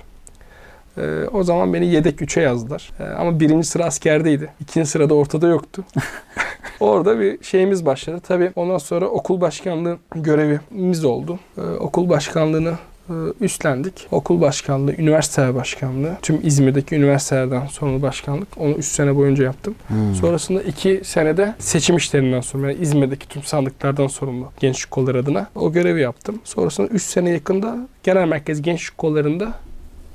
Ee, 0.99 1.25
o 1.33 1.43
zaman 1.43 1.75
beni 1.75 1.87
yedek 1.87 2.21
3'e 2.21 2.43
yazdılar. 2.43 2.91
Ee, 3.01 3.05
ama 3.05 3.41
birinci 3.41 3.69
sıra 3.69 3.85
askerdeydi. 3.85 4.51
İkinci 4.61 4.91
sırada 4.91 5.15
ortada 5.15 5.49
yoktu. 5.49 5.85
Orada 6.81 7.21
bir 7.21 7.45
şeyimiz 7.45 7.87
başladı. 7.87 8.21
Tabii 8.29 8.51
ondan 8.57 8.79
sonra 8.79 9.07
okul 9.07 9.41
başkanlığı 9.41 9.99
görevimiz 10.15 11.05
oldu. 11.05 11.39
Ee, 11.59 11.61
okul 11.61 12.09
başkanlığını 12.09 12.75
e, 13.11 13.15
üstlendik. 13.41 14.07
Okul 14.11 14.41
başkanlığı, 14.41 14.93
üniversite 14.93 15.55
başkanlığı, 15.55 16.17
tüm 16.23 16.41
İzmir'deki 16.43 16.95
üniversitelerden 16.97 17.67
sorumlu 17.67 18.03
başkanlık. 18.03 18.49
Onu 18.57 18.71
3 18.71 18.85
sene 18.85 19.17
boyunca 19.17 19.45
yaptım. 19.45 19.75
Hmm. 19.89 20.15
Sonrasında 20.15 20.63
2 20.63 21.01
senede 21.05 21.55
seçim 21.59 21.97
işlerinden 21.97 22.41
sorumlu. 22.41 22.71
Yani 22.71 22.81
İzmir'deki 22.81 23.29
tüm 23.29 23.43
sandıklardan 23.43 24.07
sorumlu 24.07 24.49
gençlik 24.61 24.91
kolları 24.91 25.19
adına. 25.19 25.47
O 25.55 25.73
görevi 25.73 26.01
yaptım. 26.01 26.41
Sonrasında 26.45 26.87
3 26.87 27.03
sene 27.03 27.31
yakında 27.31 27.77
Genel 28.03 28.29
Merkez 28.29 28.63
Gençlik 28.63 28.99
Kolları'nda 28.99 29.55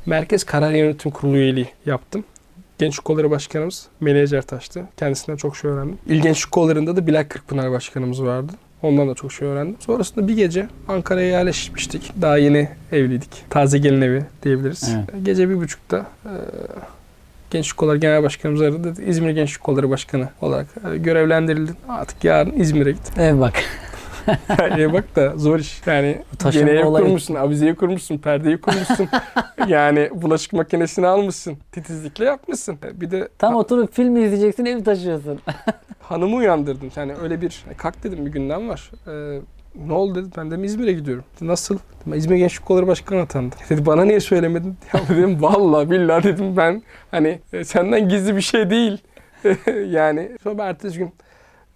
Merkez 0.07 0.43
Karar 0.43 0.71
Yönetim 0.71 1.11
Kurulu 1.11 1.37
üyeliği 1.37 1.67
yaptım. 1.85 2.23
Gençlik 2.77 3.05
Kolları 3.05 3.31
Başkanımız 3.31 3.87
Melih 3.99 4.41
Taş'tı. 4.41 4.83
Kendisinden 4.97 5.37
çok 5.37 5.57
şey 5.57 5.71
öğrendim. 5.71 5.97
İl 6.07 6.21
Gençlik 6.21 6.51
Kolları'nda 6.51 6.95
da 6.95 7.07
Bilal 7.07 7.23
Kırkpınar 7.29 7.71
Başkanımız 7.71 8.23
vardı. 8.23 8.51
Ondan 8.81 9.09
da 9.09 9.13
çok 9.13 9.33
şey 9.33 9.47
öğrendim. 9.47 9.75
Sonrasında 9.79 10.27
bir 10.27 10.35
gece 10.35 10.67
Ankara'ya 10.87 11.27
yerleşmiştik. 11.27 12.11
Daha 12.21 12.37
yeni 12.37 12.69
evliydik. 12.91 13.29
Taze 13.49 13.77
gelin 13.77 14.01
evi 14.01 14.23
diyebiliriz. 14.43 14.95
Evet. 14.95 15.25
Gece 15.25 15.49
bir 15.49 15.55
buçukta 15.55 16.05
e, 16.25 16.33
Gençlik 17.51 17.77
Kolları 17.77 17.97
Genel 17.97 18.23
Başkanımız 18.23 18.61
aradı. 18.61 18.93
İzmir 19.05 19.29
Gençlik 19.29 19.63
Kolları 19.63 19.89
Başkanı 19.89 20.29
olarak 20.41 20.67
e, 20.93 20.97
görevlendirildin. 20.97 21.75
Artık 21.89 22.23
yarın 22.23 22.51
İzmir'e 22.51 22.91
git. 22.91 23.17
Ev 23.17 23.39
bak. 23.39 23.53
Yani 24.59 24.93
bak 24.93 25.15
da 25.15 25.33
zor 25.37 25.59
iş. 25.59 25.81
Yani 25.85 26.21
Taşınma 26.39 26.69
yeni 26.69 26.79
ev 26.79 26.85
olayı. 26.85 27.05
kurmuşsun, 27.05 27.35
avizeyi 27.35 27.75
kurmuşsun, 27.75 28.17
perdeyi 28.17 28.61
kurmuşsun. 28.61 29.07
yani 29.67 30.09
bulaşık 30.13 30.53
makinesini 30.53 31.07
almışsın. 31.07 31.57
Titizlikle 31.71 32.25
yapmışsın. 32.25 32.77
E, 32.85 33.01
Bir 33.01 33.11
de 33.11 33.27
Tam 33.37 33.55
oturup 33.55 33.93
film 33.93 34.15
izleyeceksin 34.17 34.65
ev 34.65 34.83
taşıyorsun. 34.83 35.39
hanımı 36.01 36.35
uyandırdın. 36.35 36.91
Yani 36.95 37.13
öyle 37.23 37.41
bir 37.41 37.63
kalk 37.77 38.03
dedim 38.03 38.25
bir 38.25 38.31
gündem 38.31 38.69
var. 38.69 38.91
Ee, 39.07 39.39
ne 39.87 39.93
oldu 39.93 40.15
dedi. 40.15 40.29
Ben 40.37 40.51
de 40.51 40.65
İzmir'e 40.65 40.93
gidiyorum. 40.93 41.23
Dedi, 41.35 41.47
Nasıl? 41.47 41.77
Dedim, 42.01 42.13
İzmir 42.17 42.37
Gençlik 42.37 42.65
Kolları 42.65 42.87
Başkanı 42.87 43.21
atandı. 43.21 43.55
Dedi 43.69 43.85
bana 43.85 44.05
niye 44.05 44.19
söylemedin? 44.19 44.77
Ya 44.93 45.01
dedim 45.09 45.41
vallahi 45.41 45.91
billahi 45.91 46.23
dedim 46.23 46.57
ben 46.57 46.81
hani 47.11 47.39
e, 47.53 47.63
senden 47.63 48.09
gizli 48.09 48.35
bir 48.35 48.41
şey 48.41 48.69
değil. 48.69 48.97
yani 49.89 50.31
sonra 50.43 50.63
ertesi 50.63 50.97
gün 50.97 51.11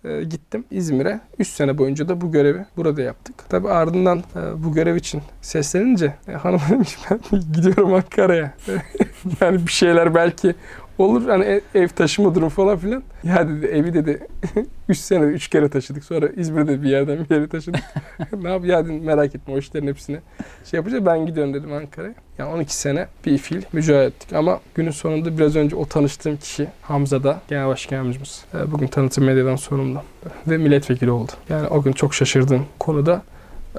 e, 0.03 0.23
gittim 0.23 0.65
İzmir'e. 0.71 1.19
3 1.39 1.47
sene 1.47 1.77
boyunca 1.77 2.09
da 2.09 2.21
bu 2.21 2.31
görevi 2.31 2.65
burada 2.77 3.01
yaptık. 3.01 3.49
Tabi 3.49 3.69
ardından 3.69 4.17
e, 4.17 4.63
bu 4.63 4.73
görev 4.73 4.95
için 4.95 5.21
seslenince 5.41 6.15
e, 6.27 6.31
hanım 6.31 6.61
demiş 6.69 6.97
ben 7.11 7.19
gidiyorum 7.53 7.93
Ankara'ya. 7.93 8.53
yani 9.41 9.67
bir 9.67 9.71
şeyler 9.71 10.15
belki 10.15 10.55
olur 11.01 11.29
hani 11.29 11.43
ev, 11.45 11.59
ev 11.75 11.87
taşıma 11.87 12.35
durum 12.35 12.49
falan 12.49 12.77
filan. 12.77 13.03
Ya 13.23 13.49
dedi 13.49 13.65
evi 13.65 13.93
dedi 13.93 14.27
3 14.89 14.97
sene 14.97 15.23
3 15.25 15.47
kere 15.47 15.69
taşıdık. 15.69 16.03
Sonra 16.03 16.27
İzmir'de 16.27 16.81
bir 16.81 16.89
yerden 16.89 17.25
bir 17.29 17.35
yere 17.35 17.47
taşıdık. 17.47 17.81
ne 18.41 18.51
yap 18.51 18.65
ya 18.65 18.85
dedim 18.85 19.03
merak 19.03 19.35
etme 19.35 19.53
o 19.53 19.57
işlerin 19.57 19.87
hepsini 19.87 20.19
şey 20.65 20.77
yapacağız. 20.77 21.05
Ben 21.05 21.25
gidiyorum 21.25 21.53
dedim 21.53 21.73
Ankara'ya. 21.73 22.13
Yani 22.37 22.53
12 22.53 22.75
sene 22.75 23.07
bir 23.25 23.37
fiil 23.37 23.61
mücadele 23.73 24.05
ettik. 24.05 24.33
Ama 24.33 24.59
günün 24.75 24.91
sonunda 24.91 25.37
biraz 25.37 25.55
önce 25.55 25.75
o 25.75 25.85
tanıştığım 25.85 26.37
kişi 26.37 26.67
Hamza 26.81 27.23
da 27.23 27.41
genel 27.47 27.67
başkan 27.67 27.95
yardımcımız. 27.95 28.45
E, 28.53 28.71
Bugün 28.71 28.87
tanıtım 28.87 29.23
medyadan 29.23 29.55
sorumlu. 29.55 30.01
Ve 30.47 30.57
milletvekili 30.57 31.11
oldu. 31.11 31.31
Yani 31.49 31.67
o 31.67 31.81
gün 31.81 31.91
çok 31.91 32.13
şaşırdığım 32.13 32.65
konuda 32.79 33.21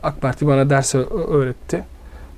AK 0.03 0.21
Parti 0.21 0.47
bana 0.47 0.71
ders 0.71 0.95
öğretti. 0.95 1.85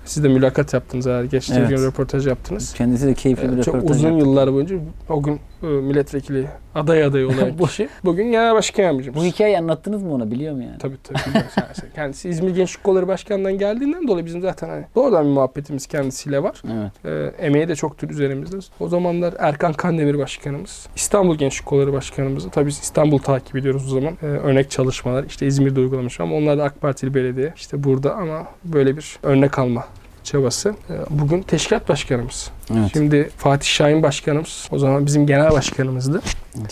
Siz 0.05 0.25
de 0.25 0.29
mülakat 0.29 0.75
yaptınız 0.75 1.07
herhalde. 1.07 1.27
Geçtiğimiz 1.27 1.71
Evet. 1.71 1.79
gün 1.81 1.87
röportaj 1.87 2.27
yaptınız. 2.27 2.75
Kendisi 2.75 3.07
de 3.07 3.15
keyifli 3.15 3.53
bir 3.53 3.59
Ee, 3.59 3.63
Çok 3.63 3.75
röportaj 3.75 3.97
uzun 3.97 4.09
yaptı. 4.11 4.27
yıllar 4.27 4.53
boyunca 4.53 4.77
o 5.09 5.23
gün 5.23 5.41
e, 5.63 5.67
milletvekili 5.67 6.47
aday 6.75 7.05
adayı 7.05 7.27
olan 7.29 7.57
kişi 7.67 7.89
bugün 8.05 8.25
genel 8.33 8.55
başkan 8.55 8.83
yardımcımız. 8.83 9.21
Bu 9.21 9.25
hikayeyi 9.25 9.59
anlattınız 9.59 10.03
mı 10.03 10.15
ona 10.15 10.31
biliyor 10.31 10.55
mu 10.55 10.63
yani? 10.63 10.79
Tabii 10.79 10.97
tabii. 11.05 11.19
Kendisi 11.95 12.29
İzmir 12.29 12.55
Gençlik 12.55 12.85
Kolları 12.85 13.09
Başkanı'ndan 13.09 13.59
geldiğinden 13.59 14.09
dolayı 14.09 14.27
bizim 14.27 14.41
zaten 14.41 14.69
hani 14.69 14.85
doğrudan 14.95 15.25
bir 15.25 15.31
muhabbetimiz 15.31 15.87
kendisiyle 15.87 16.43
var. 16.43 16.63
Evet. 16.73 16.93
Ee, 17.41 17.45
emeği 17.47 17.69
de 17.69 17.75
çoktur 17.77 18.11
üzerimizde. 18.11 18.57
O 18.81 18.89
zamanlar 18.89 19.35
Erkan 19.39 19.73
Kandemir 19.73 20.19
Başkanımız, 20.19 20.87
İstanbul 20.97 21.37
Gençlik 21.37 21.67
Kolları 21.67 21.93
Başkanımız. 21.93 22.45
Tabii 22.53 22.67
biz 22.67 22.79
İstanbul 22.81 23.19
takip 23.19 23.57
ediyoruz 23.57 23.93
o 23.93 24.01
zaman. 24.01 24.15
Ee, 24.23 24.27
örnek 24.27 24.71
çalışmalar 24.71 25.25
işte 25.25 25.47
İzmir'de 25.47 25.81
uygulamış 25.81 26.21
ama 26.21 26.37
onlar 26.37 26.59
da 26.59 26.65
AK 26.65 26.81
Partili 26.81 27.15
belediye 27.15 27.53
işte 27.57 27.85
burada 27.85 28.15
ama 28.15 28.47
böyle 28.65 28.97
bir 28.97 29.19
örnek 29.23 29.59
alma 29.59 29.85
çabası. 30.25 30.75
Ee, 30.91 30.95
Bugün 31.11 31.43
teşkilat 31.43 31.89
başkanımız. 31.89 32.51
evet. 32.73 32.91
Şimdi 32.93 33.31
Fatih 33.37 33.69
Şahin 33.69 34.03
başkanımız 34.03 34.69
o 34.71 34.79
zaman 34.79 35.07
bizim 35.07 35.27
genel 35.27 35.51
başkanımızdı. 35.51 36.21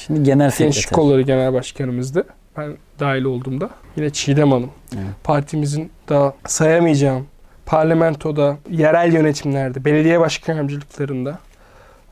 Şimdi 0.06 0.22
genel 0.22 0.50
sekreter. 0.50 0.92
Kolları 0.92 1.22
Genel 1.22 1.52
Başkanımızdı. 1.52 2.24
Ben 2.56 2.76
dahil 3.00 3.24
olduğumda. 3.24 3.70
Yine 3.96 4.10
Çiğdem 4.10 4.52
Hanım. 4.52 4.70
Evet. 4.94 5.06
Partimizin 5.24 5.90
daha 6.08 6.34
sayamayacağım 6.46 7.26
parlamentoda, 7.66 8.56
yerel 8.70 9.12
yönetimlerde, 9.12 9.84
belediye 9.84 10.20
başkan 10.20 10.54
yardımcılıklarında 10.54 11.38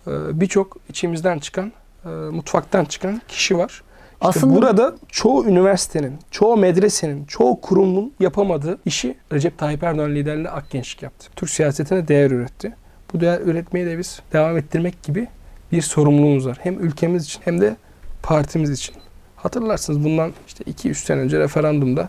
e, 0.06 0.10
birçok 0.40 0.76
içimizden 0.88 1.38
çıkan, 1.38 1.72
e, 2.04 2.08
mutfaktan 2.08 2.84
çıkan 2.84 3.22
kişi 3.28 3.58
var. 3.58 3.82
Aslında 4.20 4.56
burada 4.56 4.94
çoğu 5.08 5.46
üniversitenin, 5.46 6.18
çoğu 6.30 6.56
medresenin, 6.56 7.24
çoğu 7.24 7.60
kurumun 7.60 8.12
yapamadığı 8.20 8.78
işi 8.84 9.16
Recep 9.32 9.58
Tayyip 9.58 9.82
Erdoğan 9.82 10.14
liderliğinde 10.14 10.50
Akgençlik 10.50 11.02
yaptı. 11.02 11.28
Türk 11.36 11.50
siyasetine 11.50 12.08
değer 12.08 12.30
üretti. 12.30 12.72
Bu 13.12 13.20
değer 13.20 13.40
üretmeyi 13.40 13.86
de 13.86 13.98
biz 13.98 14.20
devam 14.32 14.56
ettirmek 14.56 15.02
gibi 15.02 15.28
bir 15.72 15.82
sorumluluğumuz 15.82 16.46
var. 16.46 16.58
Hem 16.62 16.80
ülkemiz 16.80 17.24
için 17.24 17.40
hem 17.44 17.60
de 17.60 17.76
partimiz 18.22 18.70
için. 18.70 18.94
Hatırlarsınız 19.36 20.04
bundan 20.04 20.32
işte 20.46 20.64
2-3 20.64 20.94
sene 20.94 21.20
önce 21.20 21.38
referandumda 21.38 22.08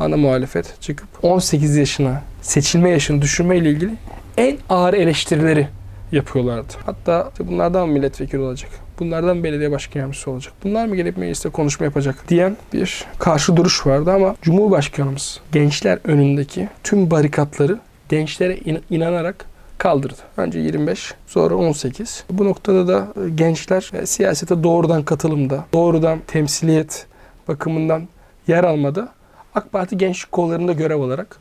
ana 0.00 0.16
muhalefet 0.16 0.74
çıkıp 0.80 1.08
18 1.22 1.76
yaşına 1.76 2.22
seçilme 2.42 2.90
yaşını 2.90 3.22
düşürme 3.22 3.56
ile 3.56 3.70
ilgili 3.70 3.94
en 4.36 4.58
ağır 4.68 4.94
eleştirileri 4.94 5.68
yapıyorlardı. 6.12 6.72
Hatta 6.86 7.30
bunlardan 7.38 7.88
mı 7.88 7.94
milletvekili 7.94 8.40
olacak? 8.40 8.70
Bunlardan 9.02 9.44
belediye 9.44 9.70
başkan 9.70 10.00
yardımcısı 10.00 10.30
olacak? 10.30 10.54
Bunlar 10.64 10.86
mı 10.86 10.96
gelip 10.96 11.16
mecliste 11.16 11.48
konuşma 11.48 11.86
yapacak? 11.86 12.28
Diyen 12.28 12.56
bir 12.72 13.04
karşı 13.18 13.56
duruş 13.56 13.86
vardı 13.86 14.12
ama 14.12 14.36
Cumhurbaşkanımız 14.42 15.40
gençler 15.52 15.98
önündeki 16.04 16.68
tüm 16.84 17.10
barikatları 17.10 17.78
gençlere 18.08 18.56
in- 18.56 18.82
inanarak 18.90 19.44
kaldırdı. 19.78 20.18
Önce 20.36 20.58
25, 20.58 21.14
sonra 21.26 21.54
18. 21.54 22.24
Bu 22.30 22.44
noktada 22.44 22.88
da 22.88 23.08
e, 23.26 23.28
gençler 23.30 23.90
e, 23.94 24.06
siyasete 24.06 24.62
doğrudan 24.62 25.02
katılımda, 25.02 25.64
doğrudan 25.72 26.18
temsiliyet 26.26 27.06
bakımından 27.48 28.08
yer 28.46 28.64
almada 28.64 29.08
AK 29.54 29.72
Parti 29.72 29.98
gençlik 29.98 30.32
kollarında 30.32 30.72
görev 30.72 31.00
alarak, 31.00 31.36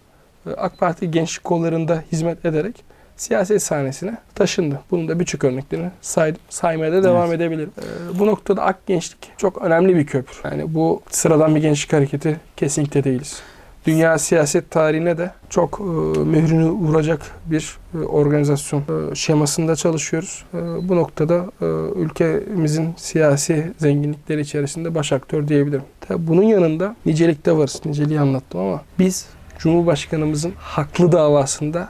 e, 0.47 0.49
AK 0.49 0.78
Parti 0.78 1.12
gençlik 1.12 1.43
kollarında 1.43 2.03
hizmet 2.12 2.45
ederek 2.45 2.84
siyaset 3.22 3.63
sahnesine 3.63 4.17
taşındı. 4.36 4.80
Bunun 4.91 5.07
da 5.07 5.19
birçok 5.19 5.43
örneklerini 5.43 5.91
say, 6.01 6.34
saymaya 6.49 6.93
da 6.93 7.03
devam 7.03 7.34
edebilirim. 7.34 7.72
E, 7.78 8.19
bu 8.19 8.28
noktada 8.28 8.61
AK 8.61 8.88
Gençlik 8.88 9.32
çok 9.38 9.61
önemli 9.61 9.95
bir 9.95 10.05
köprü. 10.05 10.49
Yani 10.49 10.76
bu 10.76 11.01
sıradan 11.09 11.55
bir 11.55 11.61
gençlik 11.61 11.93
hareketi 11.93 12.39
kesinlikle 12.57 13.03
değiliz. 13.03 13.41
Dünya 13.86 14.17
siyaset 14.17 14.72
tarihine 14.72 15.17
de 15.17 15.32
çok 15.49 15.80
e, 15.80 15.84
mührünü 16.19 16.69
vuracak 16.69 17.22
bir 17.45 17.78
e, 17.93 17.97
organizasyon 17.97 18.82
e, 18.82 19.15
şemasında 19.15 19.76
çalışıyoruz. 19.76 20.45
E, 20.53 20.89
bu 20.89 20.95
noktada 20.95 21.45
e, 21.61 21.65
ülkemizin 21.95 22.93
siyasi 22.97 23.72
zenginlikleri 23.78 24.41
içerisinde 24.41 24.95
baş 24.95 25.13
aktör 25.13 25.47
diyebilirim. 25.47 25.84
Tabii 25.99 26.28
bunun 26.28 26.43
yanında 26.43 26.95
nicelikte 27.05 27.57
varız. 27.57 27.82
Niceliği 27.86 28.19
anlattım 28.19 28.59
ama 28.59 28.82
biz 28.99 29.26
Cumhurbaşkanımızın 29.59 30.53
haklı 30.57 31.11
davasında 31.11 31.89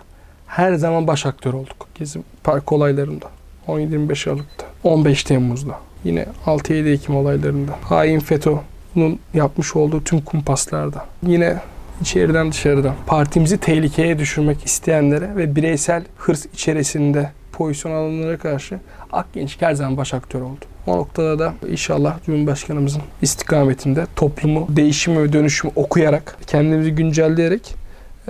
her 0.52 0.74
zaman 0.74 1.08
baş 1.08 1.26
aktör 1.26 1.54
olduk. 1.54 1.88
Gezi 1.96 2.20
Park 2.44 2.72
olaylarında, 2.72 3.26
17-25 3.68 4.30
Aralık'ta, 4.30 4.66
15 4.84 5.24
Temmuz'da, 5.24 5.80
yine 6.04 6.26
6-7 6.46 6.94
Ekim 6.94 7.16
olaylarında, 7.16 7.72
hain 7.82 8.20
FETÖ'nün 8.20 9.20
yapmış 9.34 9.76
olduğu 9.76 10.04
tüm 10.04 10.22
kumpaslarda, 10.22 11.06
yine 11.28 11.58
içeriden 12.02 12.52
dışarıdan 12.52 12.96
partimizi 13.08 13.58
tehlikeye 13.58 14.20
düşürmek 14.20 14.66
isteyenlere 14.66 15.36
ve 15.36 15.56
bireysel 15.56 16.04
hırs 16.18 16.46
içerisinde 16.46 17.32
pozisyon 17.52 17.92
alanlara 17.92 18.38
karşı 18.38 18.80
Akgençlik 19.12 19.62
her 19.62 19.74
zaman 19.74 19.98
baş 19.98 20.14
aktör 20.14 20.42
oldu. 20.42 20.66
O 20.88 20.98
noktada 20.98 21.40
da 21.40 21.54
inşallah 21.70 22.24
Cumhurbaşkanımızın 22.26 23.02
istikametinde 23.22 24.06
toplumu, 24.16 24.68
değişimi 24.70 25.24
ve 25.24 25.34
dönüşümü 25.34 25.74
okuyarak, 25.76 26.38
kendimizi 26.48 26.92
güncelleyerek 26.92 27.81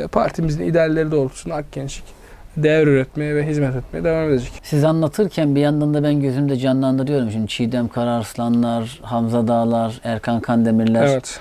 partimizin 0.07 0.63
idealleri 0.63 1.11
doğrultusunda 1.11 1.55
Akgençlik 1.55 2.05
değer 2.57 2.87
üretmeye 2.87 3.35
ve 3.35 3.47
hizmet 3.47 3.75
etmeye 3.75 4.03
devam 4.03 4.29
edecek. 4.29 4.51
Siz 4.63 4.83
anlatırken 4.83 5.55
bir 5.55 5.61
yandan 5.61 5.93
da 5.93 6.03
ben 6.03 6.21
gözümde 6.21 6.57
canlandırıyorum. 6.57 7.31
Şimdi 7.31 7.47
Çiğdem 7.47 7.87
Kararslanlar, 7.87 8.99
Hamza 9.01 9.47
Dağlar, 9.47 10.01
Erkan 10.03 10.39
Kandemirler. 10.39 11.07
Evet. 11.07 11.39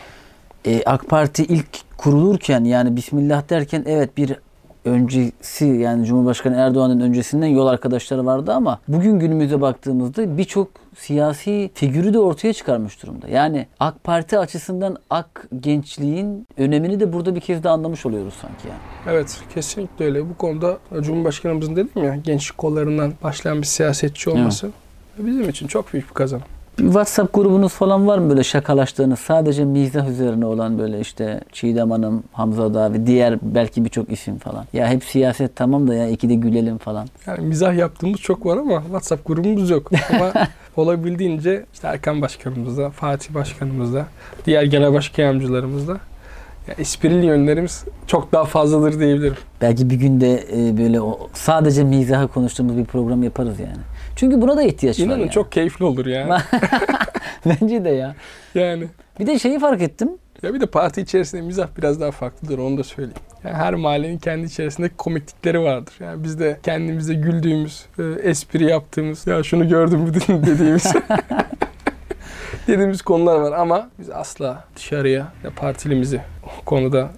E, 0.66 0.82
AK 0.86 1.08
Parti 1.08 1.44
ilk 1.44 1.96
kurulurken 1.96 2.64
yani 2.64 2.96
Bismillah 2.96 3.50
derken 3.50 3.84
evet 3.86 4.16
bir 4.16 4.36
öncesi 4.84 5.66
yani 5.66 6.06
Cumhurbaşkanı 6.06 6.56
Erdoğan'ın 6.56 7.00
öncesinden 7.00 7.46
yol 7.46 7.66
arkadaşları 7.66 8.26
vardı 8.26 8.52
ama 8.52 8.78
bugün 8.88 9.18
günümüze 9.18 9.60
baktığımızda 9.60 10.38
birçok 10.38 10.68
siyasi 11.00 11.70
figürü 11.74 12.14
de 12.14 12.18
ortaya 12.18 12.52
çıkarmış 12.52 13.02
durumda. 13.02 13.28
Yani 13.28 13.66
AK 13.80 14.04
Parti 14.04 14.38
açısından 14.38 14.96
AK 15.10 15.48
gençliğin 15.60 16.46
önemini 16.56 17.00
de 17.00 17.12
burada 17.12 17.34
bir 17.34 17.40
kez 17.40 17.62
de 17.62 17.68
anlamış 17.68 18.06
oluyoruz 18.06 18.34
sanki 18.40 18.68
yani. 18.68 19.16
Evet 19.16 19.40
kesinlikle 19.54 20.04
öyle. 20.04 20.30
Bu 20.30 20.36
konuda 20.36 20.78
Cumhurbaşkanımızın 21.00 21.76
dedim 21.76 21.90
ya 21.96 22.16
gençlik 22.16 22.58
kollarından 22.58 23.12
başlayan 23.22 23.58
bir 23.58 23.66
siyasetçi 23.66 24.30
olması 24.30 24.70
bizim 25.18 25.48
için 25.48 25.66
çok 25.66 25.92
büyük 25.92 26.08
bir 26.08 26.14
kazanım. 26.14 26.44
Bir 26.80 26.84
WhatsApp 26.84 27.34
grubunuz 27.34 27.72
falan 27.72 28.06
var 28.06 28.18
mı 28.18 28.30
böyle 28.30 28.44
şakalaştığınız 28.44 29.18
sadece 29.18 29.64
mizah 29.64 30.08
üzerine 30.08 30.46
olan 30.46 30.78
böyle 30.78 31.00
işte 31.00 31.40
Çiğdem 31.52 31.90
Hanım, 31.90 32.22
Hamza 32.32 32.74
Dağ 32.74 32.92
ve 32.92 33.06
diğer 33.06 33.38
belki 33.42 33.84
birçok 33.84 34.12
isim 34.12 34.38
falan. 34.38 34.64
Ya 34.72 34.88
hep 34.88 35.04
siyaset 35.04 35.56
tamam 35.56 35.88
da 35.88 35.94
ya 35.94 36.08
iki 36.08 36.28
de 36.28 36.34
gülelim 36.34 36.78
falan. 36.78 37.08
Yani 37.26 37.46
mizah 37.46 37.74
yaptığımız 37.74 38.20
çok 38.20 38.46
var 38.46 38.56
ama 38.56 38.82
WhatsApp 38.82 39.26
grubumuz 39.26 39.70
yok. 39.70 39.90
Ama 40.14 40.32
olabildiğince 40.76 41.64
işte 41.72 41.88
Erkan 41.88 42.22
Başkanımızda, 42.22 42.90
Fatih 42.90 43.34
Başkanımızda, 43.34 44.06
diğer 44.46 44.62
genel 44.62 44.92
başkan 44.92 45.22
yardımcılarımızda 45.22 45.92
ya 46.68 46.74
esprili 46.78 47.26
yönlerimiz 47.26 47.84
çok 48.06 48.32
daha 48.32 48.44
fazladır 48.44 49.00
diyebilirim. 49.00 49.36
Belki 49.60 49.90
bir 49.90 49.96
günde 49.96 50.44
e, 50.52 50.78
böyle 50.78 50.98
sadece 51.32 51.84
mizahı 51.84 52.28
konuştuğumuz 52.28 52.76
bir 52.76 52.84
program 52.84 53.22
yaparız 53.22 53.60
yani. 53.60 53.82
Çünkü 54.20 54.40
buna 54.40 54.56
da 54.56 54.62
ihtiyaç 54.62 55.00
var. 55.00 55.04
İnanın 55.04 55.20
yani. 55.20 55.30
çok 55.30 55.52
keyifli 55.52 55.84
olur 55.84 56.06
yani. 56.06 56.40
Bence 57.46 57.84
de 57.84 57.88
ya. 57.88 58.14
yani 58.54 58.86
Bir 59.20 59.26
de 59.26 59.38
şeyi 59.38 59.58
fark 59.58 59.82
ettim. 59.82 60.08
ya 60.42 60.54
bir 60.54 60.60
de 60.60 60.66
parti 60.66 61.00
içerisinde 61.00 61.42
mizah 61.42 61.68
biraz 61.78 62.00
daha 62.00 62.10
farklıdır 62.10 62.58
onu 62.58 62.78
da 62.78 62.84
söyleyeyim. 62.84 63.18
Yani 63.44 63.54
her 63.54 63.74
mahallenin 63.74 64.18
kendi 64.18 64.46
içerisinde 64.46 64.90
komiklikleri 64.98 65.60
vardır. 65.60 65.94
Yani 66.00 66.24
biz 66.24 66.40
de 66.40 66.58
kendimize 66.62 67.14
güldüğümüz, 67.14 67.84
e, 67.98 68.02
espri 68.02 68.64
yaptığımız, 68.64 69.26
ya 69.26 69.42
şunu 69.42 69.68
gördüm 69.68 70.00
mü 70.00 70.12
dediğimiz 70.46 70.92
dediğimiz 72.66 73.02
konular 73.02 73.40
var 73.40 73.52
ama 73.52 73.90
biz 73.98 74.10
asla 74.10 74.64
dışarıya 74.76 75.32
ne 75.44 75.50
partilimizi 75.50 76.20
o 76.44 76.64
konuda 76.64 77.10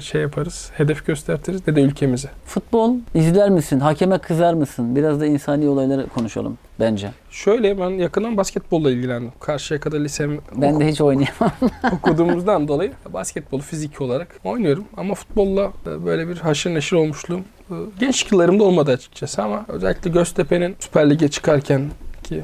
şey 0.00 0.20
yaparız, 0.22 0.70
hedef 0.74 1.06
gösteririz 1.06 1.68
ne 1.68 1.76
de 1.76 1.80
ülkemizi. 1.80 2.28
Futbol 2.46 2.94
izler 3.14 3.50
misin? 3.50 3.80
Hakeme 3.80 4.18
kızar 4.18 4.54
mısın? 4.54 4.96
Biraz 4.96 5.20
da 5.20 5.26
insani 5.26 5.68
olayları 5.68 6.06
konuşalım 6.06 6.58
bence. 6.80 7.10
Şöyle 7.30 7.78
ben 7.78 7.90
yakından 7.90 8.36
basketbolla 8.36 8.90
ilgilendim. 8.90 9.32
Karşıyaka'da 9.40 9.96
lisem 9.96 10.38
Ben 10.56 10.80
de 10.80 10.88
hiç 10.88 11.00
oynayamam. 11.00 11.52
okuduğumuzdan 11.92 12.68
dolayı 12.68 12.92
basketbolu 13.12 13.62
fiziki 13.62 14.02
olarak 14.02 14.40
oynuyorum. 14.44 14.84
Ama 14.96 15.14
futbolla 15.14 15.72
böyle 16.04 16.28
bir 16.28 16.36
haşır 16.36 16.74
neşir 16.74 16.96
olmuşluğum 16.96 17.44
e, 17.70 17.74
gençlik 18.00 18.32
yıllarımda 18.32 18.64
olmadı 18.64 18.90
açıkçası 18.90 19.42
ama 19.42 19.64
özellikle 19.68 20.10
Göztepe'nin 20.10 20.76
Süper 20.78 21.10
Lig'e 21.10 21.28
çıkarken 21.28 21.90
ki 22.22 22.42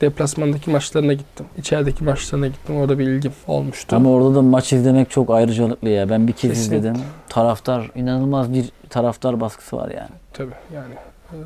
deplasmandaki 0.00 0.70
maçlarına 0.70 1.12
gittim. 1.12 1.46
İçerideki 1.58 2.04
maçlarına 2.04 2.46
gittim. 2.46 2.76
Orada 2.76 2.98
bir 2.98 3.06
ilgim 3.08 3.32
olmuştu. 3.46 3.96
Ama 3.96 4.10
orada 4.10 4.34
da 4.34 4.42
maç 4.42 4.72
izlemek 4.72 5.10
çok 5.10 5.30
ayrıcalıklı 5.30 5.88
ya. 5.88 6.08
Ben 6.10 6.28
bir 6.28 6.32
kez 6.32 6.50
Kesinlikle. 6.50 6.76
izledim. 6.78 7.00
Taraftar, 7.28 7.90
inanılmaz 7.94 8.52
bir 8.52 8.64
taraftar 8.90 9.40
baskısı 9.40 9.76
var 9.76 9.88
yani. 9.96 10.08
Tabii 10.32 10.52
yani 10.74 10.94
e, 11.32 11.36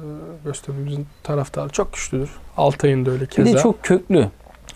Göztepe'mizin 0.45 1.07
taraftarı 1.23 1.69
çok 1.69 1.93
güçlüdür. 1.93 2.31
Altay'ın 2.57 3.07
da 3.07 3.11
öyle 3.11 3.21
Bir 3.23 3.27
keza. 3.27 3.53
de 3.59 3.63
çok 3.63 3.83
köklü, 3.83 4.29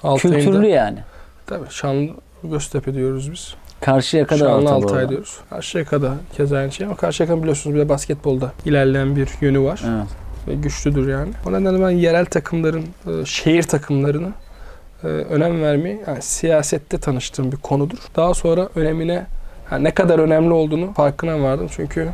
Altay'ın 0.02 0.34
da- 0.36 0.40
kültürlü 0.40 0.66
yani. 0.66 0.98
Tabii 1.46 1.66
Şanlı 1.70 2.10
Göztepe 2.44 2.94
diyoruz 2.94 3.32
biz. 3.32 3.54
Karşıya 3.80 4.26
kadar 4.26 4.38
Şanlı 4.46 4.70
Altay 4.70 4.92
orada. 4.96 5.08
diyoruz. 5.08 5.38
Karşıyaka'da 5.50 6.14
keza 6.36 6.56
aynı 6.56 6.72
şey 6.72 6.86
ama 6.86 6.96
Karşıyaka'nın 6.96 7.40
biliyorsunuz 7.42 7.76
bir 7.76 7.80
de 7.80 7.88
basketbolda 7.88 8.52
ilerleyen 8.64 9.16
bir 9.16 9.28
yönü 9.40 9.60
var. 9.60 9.82
Evet. 9.86 10.06
Ve 10.48 10.54
güçlüdür 10.54 11.08
yani. 11.08 11.32
O 11.46 11.52
nedenle 11.52 11.84
ben 11.84 11.90
yerel 11.90 12.24
takımların, 12.24 12.84
e, 13.06 13.24
şehir 13.24 13.62
takımlarını 13.62 14.32
e, 15.04 15.06
önem 15.06 15.62
vermeyi 15.62 16.00
yani 16.06 16.22
siyasette 16.22 16.98
tanıştığım 16.98 17.52
bir 17.52 17.56
konudur. 17.56 17.98
Daha 18.16 18.34
sonra 18.34 18.68
önemine 18.74 19.26
yani 19.70 19.84
ne 19.84 19.90
kadar 19.90 20.18
önemli 20.18 20.52
olduğunu 20.52 20.92
farkına 20.92 21.42
vardım. 21.42 21.66
Çünkü 21.70 22.08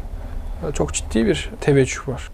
e, 0.68 0.72
çok 0.72 0.94
ciddi 0.94 1.26
bir 1.26 1.50
teveccüh 1.60 2.08
var. 2.08 2.30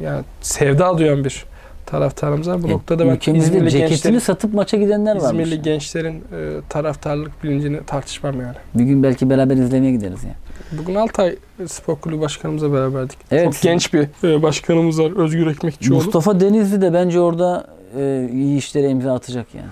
Yani 0.00 0.24
sevda 0.40 0.98
duyan 0.98 1.24
bir 1.24 1.44
taraftarımız 1.90 2.48
var. 2.48 2.62
Bu 2.62 2.68
E, 2.68 2.70
noktada 2.70 3.06
ben 3.06 3.14
ülkemizde 3.14 3.46
İzmirli 3.46 3.70
ceketini 3.70 3.90
gençlerin, 3.90 4.18
satıp 4.18 4.54
maça 4.54 4.76
gidenler 4.76 5.16
varmış. 5.16 5.42
İzmirli 5.46 5.62
gençlerin 5.62 6.14
e, 6.14 6.60
taraftarlık 6.68 7.44
bilincini 7.44 7.84
tartışmam 7.86 8.40
yani. 8.40 8.54
Bir 8.74 8.84
gün 8.84 9.02
belki 9.02 9.30
beraber 9.30 9.56
izlemeye 9.56 9.92
gideriz 9.92 10.24
yani. 10.24 10.36
Bugün 10.82 10.94
Altay 10.94 11.36
Spor 11.66 11.96
Kulübü 11.96 12.20
Başkanımızla 12.20 12.72
beraberdik. 12.72 13.18
Evet. 13.30 13.44
Çok 13.44 13.62
genç 13.62 13.94
bir 13.94 14.08
e, 14.24 14.42
başkanımız 14.42 15.00
var. 15.00 15.24
Özgür 15.24 15.46
Ekmekçioğlu. 15.46 16.04
Mustafa 16.04 16.40
Denizli 16.40 16.80
de 16.80 16.92
bence 16.92 17.20
orada 17.20 17.66
e, 17.98 18.28
iyi 18.32 18.58
işlere 18.58 18.88
imza 18.88 19.14
atacak 19.14 19.46
yani. 19.54 19.66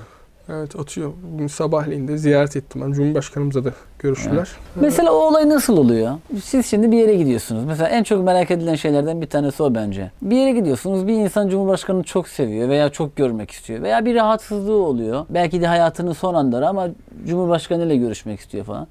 Evet 0.49 0.77
atıyor. 0.81 1.13
Bugün 1.33 1.47
sabahleyin 1.47 2.09
de 2.09 2.19
ziyaret 2.19 2.57
ettim 2.57 2.83
ben. 2.85 2.93
Cumhurbaşkanımızla 2.93 3.65
da 3.65 3.73
görüştüler. 3.99 4.49
Mesela 4.77 5.13
o 5.13 5.17
olay 5.17 5.49
nasıl 5.49 5.77
oluyor? 5.77 6.13
Siz 6.45 6.67
şimdi 6.67 6.93
bir 6.93 6.97
yere 6.97 7.15
gidiyorsunuz. 7.15 7.65
Mesela 7.65 7.89
en 7.89 8.03
çok 8.03 8.25
merak 8.25 8.51
edilen 8.51 8.75
şeylerden 8.75 9.21
bir 9.21 9.27
tanesi 9.27 9.63
o 9.63 9.75
bence. 9.75 10.11
Bir 10.23 10.37
yere 10.37 10.53
gidiyorsunuz. 10.53 11.07
Bir 11.07 11.13
insan 11.13 11.49
Cumhurbaşkanı'nı 11.49 12.03
çok 12.03 12.29
seviyor 12.29 12.69
veya 12.69 12.89
çok 12.89 13.17
görmek 13.17 13.51
istiyor. 13.51 13.83
Veya 13.83 14.05
bir 14.05 14.15
rahatsızlığı 14.15 14.83
oluyor. 14.83 15.27
Belki 15.31 15.61
de 15.61 15.67
hayatının 15.67 16.13
son 16.13 16.35
anları 16.35 16.69
ama 16.69 16.89
Cumhurbaşkanı 17.27 17.85
ile 17.85 17.97
görüşmek 17.97 18.41
istiyor 18.41 18.65
falan. 18.65 18.87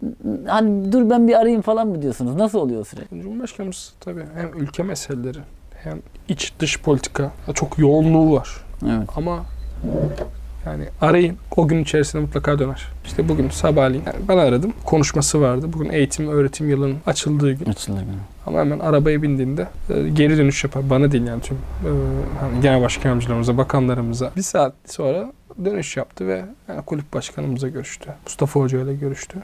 Hani 0.47 0.91
dur 0.91 1.09
ben 1.09 1.27
bir 1.27 1.33
arayayım 1.33 1.61
falan 1.61 1.87
mı 1.87 2.01
diyorsunuz? 2.01 2.35
Nasıl 2.35 2.59
oluyor 2.59 2.85
süreç? 2.85 3.09
Cumhurbaşkanımız 3.09 3.93
tabii 3.99 4.23
hem 4.35 4.61
ülke 4.63 4.83
meseleleri 4.83 5.39
hem 5.83 6.01
iç 6.29 6.53
dış 6.59 6.81
politika 6.81 7.31
çok 7.53 7.79
yoğunluğu 7.79 8.35
var. 8.35 8.49
Evet. 8.83 9.09
Ama 9.15 9.39
yani 10.65 10.85
arayın 11.01 11.37
o 11.55 11.67
gün 11.67 11.83
içerisinde 11.83 12.21
mutlaka 12.21 12.59
döner. 12.59 12.87
İşte 13.05 13.29
bugün 13.29 13.49
sabahleyin 13.49 14.03
yani 14.05 14.17
ben 14.27 14.37
aradım. 14.37 14.73
Konuşması 14.85 15.41
vardı. 15.41 15.67
Bugün 15.73 15.89
eğitim 15.89 16.27
öğretim 16.27 16.69
yılının 16.69 16.97
açıldığı 17.05 17.51
gün. 17.51 17.65
Açılır 17.65 17.99
günü. 17.99 18.17
Ama 18.45 18.59
hemen 18.59 18.79
arabaya 18.79 19.21
bindiğinde 19.21 19.67
e, 19.89 20.09
geri 20.09 20.37
dönüş 20.37 20.63
yapar. 20.63 20.89
Bana 20.89 21.11
değil 21.11 21.27
yani 21.27 21.41
tüm 21.41 21.57
e, 21.57 21.89
hani 22.39 22.61
genel 22.61 22.81
başkan 22.81 23.09
yardımcılarımıza, 23.09 23.57
bakanlarımıza. 23.57 24.31
Bir 24.35 24.41
saat 24.41 24.73
sonra 24.85 25.31
dönüş 25.65 25.97
yaptı 25.97 26.27
ve 26.27 26.45
yani 26.67 26.81
kulüp 26.81 27.13
başkanımıza 27.13 27.67
görüştü. 27.67 28.09
Mustafa 28.23 28.59
Hoca 28.59 28.81
ile 28.81 28.93
görüştü. 28.95 29.37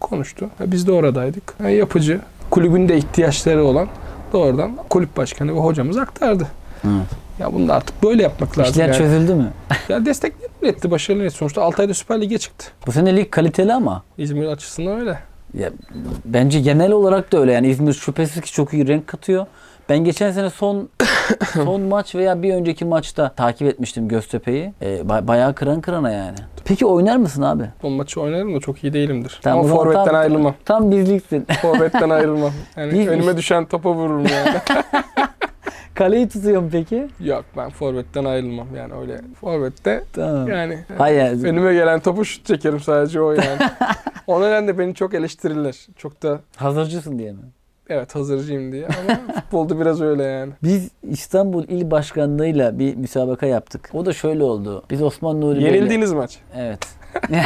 Konuştu. 0.00 0.50
Ve 0.60 0.72
biz 0.72 0.86
de 0.86 0.92
oradaydık. 0.92 1.54
Yani 1.62 1.74
yapıcı, 1.74 2.20
kulübün 2.50 2.88
de 2.88 2.96
ihtiyaçları 2.96 3.64
olan 3.64 3.88
doğrudan 4.32 4.76
kulüp 4.90 5.16
başkanı 5.16 5.54
ve 5.54 5.58
hocamız 5.58 5.96
aktardı. 5.96 6.46
Evet. 6.84 7.25
Ya 7.38 7.52
bunu 7.54 7.68
da 7.68 7.74
artık 7.74 8.02
böyle 8.02 8.22
yapmak 8.22 8.58
lazım. 8.58 8.72
İşler 8.72 8.86
yani. 8.86 8.96
çözüldü 8.96 9.34
mü? 9.34 9.48
Ya 9.88 10.06
desteklerini 10.06 10.68
etti, 10.68 10.90
başarılı 10.90 11.24
etti. 11.24 11.34
Sonuçta 11.36 11.62
Altay'da 11.62 11.94
Süper 11.94 12.20
Lig'e 12.20 12.38
çıktı. 12.38 12.66
Bu 12.86 12.92
sene 12.92 13.16
lig 13.16 13.30
kaliteli 13.30 13.72
ama. 13.74 14.02
İzmir 14.18 14.46
açısından 14.46 15.00
öyle. 15.00 15.18
Ya, 15.54 15.70
bence 16.24 16.60
genel 16.60 16.92
olarak 16.92 17.32
da 17.32 17.38
öyle. 17.38 17.52
Yani 17.52 17.68
İzmir 17.68 17.92
şüphesiz 17.92 18.42
ki 18.42 18.52
çok 18.52 18.72
iyi 18.74 18.88
renk 18.88 19.06
katıyor. 19.06 19.46
Ben 19.88 19.98
geçen 19.98 20.30
sene 20.32 20.50
son 20.50 20.88
son 21.54 21.80
maç 21.80 22.14
veya 22.14 22.42
bir 22.42 22.54
önceki 22.54 22.84
maçta 22.84 23.28
takip 23.28 23.68
etmiştim 23.68 24.08
Göztepe'yi. 24.08 24.72
Ee, 24.82 25.00
ba- 25.00 25.28
bayağı 25.28 25.54
kıran 25.54 25.80
kırana 25.80 26.10
yani. 26.12 26.36
Peki 26.64 26.86
oynar 26.86 27.16
mısın 27.16 27.42
abi? 27.42 27.64
Bu 27.82 27.90
maçı 27.90 28.20
oynarım 28.20 28.54
da 28.56 28.60
çok 28.60 28.84
iyi 28.84 28.92
değilimdir. 28.92 29.38
Tamam, 29.42 29.64
Ama 29.64 29.74
forvetten 29.74 30.04
tam- 30.04 30.14
ayrılmam. 30.14 30.54
Tam 30.64 30.90
bizliksin. 30.90 31.46
Forvetten 31.62 32.10
ayrılmam. 32.10 32.52
Yani 32.76 32.92
Biz- 32.92 33.08
önüme 33.08 33.36
düşen 33.36 33.64
topa 33.66 33.92
vururum 33.94 34.26
yani. 34.26 34.56
Kaleyi 35.96 36.28
tutuyorum 36.28 36.68
peki. 36.72 37.08
Yok 37.20 37.44
ben 37.56 37.70
forvetten 37.70 38.24
ayrılmam 38.24 38.66
yani 38.76 38.94
öyle. 38.94 39.20
Forvette 39.40 40.04
Tamam. 40.12 40.48
yani 40.48 40.78
Hayır. 40.98 41.44
önüme 41.44 41.74
gelen 41.74 42.00
topu 42.00 42.24
şut 42.24 42.46
çekerim 42.46 42.80
sadece 42.80 43.20
o 43.20 43.32
yani. 43.32 43.58
o 44.26 44.40
nedenle 44.42 44.78
beni 44.78 44.94
çok 44.94 45.14
eleştirirler. 45.14 45.76
Çok 45.96 46.22
da 46.22 46.40
Hazırcısın 46.56 47.18
diye 47.18 47.32
mi? 47.32 47.38
evet 47.88 48.14
hazırcıyım 48.14 48.72
diye 48.72 48.86
ama 48.86 49.20
futbolda 49.34 49.80
biraz 49.80 50.00
öyle 50.00 50.22
yani. 50.22 50.52
Biz 50.62 50.90
İstanbul 51.02 51.64
İl 51.68 51.90
Başkanlığı'yla 51.90 52.78
bir 52.78 52.96
müsabaka 52.96 53.46
yaptık. 53.46 53.90
O 53.94 54.06
da 54.06 54.12
şöyle 54.12 54.44
oldu. 54.44 54.82
Biz 54.90 55.02
Osman 55.02 55.40
Nuri 55.40 55.58
Bey'le- 55.58 55.74
Yenildiğiniz 55.74 56.12
maç. 56.12 56.38
Evet. 56.56 56.86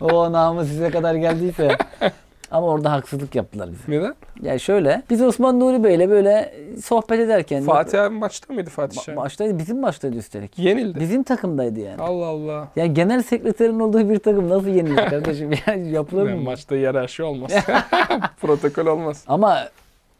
o 0.00 0.32
namı 0.32 0.64
size 0.64 0.90
kadar 0.90 1.14
geldiyse. 1.14 1.76
Ama 2.54 2.66
orada 2.66 2.92
haksızlık 2.92 3.34
yaptılar 3.34 3.68
bize. 3.70 3.82
Neden? 3.98 4.14
Ya 4.42 4.58
şöyle 4.58 5.02
biz 5.10 5.22
Osman 5.22 5.60
Nuri 5.60 5.84
Bey'le 5.84 6.10
böyle 6.10 6.54
sohbet 6.84 7.20
ederken 7.20 7.62
Fatih 7.62 8.02
abi 8.02 8.14
maçta 8.14 8.54
mıydı 8.54 8.70
Fatih 8.70 8.98
Ma- 9.00 9.14
maçtaydı 9.14 9.58
bizim 9.58 9.80
maçtaydı 9.80 10.16
üstelik. 10.16 10.58
Yenildi. 10.58 11.00
Bizim 11.00 11.22
takımdaydı 11.22 11.80
yani. 11.80 12.02
Allah 12.02 12.26
Allah. 12.26 12.68
Ya 12.76 12.86
genel 12.86 13.22
sekreterin 13.22 13.80
olduğu 13.80 14.08
bir 14.10 14.18
takım 14.18 14.48
nasıl 14.48 14.68
yenilir 14.68 14.96
kardeşim? 15.10 15.50
Yani 15.66 15.90
yapılır 15.90 16.26
Yani 16.28 16.38
mı? 16.38 16.44
maçta 16.44 16.76
yer 16.76 16.94
aşı 16.94 17.26
olmaz. 17.26 17.50
Protokol 18.40 18.86
olmaz. 18.86 19.24
Ama 19.28 19.58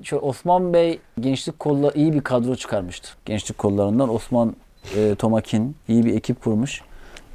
şu 0.02 0.16
Osman 0.16 0.72
Bey 0.72 0.98
gençlik 1.20 1.58
kolla 1.58 1.90
iyi 1.94 2.12
bir 2.12 2.20
kadro 2.20 2.56
çıkarmıştı. 2.56 3.08
Gençlik 3.24 3.58
kollarından 3.58 4.14
Osman 4.14 4.56
e, 4.96 5.14
Tomakin 5.14 5.76
iyi 5.88 6.04
bir 6.04 6.14
ekip 6.16 6.44
kurmuş. 6.44 6.80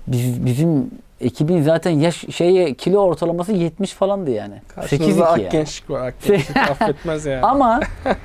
Biz, 0.08 0.46
bizim 0.46 0.92
ekibin 1.22 1.62
zaten 1.62 1.92
yaş 1.92 2.26
şeye 2.36 2.74
kilo 2.74 3.00
ortalaması 3.00 3.52
70 3.54 3.94
falandı 3.94 4.32
yani. 4.32 4.62
8-2 4.76 4.76
Karşınızda 4.76 5.30
ak 5.30 5.52
gençlik 5.52 5.90
var. 5.90 6.08
Ak 6.08 6.14
gençlik 6.28 6.58
affetmez 6.72 7.26
yani. 7.26 7.42
Ama 7.42 7.80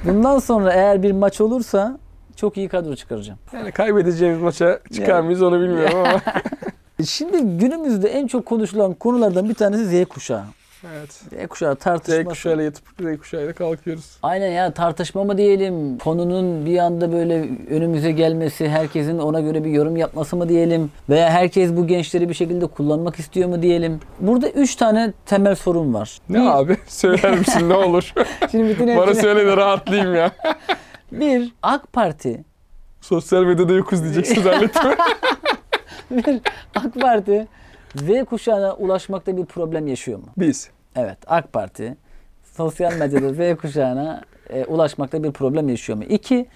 bundan 0.05 0.39
sonra 0.39 0.73
eğer 0.73 1.03
bir 1.03 1.13
maç 1.13 1.41
olursa 1.41 1.99
çok 2.37 2.57
iyi 2.57 2.69
kadro 2.69 2.97
çıkaracağım. 2.97 3.39
Yani 3.53 3.73
kaybedeceğimiz 3.73 4.43
maça 4.43 4.81
çıkar 4.93 5.09
Yani- 5.15 5.25
mıyız 5.25 5.43
onu 5.43 5.61
bilmiyorum 5.61 5.99
ama. 5.99 6.21
Şimdi 7.07 7.59
günümüzde 7.59 8.09
en 8.09 8.27
çok 8.27 8.47
konuşulan 8.47 8.95
konulardan 8.95 9.49
bir 9.49 9.55
tanesi 9.55 9.85
Z 10.05 10.09
kuşağı. 10.09 10.45
Evet. 10.99 11.13
Z 11.13 11.49
kuşağı 11.49 11.75
Z 11.75 11.79
tartışması. 11.79 12.25
kuşağıyla 12.25 12.63
yatıp 12.65 12.85
Z 13.01 13.19
kuşağıyla 13.19 13.53
kalkıyoruz. 13.53 14.17
Aynen 14.23 14.49
ya 14.51 14.71
tartışma 14.75 15.25
mı 15.25 15.39
diyelim, 15.39 15.99
konunun 15.99 16.67
bir 16.67 16.79
anda 16.79 17.13
böyle 17.13 17.49
önümüze 17.71 18.13
gelmesi, 18.13 18.69
herkesin 18.69 19.19
ona 19.19 19.41
göre 19.41 19.65
bir 19.65 19.71
yorum 19.71 19.97
yapması 19.97 20.37
mı 20.37 20.49
diyelim 20.49 20.91
veya 21.09 21.31
herkes 21.31 21.77
bu 21.77 21.87
gençleri 21.87 22.29
bir 22.29 22.35
şekilde 22.35 22.67
kullanmak 22.67 23.19
istiyor 23.19 23.49
mu 23.49 23.63
diyelim. 23.63 24.01
Burada 24.21 24.49
üç 24.49 24.77
tane 24.77 25.13
temel 25.27 25.55
sorun 25.55 25.95
var. 25.95 26.19
Ne 26.29 26.39
bir, 26.41 26.59
abi? 26.59 26.77
Söyler 26.87 27.39
misin 27.39 27.69
ne 27.69 27.75
olur? 27.75 28.13
Şimdi 28.51 28.69
bütün 28.69 28.87
Bana 28.89 28.97
hepsini- 29.07 29.21
söyle 29.23 29.47
de 29.47 29.57
rahatlayayım 29.57 30.15
ya. 30.15 30.31
Bir, 31.13 31.53
AK 31.63 31.93
Parti, 31.93 32.45
Sosyal 33.01 33.43
medyada 33.45 33.73
yokuz 33.73 34.03
diyeceksin 34.03 34.43
zannettim. 34.43 34.91
bir 36.11 36.41
AK 36.75 36.95
Parti 37.01 37.47
Z 37.97 38.25
kuşağına 38.25 38.75
ulaşmakta 38.75 39.37
bir 39.37 39.45
problem 39.45 39.87
yaşıyor 39.87 40.19
mu? 40.19 40.27
Biz. 40.37 40.71
Evet, 40.97 41.19
AK 41.27 41.53
Parti 41.53 41.97
sosyal 42.43 42.93
medyada 42.97 43.33
Z 43.33 43.57
kuşağına 43.57 44.23
e, 44.51 44.65
ulaşmakta 44.65 45.23
bir 45.23 45.33
problem 45.33 45.69
yaşıyor 45.69 45.99
mu? 45.99 46.05
İki, 46.05 46.47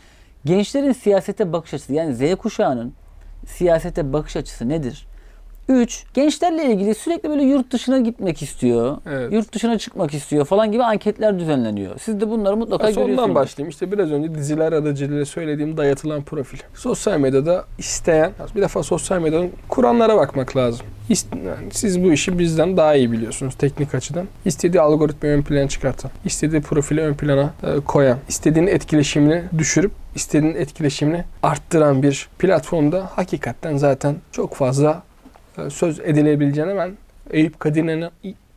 gençlerin 0.44 0.92
siyasete 0.92 1.52
bakış 1.52 1.74
açısı 1.74 1.92
yani 1.92 2.14
Z 2.14 2.34
kuşağının 2.36 2.94
siyasete 3.46 4.12
bakış 4.12 4.36
açısı 4.36 4.68
nedir? 4.68 5.07
Üç, 5.68 6.04
gençlerle 6.14 6.64
ilgili 6.64 6.94
sürekli 6.94 7.28
böyle 7.30 7.42
yurt 7.42 7.72
dışına 7.72 7.98
gitmek 7.98 8.42
istiyor, 8.42 8.96
Evet. 9.10 9.32
yurt 9.32 9.54
dışına 9.54 9.78
çıkmak 9.78 10.14
istiyor 10.14 10.44
falan 10.44 10.72
gibi 10.72 10.84
anketler 10.84 11.38
düzenleniyor. 11.38 11.98
Siz 12.00 12.20
de 12.20 12.30
bunları 12.30 12.56
mutlaka 12.56 12.86
sondan 12.86 13.06
görüyorsunuz. 13.06 13.34
başlayayım. 13.34 13.70
İşte 13.70 13.92
biraz 13.92 14.12
önce 14.12 14.34
diziler 14.34 14.72
aracılığıyla 14.72 15.24
söylediğim 15.24 15.76
dayatılan 15.76 16.22
profil. 16.22 16.58
Sosyal 16.74 17.18
medyada 17.20 17.64
isteyen, 17.78 18.32
bir 18.56 18.62
defa 18.62 18.82
sosyal 18.82 19.20
medyanın 19.20 19.50
kuranlara 19.68 20.16
bakmak 20.16 20.56
lazım. 20.56 20.86
Siz 21.70 22.04
bu 22.04 22.12
işi 22.12 22.38
bizden 22.38 22.76
daha 22.76 22.94
iyi 22.94 23.12
biliyorsunuz 23.12 23.54
teknik 23.54 23.94
açıdan. 23.94 24.26
İstediği 24.44 24.80
algoritmayı 24.80 25.34
ön 25.36 25.42
plana 25.42 25.68
çıkartan, 25.68 26.10
istediği 26.24 26.60
profili 26.60 27.00
ön 27.00 27.14
plana 27.14 27.50
e, 27.62 27.80
koyan, 27.80 28.18
istediğinin 28.28 28.70
etkileşimini 28.70 29.42
düşürüp 29.58 29.92
istediğinin 30.14 30.56
etkileşimini 30.56 31.24
arttıran 31.42 32.02
bir 32.02 32.28
platformda 32.38 33.10
hakikaten 33.14 33.76
zaten 33.76 34.16
çok 34.32 34.54
fazla 34.54 35.02
söz 35.70 36.00
edilebileceğine 36.00 36.76
ben 36.76 36.90
Eyüp 37.30 37.60
Kadir'ine 37.60 38.10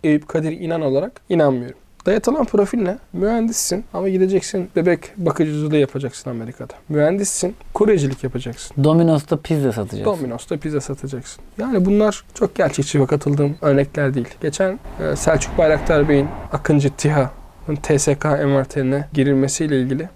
Eyüp 0.03 0.27
Kadir 0.27 0.51
inan 0.51 0.81
olarak 0.81 1.21
inanmıyorum. 1.29 1.77
Dayatılan 2.05 2.45
profil 2.45 2.81
ne? 2.81 2.97
Mühendissin 3.13 3.85
ama 3.93 4.09
gideceksin 4.09 4.69
bebek 4.75 4.99
bakıcılığı 5.17 5.77
yapacaksın 5.77 6.29
Amerika'da. 6.29 6.73
Mühendissin, 6.89 7.55
kuryecilik 7.73 8.23
yapacaksın. 8.23 8.83
Domino's'ta 8.83 9.37
pizza 9.37 9.71
satacağız. 9.71 10.05
Domino's'ta 10.05 10.57
pizza 10.57 10.81
satacaksın. 10.81 11.43
Yani 11.57 11.85
bunlar 11.85 12.23
çok 12.33 12.55
gerçekçi 12.55 13.01
ve 13.01 13.05
katıldığım 13.05 13.55
örnekler 13.61 14.13
değil. 14.13 14.27
Geçen 14.41 14.79
e, 14.99 15.15
Selçuk 15.15 15.57
Bayraktar 15.57 16.09
Bey'in 16.09 16.27
Akıncı 16.51 16.89
TİHA'nın 16.89 17.75
TSK 17.75 18.25
envanterine 18.25 19.07
girilmesiyle 19.13 19.81
ilgili 19.81 20.09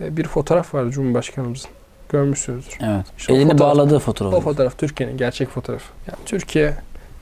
e, 0.00 0.16
bir 0.16 0.24
fotoğraf 0.24 0.74
var 0.74 0.90
Cumhurbaşkanımızın. 0.90 1.70
Görmüşsünüzdür. 2.08 2.78
Evet. 2.80 3.06
İşte 3.18 3.34
Elini 3.34 3.52
fotoğraf- 3.52 3.58
bağladığı 3.60 3.98
fotoğraf. 3.98 4.34
O 4.34 4.40
fotoğraf 4.40 4.78
Türkiye'nin 4.78 5.16
gerçek 5.16 5.48
fotoğrafı. 5.48 5.92
Yani 6.08 6.18
Türkiye 6.26 6.74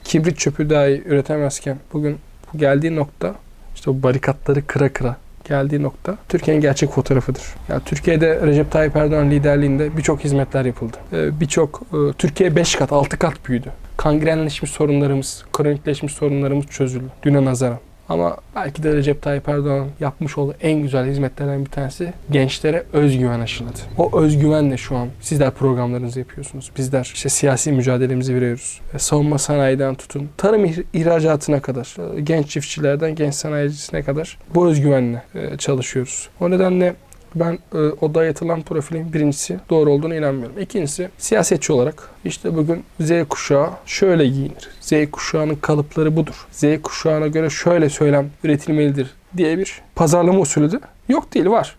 kibrit 0.03 0.37
çöpü 0.37 0.69
dahi 0.69 1.03
üretemezken 1.05 1.77
bugün 1.93 2.17
bu 2.53 2.57
geldiği 2.57 2.95
nokta 2.95 3.35
işte 3.75 3.89
o 3.89 3.93
barikatları 4.03 4.67
kıra 4.67 4.93
kıra 4.93 5.15
geldiği 5.49 5.83
nokta 5.83 6.17
Türkiye'nin 6.29 6.61
gerçek 6.61 6.89
fotoğrafıdır. 6.89 7.41
Yani 7.69 7.81
Türkiye'de 7.85 8.41
Recep 8.47 8.71
Tayyip 8.71 8.95
Erdoğan 8.95 9.31
liderliğinde 9.31 9.97
birçok 9.97 10.23
hizmetler 10.23 10.65
yapıldı. 10.65 10.97
Ee, 11.13 11.39
birçok 11.39 11.81
e, 11.93 12.13
Türkiye 12.17 12.55
5 12.55 12.75
kat 12.75 12.91
6 12.93 13.19
kat 13.19 13.33
büyüdü. 13.47 13.69
Kangrenleşmiş 13.97 14.71
sorunlarımız, 14.71 15.43
kronikleşmiş 15.53 16.13
sorunlarımız 16.13 16.65
çözüldü 16.65 17.05
düne 17.23 17.45
nazaran. 17.45 17.79
Ama 18.09 18.37
belki 18.55 18.83
de 18.83 18.95
Recep 18.95 19.21
Tayyip 19.21 19.49
Erdoğan 19.49 19.87
yapmış 19.99 20.37
olduğu 20.37 20.55
en 20.61 20.81
güzel 20.81 21.05
hizmetlerden 21.05 21.65
bir 21.65 21.69
tanesi 21.69 22.13
gençlere 22.31 22.83
özgüven 22.93 23.39
aşıladı. 23.39 23.79
O 23.97 24.19
özgüvenle 24.19 24.77
şu 24.77 24.95
an 24.97 25.07
sizler 25.21 25.51
programlarınızı 25.51 26.19
yapıyorsunuz. 26.19 26.71
Bizler 26.77 27.11
işte 27.13 27.29
siyasi 27.29 27.71
mücadelemizi 27.71 28.35
veriyoruz. 28.35 28.81
E, 28.93 28.99
savunma 28.99 29.37
sanayiden 29.37 29.95
tutun, 29.95 30.29
tarım 30.37 30.65
ih- 30.65 30.83
ihracatına 30.93 31.61
kadar, 31.61 32.17
e, 32.17 32.21
genç 32.21 32.49
çiftçilerden 32.49 33.15
genç 33.15 33.33
sanayicisine 33.35 34.03
kadar 34.03 34.37
bu 34.55 34.67
özgüvenle 34.67 35.23
e, 35.35 35.57
çalışıyoruz. 35.57 36.29
O 36.41 36.51
nedenle 36.51 36.95
ben 37.35 37.59
e, 37.73 37.77
o 37.77 38.13
dayatılan 38.13 38.61
profilin 38.61 39.13
birincisi 39.13 39.59
doğru 39.69 39.91
olduğunu 39.91 40.15
inanmıyorum. 40.15 40.59
İkincisi 40.59 41.09
siyasetçi 41.17 41.73
olarak 41.73 42.09
işte 42.25 42.55
bugün 42.55 42.83
Z 42.99 43.11
kuşağı 43.29 43.69
şöyle 43.85 44.27
giyinir. 44.27 44.69
Z 44.81 45.11
kuşağının 45.11 45.55
kalıpları 45.55 46.15
budur. 46.15 46.47
Z 46.51 46.63
kuşağına 46.83 47.27
göre 47.27 47.49
şöyle 47.49 47.89
söylem 47.89 48.29
üretilmelidir 48.43 49.13
diye 49.37 49.57
bir 49.57 49.81
pazarlama 49.95 50.39
usulü 50.39 50.71
de 50.71 50.79
yok 51.09 51.33
değil 51.33 51.45
var. 51.45 51.75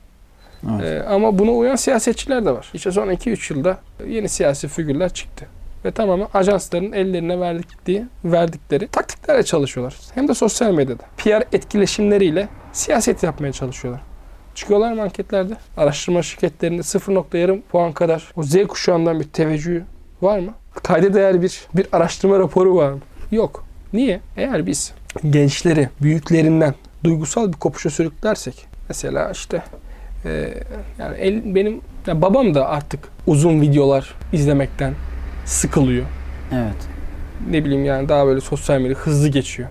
Evet. 0.71 0.85
Ee, 0.85 1.09
ama 1.09 1.39
buna 1.39 1.51
uyan 1.51 1.77
siyasetçiler 1.77 2.45
de 2.47 2.51
var. 2.51 2.71
İşte 2.75 2.93
son 2.93 3.09
2-3 3.09 3.55
yılda 3.55 3.79
yeni 4.07 4.29
siyasi 4.29 4.69
figürler 4.69 5.15
çıktı. 5.15 5.47
Ve 5.85 5.91
tamamen 5.91 6.27
ajansların 6.35 6.93
ellerine 6.93 7.41
verdikleri, 7.41 8.05
verdikleri 8.25 8.87
taktiklerle 8.87 9.43
çalışıyorlar. 9.43 9.97
Hem 10.15 10.29
de 10.29 10.35
sosyal 10.35 10.73
medyada. 10.73 11.03
PR 11.17 11.57
etkileşimleriyle 11.57 12.49
siyaset 12.73 13.23
yapmaya 13.23 13.53
çalışıyorlar. 13.53 14.03
Çıkıyorlar 14.55 14.93
mı 14.93 15.03
anketlerde? 15.03 15.57
Araştırma 15.77 16.23
şirketlerinde 16.23 16.83
0.yarım 16.83 17.63
puan 17.63 17.93
kadar 17.93 18.33
o 18.37 18.43
Z 18.43 18.67
kuşağından 18.69 19.21
bir 19.21 19.25
teveccühü 19.25 19.85
var 20.23 20.39
mı? 20.39 20.55
Kayda 20.83 21.15
değer 21.15 21.43
bir, 21.43 21.67
bir 21.75 21.87
araştırma 21.93 22.39
raporu 22.39 22.77
var 22.77 22.93
mı? 22.93 23.01
Yok. 23.31 23.65
Niye? 23.93 24.21
Eğer 24.37 24.67
biz 24.67 24.93
gençleri 25.31 25.89
büyüklerinden 26.03 26.75
duygusal 27.05 27.49
bir 27.49 27.59
kopuşa 27.59 27.91
sürüklersek 27.91 28.67
mesela 28.89 29.31
işte 29.31 29.63
ee, 30.25 30.55
yani 30.99 31.17
el, 31.17 31.55
benim 31.55 31.81
ya 32.07 32.23
babam 32.23 32.55
da 32.55 32.69
artık 32.69 33.09
uzun 33.27 33.61
videolar 33.61 34.15
izlemekten 34.33 34.95
sıkılıyor. 35.45 36.05
Evet. 36.53 36.89
Ne 37.51 37.65
bileyim 37.65 37.85
yani 37.85 38.09
daha 38.09 38.27
böyle 38.27 38.41
sosyal 38.41 38.81
medya 38.81 38.97
hızlı 38.97 39.29
geçiyor. 39.29 39.69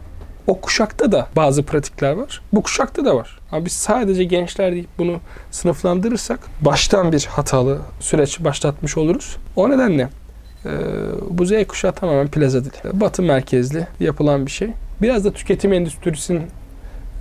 O 0.48 0.62
kuşakta 0.62 1.12
da 1.12 1.28
bazı 1.36 1.64
pratikler 1.64 2.12
var. 2.12 2.42
Bu 2.54 2.64
kuşakta 2.64 3.06
da 3.06 3.16
var. 3.16 3.40
Ama 3.52 3.66
biz 3.66 3.74
sadece 3.74 4.24
gençler 4.24 4.72
deyip 4.72 4.88
bunu 4.98 5.20
sınıflandırırsak 5.52 6.40
baştan 6.62 7.12
bir 7.12 7.26
hatalı 7.26 7.80
süreç 8.00 8.44
başlatmış 8.44 8.98
oluruz. 8.98 9.38
O 9.56 9.70
nedenle 9.70 10.10
e, 10.66 10.70
bu 11.30 11.46
Z 11.46 11.52
kuşağı 11.68 11.92
tamamen 11.92 12.28
plaza 12.28 12.66
dili. 12.66 12.72
Batı 12.94 13.22
merkezli 13.22 13.88
yapılan 14.00 14.46
bir 14.46 14.52
şey. 14.52 14.70
Biraz 15.02 15.26
da 15.26 15.34
tüketim 15.34 15.74
endüstrisinin 15.74 16.44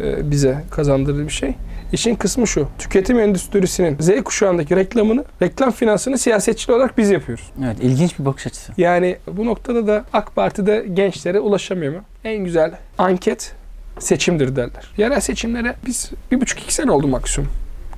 e, 0.00 0.30
bize 0.30 0.64
kazandırdığı 0.70 1.24
bir 1.26 1.32
şey. 1.32 1.54
İşin 1.92 2.14
kısmı 2.14 2.46
şu. 2.46 2.68
Tüketim 2.78 3.18
endüstrisinin 3.18 3.96
Z 4.00 4.22
kuşağındaki 4.24 4.76
reklamını, 4.76 5.24
reklam 5.42 5.70
finansını 5.70 6.18
siyasetçi 6.18 6.72
olarak 6.72 6.98
biz 6.98 7.10
yapıyoruz. 7.10 7.50
Evet. 7.64 7.76
ilginç 7.80 8.18
bir 8.18 8.24
bakış 8.24 8.46
açısı. 8.46 8.72
Yani 8.76 9.16
bu 9.32 9.46
noktada 9.46 9.86
da 9.86 10.04
AK 10.12 10.34
Parti'de 10.34 10.86
gençlere 10.94 11.40
ulaşamıyor 11.40 11.92
mu? 11.92 12.00
En 12.24 12.44
güzel 12.44 12.72
anket 12.98 13.54
seçimdir 13.98 14.56
derler. 14.56 14.92
Yerel 14.96 15.20
seçimlere 15.20 15.74
biz 15.86 16.10
bir 16.30 16.40
buçuk 16.40 16.62
iki 16.62 16.74
sene 16.74 16.90
oldu 16.90 17.08
maksimum 17.08 17.50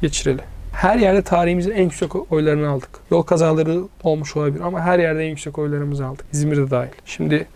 geçireli. 0.02 0.40
Her 0.72 0.96
yerde 0.96 1.22
tarihimizin 1.22 1.70
en 1.70 1.82
yüksek 1.82 2.32
oylarını 2.32 2.68
aldık. 2.68 2.90
Yol 3.10 3.22
kazaları 3.22 3.80
olmuş 4.02 4.36
olabilir 4.36 4.60
ama 4.60 4.80
her 4.80 4.98
yerde 4.98 5.24
en 5.24 5.30
yüksek 5.30 5.58
oylarımızı 5.58 6.06
aldık. 6.06 6.24
İzmir'de 6.32 6.70
dahil. 6.70 6.90
Şimdi 7.06 7.46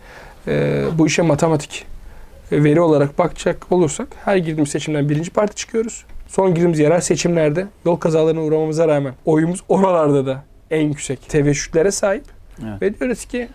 e, 0.47 0.83
bu 0.97 1.07
işe 1.07 1.21
matematik 1.21 1.85
e, 2.51 2.63
veri 2.63 2.81
olarak 2.81 3.19
bakacak 3.19 3.71
olursak 3.71 4.07
her 4.25 4.37
girdiğimiz 4.37 4.69
seçimden 4.69 5.09
birinci 5.09 5.31
parti 5.31 5.55
çıkıyoruz. 5.55 6.05
Son 6.29 6.49
girdiğimiz 6.49 6.79
yerel 6.79 7.01
seçimlerde 7.01 7.67
yol 7.85 7.95
kazalarına 7.95 8.41
uğramamıza 8.41 8.87
rağmen 8.87 9.13
oyumuz 9.25 9.63
oralarda 9.69 10.25
da 10.25 10.43
en 10.71 10.81
yüksek 10.87 11.29
teveşütlere 11.29 11.91
sahip. 11.91 12.23
Evet. 12.63 12.81
Ve 12.81 12.99
diyoruz 12.99 13.25
ki 13.25 13.47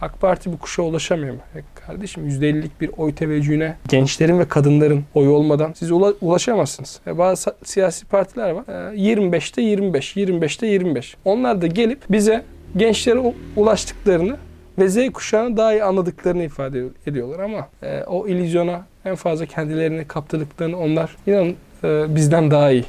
AK 0.00 0.20
Parti 0.20 0.52
bu 0.52 0.58
kuşa 0.58 0.82
ulaşamıyor 0.82 1.34
mu? 1.34 1.40
E 1.56 1.60
kardeşim 1.86 2.28
%50'lik 2.28 2.80
bir 2.80 2.90
oy 2.96 3.14
teveccühüne 3.14 3.76
gençlerin 3.88 4.38
ve 4.38 4.48
kadınların 4.48 5.04
oyu 5.14 5.30
olmadan 5.30 5.72
siz 5.72 5.90
ula- 5.90 6.14
ulaşamazsınız. 6.20 7.00
E 7.06 7.18
bazı 7.18 7.54
siyasi 7.64 8.06
partiler 8.06 8.50
var. 8.50 8.64
E 8.92 8.96
25'te 8.96 9.62
25, 9.62 10.16
25'te 10.16 10.66
25. 10.66 11.16
Onlar 11.24 11.62
da 11.62 11.66
gelip 11.66 11.98
bize 12.10 12.44
gençlere 12.76 13.34
ulaştıklarını 13.56 14.36
ve 14.78 14.88
Z 14.88 15.12
kuşağını 15.12 15.56
daha 15.56 15.72
iyi 15.72 15.84
anladıklarını 15.84 16.42
ifade 16.44 16.84
ediyorlar 17.06 17.38
ama 17.38 17.68
e, 17.82 18.04
o 18.04 18.26
illüzyona 18.28 18.86
en 19.04 19.14
fazla 19.14 19.46
kendilerini 19.46 20.04
kaptırdıklarını 20.08 20.78
onlar 20.78 21.16
inan 21.26 21.54
e, 21.84 22.16
bizden 22.16 22.50
daha 22.50 22.70
iyi 22.70 22.84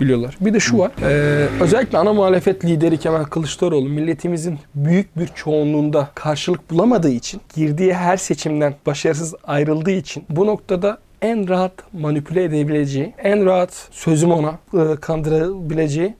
biliyorlar. 0.00 0.36
Bir 0.40 0.54
de 0.54 0.60
şu 0.60 0.78
var. 0.78 0.92
e, 1.02 1.48
özellikle 1.60 1.98
ana 1.98 2.12
muhalefet 2.12 2.64
lideri 2.64 2.98
Kemal 2.98 3.24
Kılıçdaroğlu 3.24 3.88
milletimizin 3.88 4.58
büyük 4.74 5.18
bir 5.18 5.26
çoğunluğunda 5.26 6.08
karşılık 6.14 6.70
bulamadığı 6.70 7.10
için 7.10 7.40
girdiği 7.54 7.94
her 7.94 8.16
seçimden 8.16 8.74
başarısız 8.86 9.34
ayrıldığı 9.44 9.90
için 9.90 10.24
bu 10.30 10.46
noktada 10.46 10.98
en 11.22 11.48
rahat 11.48 11.72
manipüle 11.92 12.44
edebileceği, 12.44 13.14
en 13.18 13.46
rahat 13.46 13.88
sözüm 13.90 14.32
ona 14.32 14.58
e, 14.74 14.96
kandırabileceği 15.00 16.14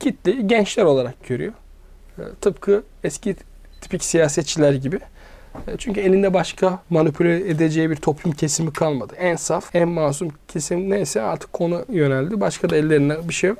kitleyi 0.00 0.46
gençler 0.46 0.84
olarak 0.84 1.28
görüyor. 1.28 1.52
E, 2.18 2.22
tıpkı 2.40 2.82
eski 3.04 3.36
tipik 3.80 4.04
siyasetçiler 4.04 4.72
gibi. 4.72 4.98
E, 5.68 5.76
Çünkü 5.78 6.00
elinde 6.00 6.34
başka 6.34 6.78
manipüle 6.90 7.50
edeceği 7.50 7.90
bir 7.90 7.96
toplum 7.96 8.32
kesimi 8.32 8.72
kalmadı. 8.72 9.12
En 9.18 9.36
saf, 9.36 9.74
en 9.76 9.88
masum 9.88 10.28
kesim 10.48 10.90
neyse 10.90 11.22
artık 11.22 11.52
konu 11.52 11.84
yöneldi. 11.92 12.40
Başka 12.40 12.70
da 12.70 12.76
ellerinde 12.76 13.28
bir 13.28 13.34
şey 13.34 13.50
yok. 13.50 13.58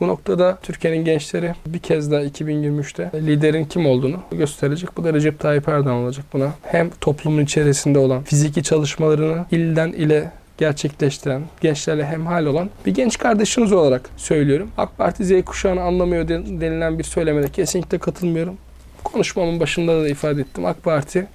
Bu 0.00 0.08
noktada 0.08 0.58
Türkiye'nin 0.62 1.04
gençleri 1.04 1.54
bir 1.66 1.78
kez 1.78 2.10
daha 2.10 2.22
2023'te 2.22 3.10
liderin 3.14 3.64
kim 3.64 3.86
olduğunu 3.86 4.16
gösterecek. 4.32 4.96
Bu 4.96 5.04
da 5.04 5.12
Recep 5.14 5.40
Tayyip 5.40 5.68
Erdoğan 5.68 5.94
olacak 5.96 6.24
buna. 6.32 6.50
Hem 6.62 6.90
toplumun 7.00 7.42
içerisinde 7.44 7.98
olan 7.98 8.22
fiziki 8.22 8.62
çalışmalarını 8.62 9.44
ilden 9.50 9.88
ile 9.92 10.30
gerçekleştiren, 10.58 11.42
gençlerle 11.60 12.06
hemhal 12.06 12.46
olan 12.46 12.70
bir 12.86 12.94
genç 12.94 13.18
kardeşiniz 13.18 13.72
olarak 13.72 14.10
söylüyorum. 14.16 14.70
AK 14.78 14.98
Parti 14.98 15.24
Z 15.24 15.44
kuşağını 15.44 15.80
anlamıyor 15.82 16.28
den- 16.28 16.60
denilen 16.60 16.98
bir 16.98 17.04
söylemede 17.04 17.48
kesinlikle 17.48 17.98
katılmıyorum. 17.98 18.56
Konuşmamın 19.04 19.60
başında 19.60 20.02
da 20.02 20.08
ifade 20.08 20.40
ettim. 20.40 20.66
AK 20.66 20.82
Parti 20.82 21.26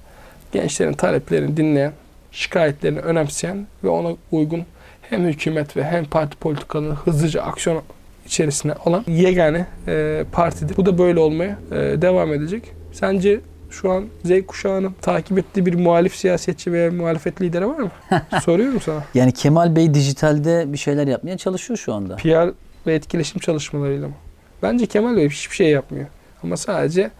gençlerin 0.54 0.92
taleplerini 0.92 1.56
dinleyen, 1.56 1.92
şikayetlerini 2.32 2.98
önemseyen 2.98 3.66
ve 3.84 3.88
ona 3.88 4.16
uygun 4.32 4.62
hem 5.02 5.24
hükümet 5.24 5.76
ve 5.76 5.84
hem 5.84 6.04
parti 6.04 6.36
politikalarını 6.36 6.94
hızlıca 6.94 7.42
aksiyon 7.42 7.82
içerisine 8.26 8.72
olan 8.84 9.04
yegane 9.08 9.66
e, 9.88 10.24
partidir. 10.32 10.76
Bu 10.76 10.86
da 10.86 10.98
böyle 10.98 11.20
olmaya 11.20 11.58
e, 11.70 11.76
devam 11.76 12.32
edecek. 12.32 12.72
Sence 12.92 13.40
şu 13.70 13.92
an 13.92 14.04
Z 14.24 14.46
kuşağının 14.46 14.94
takip 15.02 15.38
ettiği 15.38 15.66
bir 15.66 15.74
muhalif 15.74 16.16
siyasetçi 16.16 16.72
veya 16.72 16.90
muhalefet 16.90 17.40
lideri 17.40 17.68
var 17.68 17.78
mı? 17.78 17.90
Soruyorum 18.44 18.80
sana. 18.80 19.02
Yani 19.14 19.32
Kemal 19.32 19.76
Bey 19.76 19.94
dijitalde 19.94 20.72
bir 20.72 20.78
şeyler 20.78 21.06
yapmaya 21.06 21.36
çalışıyor 21.36 21.78
şu 21.78 21.94
anda. 21.94 22.16
PR 22.16 22.52
ve 22.86 22.94
etkileşim 22.94 23.40
çalışmalarıyla 23.40 24.08
mı? 24.08 24.14
Bence 24.62 24.86
Kemal 24.86 25.16
Bey 25.16 25.28
hiçbir 25.28 25.56
şey 25.56 25.70
yapmıyor. 25.70 26.06
Ama 26.42 26.56
sadece 26.56 27.10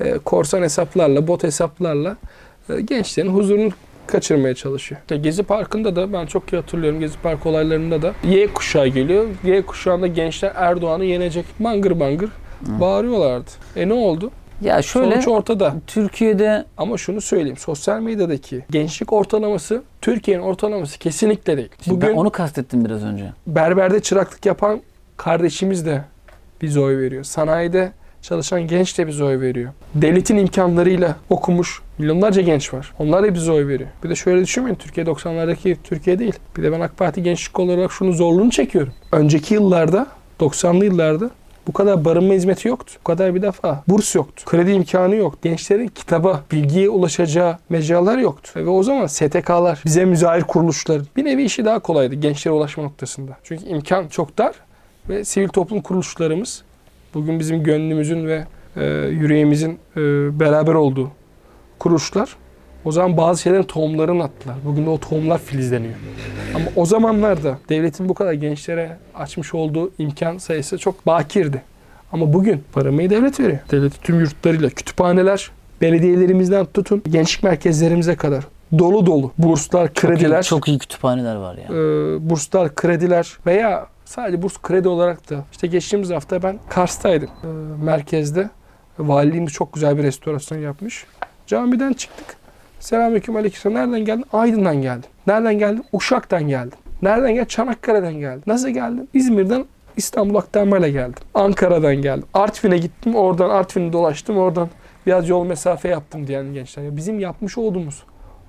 e, 0.00 0.18
korsan 0.18 0.62
hesaplarla, 0.62 1.26
bot 1.26 1.42
hesaplarla 1.42 2.16
gençlerin 2.78 3.28
huzurunu 3.28 3.70
kaçırmaya 4.06 4.54
çalışıyor. 4.54 5.00
Gezi 5.22 5.42
Parkı'nda 5.42 5.96
da 5.96 6.12
ben 6.12 6.26
çok 6.26 6.52
iyi 6.52 6.56
hatırlıyorum. 6.56 7.00
Gezi 7.00 7.18
Park 7.18 7.46
olaylarında 7.46 8.02
da 8.02 8.12
Y 8.24 8.46
kuşağı 8.46 8.86
geliyor. 8.86 9.26
Y 9.44 9.62
kuşağında 9.62 10.06
gençler 10.06 10.52
Erdoğan'ı 10.54 11.04
yenecek. 11.04 11.44
Bangır 11.60 12.00
bangır 12.00 12.30
bağırıyorlardı. 12.60 13.50
E 13.76 13.88
ne 13.88 13.92
oldu? 13.92 14.30
Ya 14.60 14.82
şöyle 14.82 15.10
Sonuç 15.10 15.28
ortada. 15.28 15.74
Türkiye'de 15.86 16.64
Ama 16.76 16.98
şunu 16.98 17.20
söyleyeyim. 17.20 17.56
Sosyal 17.56 18.00
medyadaki 18.00 18.64
gençlik 18.70 19.12
ortalaması 19.12 19.82
Türkiye'nin 20.00 20.42
ortalaması 20.42 20.98
kesinlikle 20.98 21.56
değil. 21.56 21.68
Şimdi 21.84 22.06
ben 22.06 22.12
onu 22.12 22.30
kastettim 22.30 22.84
biraz 22.84 23.04
önce. 23.04 23.32
berberde 23.46 24.00
çıraklık 24.02 24.46
yapan 24.46 24.80
kardeşimiz 25.16 25.86
de 25.86 26.04
bize 26.62 26.80
oy 26.80 26.98
veriyor. 26.98 27.24
Sanayide 27.24 27.92
çalışan 28.22 28.66
genç 28.66 28.98
de 28.98 29.06
bize 29.06 29.24
oy 29.24 29.40
veriyor. 29.40 29.72
Devletin 29.94 30.36
imkanlarıyla 30.36 31.16
okumuş 31.30 31.82
milyonlarca 32.00 32.42
genç 32.42 32.74
var. 32.74 32.92
Onlar 32.98 33.22
da 33.22 33.34
bize 33.34 33.52
oy 33.52 33.66
veriyor. 33.66 33.88
Bir 34.04 34.10
de 34.10 34.14
şöyle 34.14 34.42
düşünmeyin. 34.42 34.74
Türkiye 34.74 35.06
90'lardaki 35.06 35.76
Türkiye 35.84 36.18
değil. 36.18 36.34
Bir 36.56 36.62
de 36.62 36.72
ben 36.72 36.80
AK 36.80 36.96
Parti 36.96 37.22
gençlik 37.22 37.60
olarak 37.60 37.92
şunu 37.92 38.12
zorluğunu 38.12 38.50
çekiyorum. 38.50 38.92
Önceki 39.12 39.54
yıllarda 39.54 40.06
90'lı 40.40 40.84
yıllarda 40.84 41.30
bu 41.66 41.72
kadar 41.72 42.04
barınma 42.04 42.34
hizmeti 42.34 42.68
yoktu. 42.68 42.92
Bu 43.00 43.04
kadar 43.04 43.34
bir 43.34 43.42
defa 43.42 43.84
burs 43.88 44.14
yoktu. 44.14 44.44
Kredi 44.46 44.70
imkanı 44.70 45.16
yoktu. 45.16 45.38
Gençlerin 45.42 45.88
kitaba, 45.88 46.44
bilgiye 46.52 46.88
ulaşacağı 46.88 47.58
mecralar 47.68 48.18
yoktu. 48.18 48.50
Ve 48.56 48.68
o 48.68 48.82
zaman 48.82 49.06
STK'lar, 49.06 49.82
bize 49.84 50.04
müzahir 50.04 50.42
kuruluşlar 50.42 51.02
bir 51.16 51.24
nevi 51.24 51.42
işi 51.42 51.64
daha 51.64 51.78
kolaydı 51.78 52.14
gençlere 52.14 52.54
ulaşma 52.54 52.84
noktasında. 52.84 53.36
Çünkü 53.44 53.64
imkan 53.64 54.08
çok 54.08 54.38
dar 54.38 54.54
ve 55.08 55.24
sivil 55.24 55.48
toplum 55.48 55.80
kuruluşlarımız 55.80 56.62
bugün 57.14 57.40
bizim 57.40 57.62
gönlümüzün 57.62 58.26
ve 58.26 58.44
e, 58.76 58.84
yüreğimizin 59.10 59.78
e, 59.96 60.00
beraber 60.40 60.74
olduğu 60.74 61.10
kuruluşlar 61.80 62.36
o 62.84 62.92
zaman 62.92 63.16
bazı 63.16 63.42
şeylerin 63.42 63.62
tohumlarını 63.62 64.24
attılar. 64.24 64.56
Bugün 64.64 64.86
de 64.86 64.90
o 64.90 64.98
tohumlar 65.00 65.38
filizleniyor. 65.38 65.94
Ama 66.54 66.64
o 66.76 66.86
zamanlarda 66.86 67.58
devletin 67.68 68.08
bu 68.08 68.14
kadar 68.14 68.32
gençlere 68.32 68.96
açmış 69.14 69.54
olduğu 69.54 69.90
imkan 69.98 70.38
sayısı 70.38 70.78
çok 70.78 71.06
bakirdi. 71.06 71.62
Ama 72.12 72.32
bugün 72.32 72.64
paramayı 72.72 73.10
devlet 73.10 73.40
veriyor. 73.40 73.58
Devlet 73.70 74.02
tüm 74.02 74.20
yurtlarıyla 74.20 74.68
kütüphaneler, 74.70 75.50
belediyelerimizden 75.80 76.66
tutun 76.66 77.02
gençlik 77.10 77.44
merkezlerimize 77.44 78.16
kadar 78.16 78.44
dolu 78.78 79.06
dolu 79.06 79.32
burslar, 79.38 79.94
krediler, 79.94 80.42
Çok 80.42 80.68
iyi 80.68 80.78
kütüphaneler 80.78 81.36
var 81.36 81.56
ya. 81.56 81.64
e, 81.64 82.30
burslar, 82.30 82.74
krediler 82.74 83.38
veya 83.46 83.86
sadece 84.04 84.42
burs 84.42 84.58
kredi 84.62 84.88
olarak 84.88 85.30
da 85.30 85.44
işte 85.52 85.66
geçtiğimiz 85.66 86.10
hafta 86.10 86.42
ben 86.42 86.58
Kars'taydım. 86.68 87.28
E, 87.44 87.48
merkezde 87.84 88.50
valiliğimiz 88.98 89.52
çok 89.52 89.72
güzel 89.72 89.98
bir 89.98 90.02
restorasyon 90.02 90.58
yapmış. 90.58 91.06
Camiden 91.50 91.92
çıktık. 91.92 92.36
Selamünaleyküm 92.80 93.36
aleykümselam. 93.36 93.74
Nereden 93.74 94.04
geldin? 94.04 94.24
Aydın'dan 94.32 94.82
geldim. 94.82 95.10
Nereden 95.26 95.58
geldin? 95.58 95.84
Uşak'tan 95.92 96.48
geldim. 96.48 96.78
Nereden 97.02 97.34
geldin? 97.34 97.44
Çanakkale'den 97.48 98.12
geldim. 98.12 98.42
Nasıl 98.46 98.68
geldim? 98.68 99.08
İzmir'den 99.14 99.64
İstanbul 99.96 100.34
aktarmayla 100.34 100.88
geldim. 100.88 101.22
Ankara'dan 101.34 101.96
geldim. 101.96 102.24
Artvin'e 102.34 102.78
gittim. 102.78 103.14
Oradan 103.14 103.50
Artvin'i 103.50 103.92
dolaştım. 103.92 104.38
Oradan 104.38 104.68
biraz 105.06 105.28
yol 105.28 105.46
mesafe 105.46 105.88
yaptım 105.88 106.26
diyen 106.26 106.54
gençler. 106.54 106.96
Bizim 106.96 107.20
yapmış 107.20 107.58
olduğumuz 107.58 108.02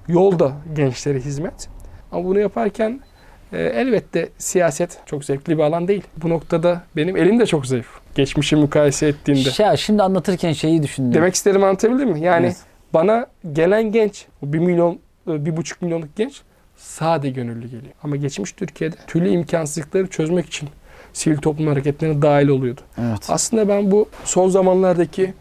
yolda 0.08 0.52
gençlere 0.76 1.20
hizmet. 1.20 1.70
Ama 2.12 2.26
bunu 2.26 2.40
yaparken 2.40 3.00
e, 3.54 3.64
elbette 3.64 4.30
siyaset 4.38 5.00
çok 5.06 5.26
zevkli 5.26 5.58
bir 5.58 5.64
alan 5.64 5.88
değil. 5.88 6.04
Bu 6.18 6.30
noktada 6.30 6.82
benim 6.96 7.18
elim 7.18 7.40
de 7.40 7.46
çok 7.46 7.66
zayıf. 7.66 7.88
Geçmişi 8.16 8.56
mukayese 8.56 9.08
ettiğinde. 9.08 9.64
Ya 9.64 9.78
şimdi 9.78 10.04
anlatırken 10.04 10.54
şeyi 10.54 10.84
düşündüm. 10.84 11.14
Demek 11.14 11.36
istediğimi 11.36 11.66
anlatabildim 11.66 12.10
mi? 12.10 12.22
Yani 12.22 12.46
Evet. 12.46 12.71
Bana 12.94 13.28
gelen 13.54 13.92
genç, 13.92 14.26
1 14.44 14.60
milyon, 14.60 15.00
e, 15.28 15.46
bir 15.46 15.58
buçuk 15.58 15.82
milyonluk 15.82 16.16
genç 16.16 16.42
sade 16.78 17.30
gönüllü 17.30 17.66
geliyor. 17.66 17.94
Ama 18.04 18.16
geçmiş 18.16 18.52
Türkiye'de 18.52 18.96
türlü 19.08 19.30
imkansızlıkları 19.30 20.08
çözmek 20.08 20.46
için 20.46 20.70
sivil 21.14 21.38
toplum 21.38 21.68
hareketlerine 21.68 22.22
dahil 22.22 22.48
oluyordu. 22.48 22.82
Evet. 22.98 23.26
Aslında 23.30 23.68
ben 23.68 23.92
bu 23.92 24.10
son 24.24 24.50
zamanlardaki 24.50 25.34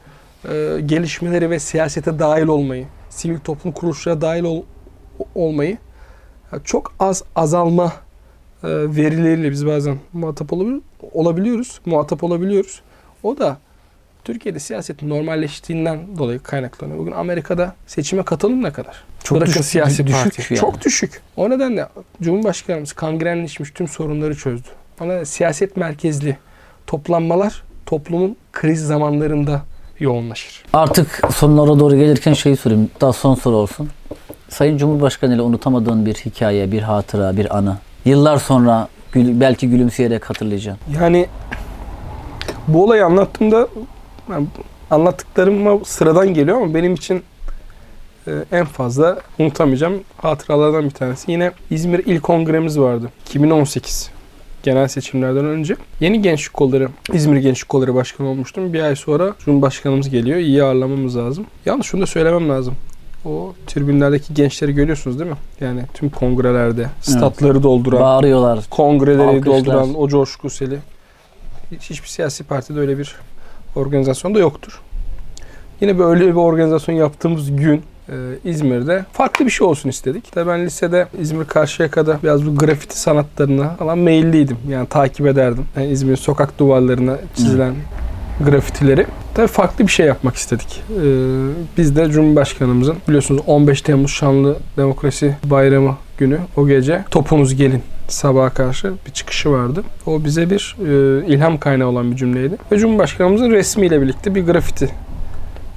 e, 0.49 0.79
gelişmeleri 0.87 1.51
ve 1.51 1.59
siyasete 1.59 2.19
dahil 2.19 2.47
olmayı, 2.47 2.87
sivil 3.11 3.39
toplum 3.39 3.73
kuruluşlara 3.73 4.21
dahil 4.21 4.45
ol- 4.45 4.63
olmayı 5.35 5.79
ya 6.53 6.59
çok 6.65 6.93
az 6.99 7.25
azalma 7.37 7.85
e, 8.65 8.69
verileriyle 8.69 9.51
biz 9.51 9.67
bazen 9.67 9.99
muhatap 10.13 10.53
olabil- 10.53 10.81
olabiliyoruz, 11.13 11.81
muhatap 11.87 12.25
olabiliyoruz. 12.25 12.83
O 13.23 13.39
da 13.39 13.59
Türkiye'de 14.25 14.59
siyasetin 14.59 15.09
normalleştiğinden 15.09 16.19
dolayı 16.19 16.39
kaynaklanıyor. 16.43 16.99
Bugün 16.99 17.13
Amerika'da 17.13 17.75
seçime 17.87 18.23
katılım 18.23 18.63
ne 18.63 18.71
kadar? 18.73 19.05
Çok 19.25 19.37
Bırakın 19.37 19.53
düşük, 19.53 19.65
siyasi 19.65 20.07
düşük 20.07 20.23
parti. 20.25 20.43
yani. 20.55 20.61
Çok 20.61 20.85
düşük. 20.85 21.21
O 21.37 21.51
nedenle 21.51 21.87
Cumhurbaşkanımız 22.23 22.93
kangrenleşmiş 22.93 23.71
tüm 23.71 23.89
sorunları 23.89 24.37
çözdü. 24.37 24.69
Ona 25.01 25.25
siyaset 25.25 25.77
merkezli 25.77 26.37
toplanmalar 26.87 27.63
toplumun 27.87 28.37
kriz 28.53 28.87
zamanlarında 28.87 29.63
yoğunlaşır. 29.99 30.65
Artık 30.73 31.23
sonlara 31.35 31.79
doğru 31.79 31.97
gelirken 31.97 32.33
şeyi 32.33 32.57
sorayım. 32.57 32.91
Daha 33.01 33.13
son 33.13 33.35
soru 33.35 33.57
olsun. 33.57 33.89
Sayın 34.49 34.77
Cumhurbaşkanı 34.79 35.35
ile 35.35 35.43
unutamadığın 35.43 36.07
bir 36.07 36.15
hikaye, 36.15 36.73
bir 36.73 36.83
hatıra, 36.83 37.37
bir 37.37 37.57
anı. 37.57 37.77
Yıllar 38.05 38.37
sonra 38.37 38.89
gül- 39.13 39.41
belki 39.41 39.71
gülümseyerek 39.71 40.31
hatırlayacaksın. 40.31 40.95
Yani 41.01 41.27
bu 42.69 42.85
olayı 42.85 43.05
anlattığımda 43.05 43.69
yani 44.33 44.47
anlattıklarıma 44.91 45.85
sıradan 45.85 46.35
geliyor 46.35 46.63
ama 46.63 46.75
benim 46.75 46.95
için 46.95 47.23
e, 48.27 48.33
en 48.53 48.65
fazla 48.65 49.19
unutamayacağım 49.39 50.01
hatıralardan 50.17 50.85
bir 50.85 50.91
tanesi. 50.91 51.31
Yine 51.33 51.53
İzmir 51.71 51.99
İl 51.99 52.21
Kongremiz 52.21 52.79
vardı. 52.81 53.11
2018. 53.27 54.11
genel 54.63 54.89
seçimlerden 54.89 55.45
önce. 55.45 55.77
Yeni 56.01 56.23
Gençlik 56.23 56.53
Kolları, 56.55 56.89
İzmir 57.13 57.37
Gençlik 57.37 57.69
Kolları 57.69 57.95
Başkanı 57.95 58.29
olmuştum. 58.29 58.73
Bir 58.73 58.83
ay 58.83 58.97
sonra 58.97 59.35
Cumhurbaşkanımız 59.45 60.11
geliyor. 60.11 60.39
İyi 60.39 60.63
ağırlamamız 60.63 61.17
lazım. 61.17 61.47
Yalnız 61.67 61.87
şunu 61.87 62.03
da 62.03 62.07
söylemem 62.07 62.49
lazım. 62.49 62.75
O 63.25 63.55
tribünlerdeki 63.67 64.35
gençleri 64.35 64.75
görüyorsunuz 64.75 65.19
değil 65.19 65.31
mi? 65.31 65.37
Yani 65.61 65.83
tüm 65.95 66.11
kongrelerde, 66.11 66.87
statları 67.01 67.63
dolduran, 67.63 68.01
Bağırıyorlar. 68.01 68.67
kongreleri 68.71 69.23
Alkışlar. 69.23 69.59
dolduran 69.59 69.95
o 69.95 70.09
coşkuseli. 70.09 70.79
Hiç, 71.71 71.91
hiçbir 71.91 72.09
siyasi 72.09 72.45
partide 72.45 72.81
öyle 72.81 72.99
bir 72.99 73.17
organizasyon 73.77 74.35
da 74.35 74.39
yoktur. 74.39 74.81
Yine 75.81 75.99
böyle 75.99 76.27
bir 76.27 76.35
organizasyon 76.35 76.95
yaptığımız 76.95 77.57
gün 77.57 77.83
e, 78.09 78.15
İzmir'de 78.45 79.05
farklı 79.13 79.47
bir 79.47 79.51
şey 79.51 79.67
olsun 79.67 79.89
istedik. 79.89 80.33
Tabii 80.33 80.51
ben 80.51 80.67
lisede 80.67 81.07
İzmir 81.21 81.45
Karşıyaka'da 81.45 82.19
biraz 82.23 82.47
bu 82.47 82.57
grafiti 82.57 83.01
sanatlarına 83.01 83.69
falan 83.69 83.99
meyilliydim. 83.99 84.57
Yani 84.69 84.87
takip 84.89 85.27
ederdim. 85.27 85.65
Yani 85.77 85.89
İzmir 85.89 86.17
sokak 86.17 86.59
duvarlarına 86.59 87.19
çizilen 87.37 87.75
grafitileri. 88.45 89.07
Tabii 89.35 89.47
farklı 89.47 89.87
bir 89.87 89.93
şey 89.93 90.07
yapmak 90.07 90.37
istedik. 90.37 90.83
Ee, 90.91 91.03
biz 91.79 91.97
de 91.97 92.11
Cumhurbaşkanımızın 92.11 92.97
biliyorsunuz 93.09 93.43
15 93.47 93.83
Temmuz 93.83 94.11
Şanlı 94.11 94.57
Demokrasi 94.77 95.37
Bayramı 95.45 95.97
günü 96.19 96.39
o 96.57 96.69
gece 96.69 97.05
topunuz 97.11 97.55
gelin 97.55 97.83
sabaha 98.13 98.51
karşı 98.51 98.93
bir 99.07 99.11
çıkışı 99.13 99.51
vardı. 99.51 99.83
O 100.07 100.25
bize 100.25 100.51
bir 100.51 100.77
e, 100.87 101.27
ilham 101.27 101.59
kaynağı 101.59 101.89
olan 101.89 102.11
bir 102.13 102.17
cümleydi. 102.17 102.57
Ve 102.73 102.79
Cumhurbaşkanımızın 102.79 103.51
resmiyle 103.51 104.03
birlikte 104.03 104.35
bir 104.35 104.47
grafiti 104.47 104.91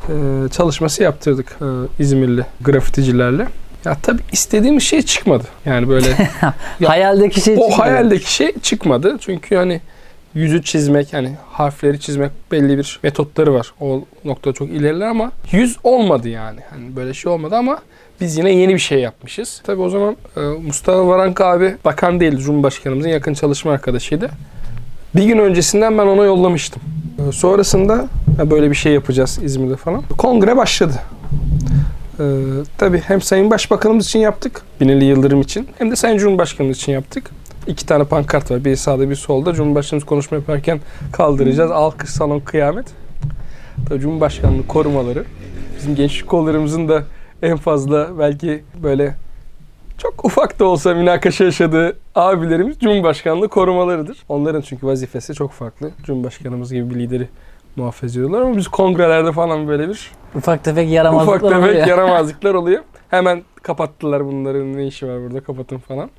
e, 0.09 0.13
çalışması 0.51 1.03
yaptırdık 1.03 1.57
e, 1.61 1.65
İzmirli 2.03 2.45
grafiticilerle. 2.61 3.47
Ya 3.86 3.97
tabii 4.01 4.21
istediğimiz 4.31 4.84
şey 4.84 5.01
çıkmadı. 5.01 5.43
Yani 5.65 5.89
böyle 5.89 6.07
Ya, 6.79 6.89
Hayaldeki 6.89 7.41
şey 7.41 7.53
o 7.53 7.57
çıkıyor. 7.57 7.79
hayaldeki 7.79 8.34
şey 8.34 8.53
çıkmadı. 8.61 9.17
Çünkü 9.21 9.55
hani 9.55 9.81
yüzü 10.36 10.63
çizmek, 10.63 11.13
hani 11.13 11.31
harfleri 11.51 11.99
çizmek 11.99 12.31
belli 12.51 12.77
bir 12.77 12.99
metotları 13.03 13.53
var. 13.53 13.73
O 13.81 14.03
noktada 14.25 14.53
çok 14.53 14.69
ileriler 14.69 15.07
ama 15.07 15.31
yüz 15.51 15.77
olmadı 15.84 16.29
yani. 16.29 16.59
Hani 16.69 16.95
böyle 16.95 17.13
şey 17.13 17.31
olmadı 17.31 17.55
ama 17.55 17.79
biz 18.22 18.38
yine 18.38 18.51
yeni 18.53 18.74
bir 18.74 18.80
şey 18.80 18.99
yapmışız. 18.99 19.61
Tabii 19.66 19.82
o 19.82 19.89
zaman 19.89 20.16
e, 20.38 20.39
Mustafa 20.39 21.07
Varank 21.07 21.41
abi 21.41 21.76
bakan 21.86 22.20
değildi. 22.20 22.38
Cumhurbaşkanımızın 22.41 23.09
yakın 23.09 23.34
çalışma 23.34 23.72
arkadaşıydı. 23.72 24.30
Bir 25.16 25.24
gün 25.24 25.38
öncesinden 25.38 25.97
ben 25.97 26.07
ona 26.07 26.24
yollamıştım. 26.24 26.82
E, 27.30 27.32
Sonrasında 27.32 28.07
"Ha, 28.38 28.49
böyle 28.51 28.70
bir 28.70 28.76
şey 28.76 28.93
yapacağız 28.93 29.39
İzmir'de 29.43 29.76
falan. 29.76 30.03
Kongre 30.18 30.57
başladı. 30.57 30.93
Ee, 32.20 32.24
tabii 32.78 32.99
hem 32.99 33.22
Sayın 33.22 33.51
Başbakanımız 33.51 34.05
için 34.05 34.20
yaptık, 34.20 34.61
Binali 34.82 35.05
Yıldırım 35.05 35.41
için, 35.41 35.68
hem 35.78 35.91
de 35.91 35.95
Sayın 35.95 36.18
Cumhurbaşkanımız 36.18 36.78
için 36.78 36.91
yaptık. 36.91 37.30
İki 37.68 37.86
tane 37.86 38.03
pankart 38.03 38.51
var. 38.51 38.66
Biri 38.66 38.78
sağda, 38.78 39.09
bir 39.09 39.16
solda. 39.16 39.53
Cumhurbaşkanımız 39.53 40.05
konuşma 40.05 40.38
yaparken 40.38 40.80
kaldıracağız. 41.11 41.72
Alkış, 41.72 42.09
salon, 42.09 42.39
kıyamet. 42.39 42.86
Tabii 43.89 43.99
Cumhurbaşkanlığı 43.99 44.68
korumaları. 44.68 45.24
Bizim 45.78 45.95
gençlik 45.95 46.28
kollarımızın 46.28 46.89
da 46.89 47.03
en 47.43 47.57
fazla 47.57 48.19
belki 48.19 48.63
böyle 48.83 49.15
çok 49.97 50.25
ufak 50.25 50.59
da 50.59 50.65
olsa 50.65 50.93
münakaşa 50.93 51.43
yaşadığı 51.43 51.97
abilerimiz 52.15 52.79
Cumhurbaşkanlığı 52.79 53.47
korumalarıdır. 53.47 54.17
Onların 54.29 54.61
çünkü 54.61 54.87
vazifesi 54.87 55.33
çok 55.33 55.51
farklı. 55.51 55.91
Cumhurbaşkanımız 56.03 56.73
gibi 56.73 56.89
bir 56.89 56.95
lideri 56.99 57.27
muhafaza 57.75 58.11
ediyorlar 58.19 58.41
ama 58.41 58.57
biz 58.57 58.67
kongrelerde 58.67 59.31
falan 59.31 59.67
böyle 59.67 59.89
bir 59.89 60.11
Ufak 60.35 60.63
tefek 60.63 60.89
yaramazlıklar 60.91 61.37
Ufak 61.37 61.49
tefek 61.49 61.69
oluyor. 61.75 61.87
yaramazlıklar 61.87 62.53
oluyor. 62.53 62.83
Hemen 63.09 63.43
kapattılar 63.63 64.25
bunların 64.25 64.77
ne 64.77 64.87
işi 64.87 65.07
var 65.07 65.21
burada 65.23 65.39
kapatın 65.39 65.77
falan. 65.77 66.09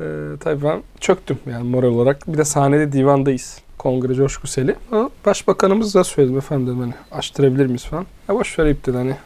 Ee, 0.00 0.04
tabii 0.40 0.64
ben 0.64 0.82
çöktüm 1.00 1.38
yani 1.50 1.68
moral 1.68 1.88
olarak. 1.88 2.32
Bir 2.32 2.38
de 2.38 2.44
sahnede 2.44 2.92
divandayız. 2.92 3.58
Kongre 3.78 4.14
coşkuseli. 4.14 4.74
Ama 4.92 5.10
Başbakanımız 5.26 5.94
da 5.94 6.04
söyledim 6.04 6.38
efendim 6.38 6.66
dedim 6.66 6.80
hani 6.80 6.92
açtırabilir 7.12 7.66
miyiz 7.66 7.84
falan. 7.84 8.06
Ya 8.28 8.34
boş 8.34 8.58
ver 8.58 8.66
iptal 8.66 8.94
hani. 8.94 9.16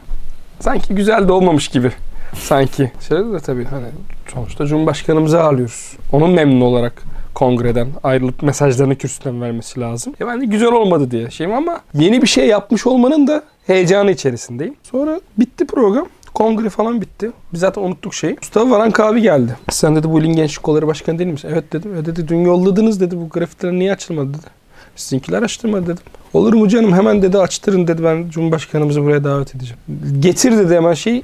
Sanki 0.61 0.95
güzel 0.95 1.27
de 1.27 1.31
olmamış 1.31 1.67
gibi. 1.67 1.91
Sanki. 2.33 2.91
Şöyle 3.07 3.33
de 3.33 3.39
tabii 3.39 3.65
hani 3.65 3.85
sonuçta 4.33 4.65
Cumhurbaşkanımızı 4.65 5.41
ağırlıyoruz. 5.41 5.97
Onun 6.11 6.31
memnun 6.31 6.61
olarak 6.61 7.03
kongreden 7.33 7.87
ayrılıp 8.03 8.43
mesajlarını 8.43 8.95
kürsüden 8.95 9.41
vermesi 9.41 9.79
lazım. 9.79 10.13
Ya 10.19 10.27
ben 10.27 10.41
de 10.41 10.45
güzel 10.45 10.71
olmadı 10.71 11.11
diye 11.11 11.29
şeyim 11.29 11.53
ama 11.53 11.81
yeni 11.93 12.21
bir 12.21 12.27
şey 12.27 12.47
yapmış 12.47 12.87
olmanın 12.87 13.27
da 13.27 13.43
heyecanı 13.67 14.11
içerisindeyim. 14.11 14.75
Sonra 14.83 15.21
bitti 15.37 15.67
program. 15.67 16.05
Kongre 16.33 16.69
falan 16.69 17.01
bitti. 17.01 17.31
Biz 17.53 17.59
zaten 17.59 17.81
unuttuk 17.81 18.13
şeyi. 18.13 18.35
Mustafa 18.35 18.69
Varank 18.69 18.99
abi 18.99 19.21
geldi. 19.21 19.57
Sen 19.69 19.95
dedi 19.95 20.09
bu 20.09 20.19
ilin 20.19 20.35
gençlik 20.35 20.63
kolları 20.63 20.87
başkanı 20.87 21.19
değil 21.19 21.29
misin? 21.29 21.49
Evet 21.51 21.73
dedim. 21.73 21.95
E 21.95 22.05
dedi 22.05 22.27
dün 22.27 22.45
yolladınız 22.45 23.01
dedi. 23.01 23.17
Bu 23.17 23.29
grafitler 23.29 23.71
niye 23.71 23.91
açılmadı 23.91 24.33
dedi. 24.33 24.60
Sizinkiler 24.95 25.43
açtırmadı 25.43 25.83
dedim. 25.83 26.03
Olur 26.33 26.53
mu 26.53 26.67
canım 26.67 26.93
hemen 26.93 27.21
dedi 27.21 27.37
açtırın 27.37 27.87
dedi. 27.87 28.03
Ben 28.03 28.29
Cumhurbaşkanımızı 28.29 29.03
buraya 29.03 29.23
davet 29.23 29.55
edeceğim. 29.55 29.79
Getir 30.19 30.57
dedi 30.57 30.75
hemen 30.75 30.93
şeyi. 30.93 31.23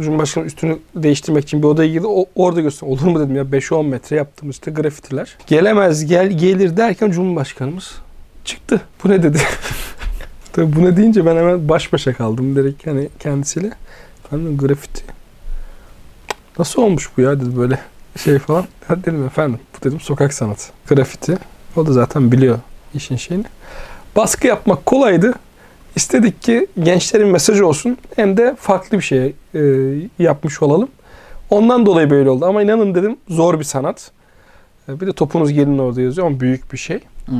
Cumhurbaşkanı 0.00 0.44
üstünü 0.44 0.78
değiştirmek 0.94 1.44
için 1.44 1.62
bir 1.62 1.66
odaya 1.66 1.90
girdi. 1.90 2.06
O, 2.06 2.26
orada 2.34 2.60
göster. 2.60 2.86
Olur 2.88 3.02
mu 3.02 3.20
dedim 3.20 3.36
ya 3.36 3.42
5-10 3.42 3.86
metre 3.86 4.16
yaptım 4.16 4.50
işte 4.50 4.70
grafitiler. 4.70 5.36
Gelemez 5.46 6.06
gel 6.06 6.30
gelir 6.30 6.76
derken 6.76 7.10
Cumhurbaşkanımız 7.10 7.92
çıktı. 8.44 8.80
Bu 9.04 9.08
ne 9.08 9.22
dedi. 9.22 9.38
Tabii 10.52 10.76
bu 10.76 10.84
ne 10.84 10.96
deyince 10.96 11.26
ben 11.26 11.36
hemen 11.36 11.68
baş 11.68 11.92
başa 11.92 12.12
kaldım 12.12 12.56
direkt 12.56 12.86
hani 12.86 13.08
kendisiyle. 13.20 13.70
Efendim 14.26 14.58
grafiti. 14.58 15.02
Nasıl 16.58 16.82
olmuş 16.82 17.10
bu 17.16 17.20
ya 17.20 17.40
dedi 17.40 17.56
böyle 17.56 17.78
şey 18.24 18.38
falan. 18.38 18.64
Ha 18.88 18.96
dedim 18.96 19.26
efendim 19.26 19.58
bu 19.76 19.84
dedim 19.84 20.00
sokak 20.00 20.34
sanatı. 20.34 20.64
Grafiti. 20.88 21.38
O 21.76 21.86
da 21.86 21.92
zaten 21.92 22.32
biliyor 22.32 22.58
işin 22.94 23.16
şeyini. 23.16 23.44
Baskı 24.16 24.46
yapmak 24.46 24.86
kolaydı. 24.86 25.34
İstedik 25.96 26.42
ki 26.42 26.66
gençlerin 26.82 27.28
mesajı 27.28 27.66
olsun 27.66 27.98
hem 28.16 28.36
de 28.36 28.56
farklı 28.58 28.98
bir 28.98 29.02
şey 29.02 29.34
e, 29.54 29.60
yapmış 30.18 30.62
olalım. 30.62 30.88
Ondan 31.50 31.86
dolayı 31.86 32.10
böyle 32.10 32.30
oldu. 32.30 32.44
Ama 32.46 32.62
inanın 32.62 32.94
dedim 32.94 33.16
zor 33.28 33.58
bir 33.58 33.64
sanat. 33.64 34.10
E, 34.88 35.00
bir 35.00 35.06
de 35.06 35.12
topunuz 35.12 35.52
gelin 35.52 35.78
orada 35.78 36.00
yazıyor 36.00 36.26
ama 36.26 36.40
büyük 36.40 36.72
bir 36.72 36.78
şey. 36.78 37.00
Hı. 37.26 37.34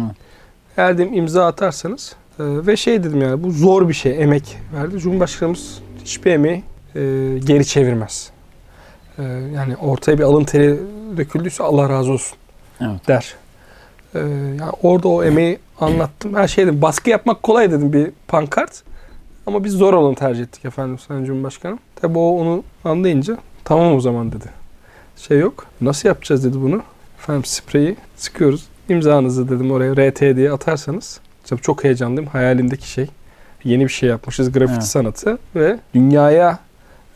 Eğer 0.76 0.98
dedim 0.98 1.14
imza 1.14 1.46
atarsanız 1.46 2.16
e, 2.38 2.44
ve 2.66 2.76
şey 2.76 3.04
dedim 3.04 3.22
yani 3.22 3.42
bu 3.42 3.50
zor 3.50 3.88
bir 3.88 3.94
şey 3.94 4.22
emek 4.22 4.58
verdi. 4.74 4.98
Cumhurbaşkanımız 4.98 5.78
hiçbir 6.04 6.30
emeği 6.32 6.62
e, 6.94 7.00
geri 7.44 7.66
çevirmez. 7.66 8.30
E, 9.18 9.22
yani 9.54 9.76
ortaya 9.76 10.18
bir 10.18 10.22
alın 10.22 10.44
teri 10.44 10.78
döküldüyse 11.16 11.62
Allah 11.62 11.88
razı 11.88 12.12
olsun 12.12 12.38
Evet. 12.80 13.08
der. 13.08 13.34
E, 14.14 14.18
yani 14.18 14.72
orada 14.82 15.08
o 15.08 15.24
emeği 15.24 15.58
anlattım. 15.80 16.34
Her 16.34 16.48
şey 16.48 16.66
dedim 16.66 16.82
baskı 16.82 17.10
yapmak 17.10 17.42
kolay 17.42 17.70
dedim 17.70 17.92
bir 17.92 18.10
pankart. 18.28 18.82
Ama 19.46 19.64
biz 19.64 19.72
zor 19.72 19.94
olanı 19.94 20.14
tercih 20.14 20.42
ettik 20.42 20.64
efendim 20.64 20.98
Sayın 20.98 21.24
Cumhurbaşkanım. 21.24 21.78
Tabi 21.96 22.18
o 22.18 22.40
onu 22.40 22.64
anlayınca 22.84 23.38
tamam 23.64 23.94
o 23.94 24.00
zaman 24.00 24.32
dedi. 24.32 24.46
Şey 25.16 25.38
yok. 25.38 25.66
Nasıl 25.80 26.08
yapacağız 26.08 26.44
dedi 26.44 26.60
bunu. 26.62 26.82
Efendim 27.18 27.44
spreyi 27.44 27.96
sıkıyoruz. 28.16 28.66
İmzanızı 28.88 29.48
dedim 29.48 29.70
oraya 29.70 29.92
RT 29.92 30.20
diye 30.20 30.52
atarsanız. 30.52 31.20
Tabii 31.46 31.60
çok 31.60 31.84
heyecanlıyım. 31.84 32.30
Hayalimdeki 32.30 32.90
şey. 32.90 33.06
Yeni 33.64 33.84
bir 33.84 33.92
şey 33.92 34.08
yapmışız. 34.08 34.52
Grafiti 34.52 34.72
Evet. 34.72 34.84
sanatı 34.84 35.38
ve 35.56 35.78
dünyaya 35.94 36.58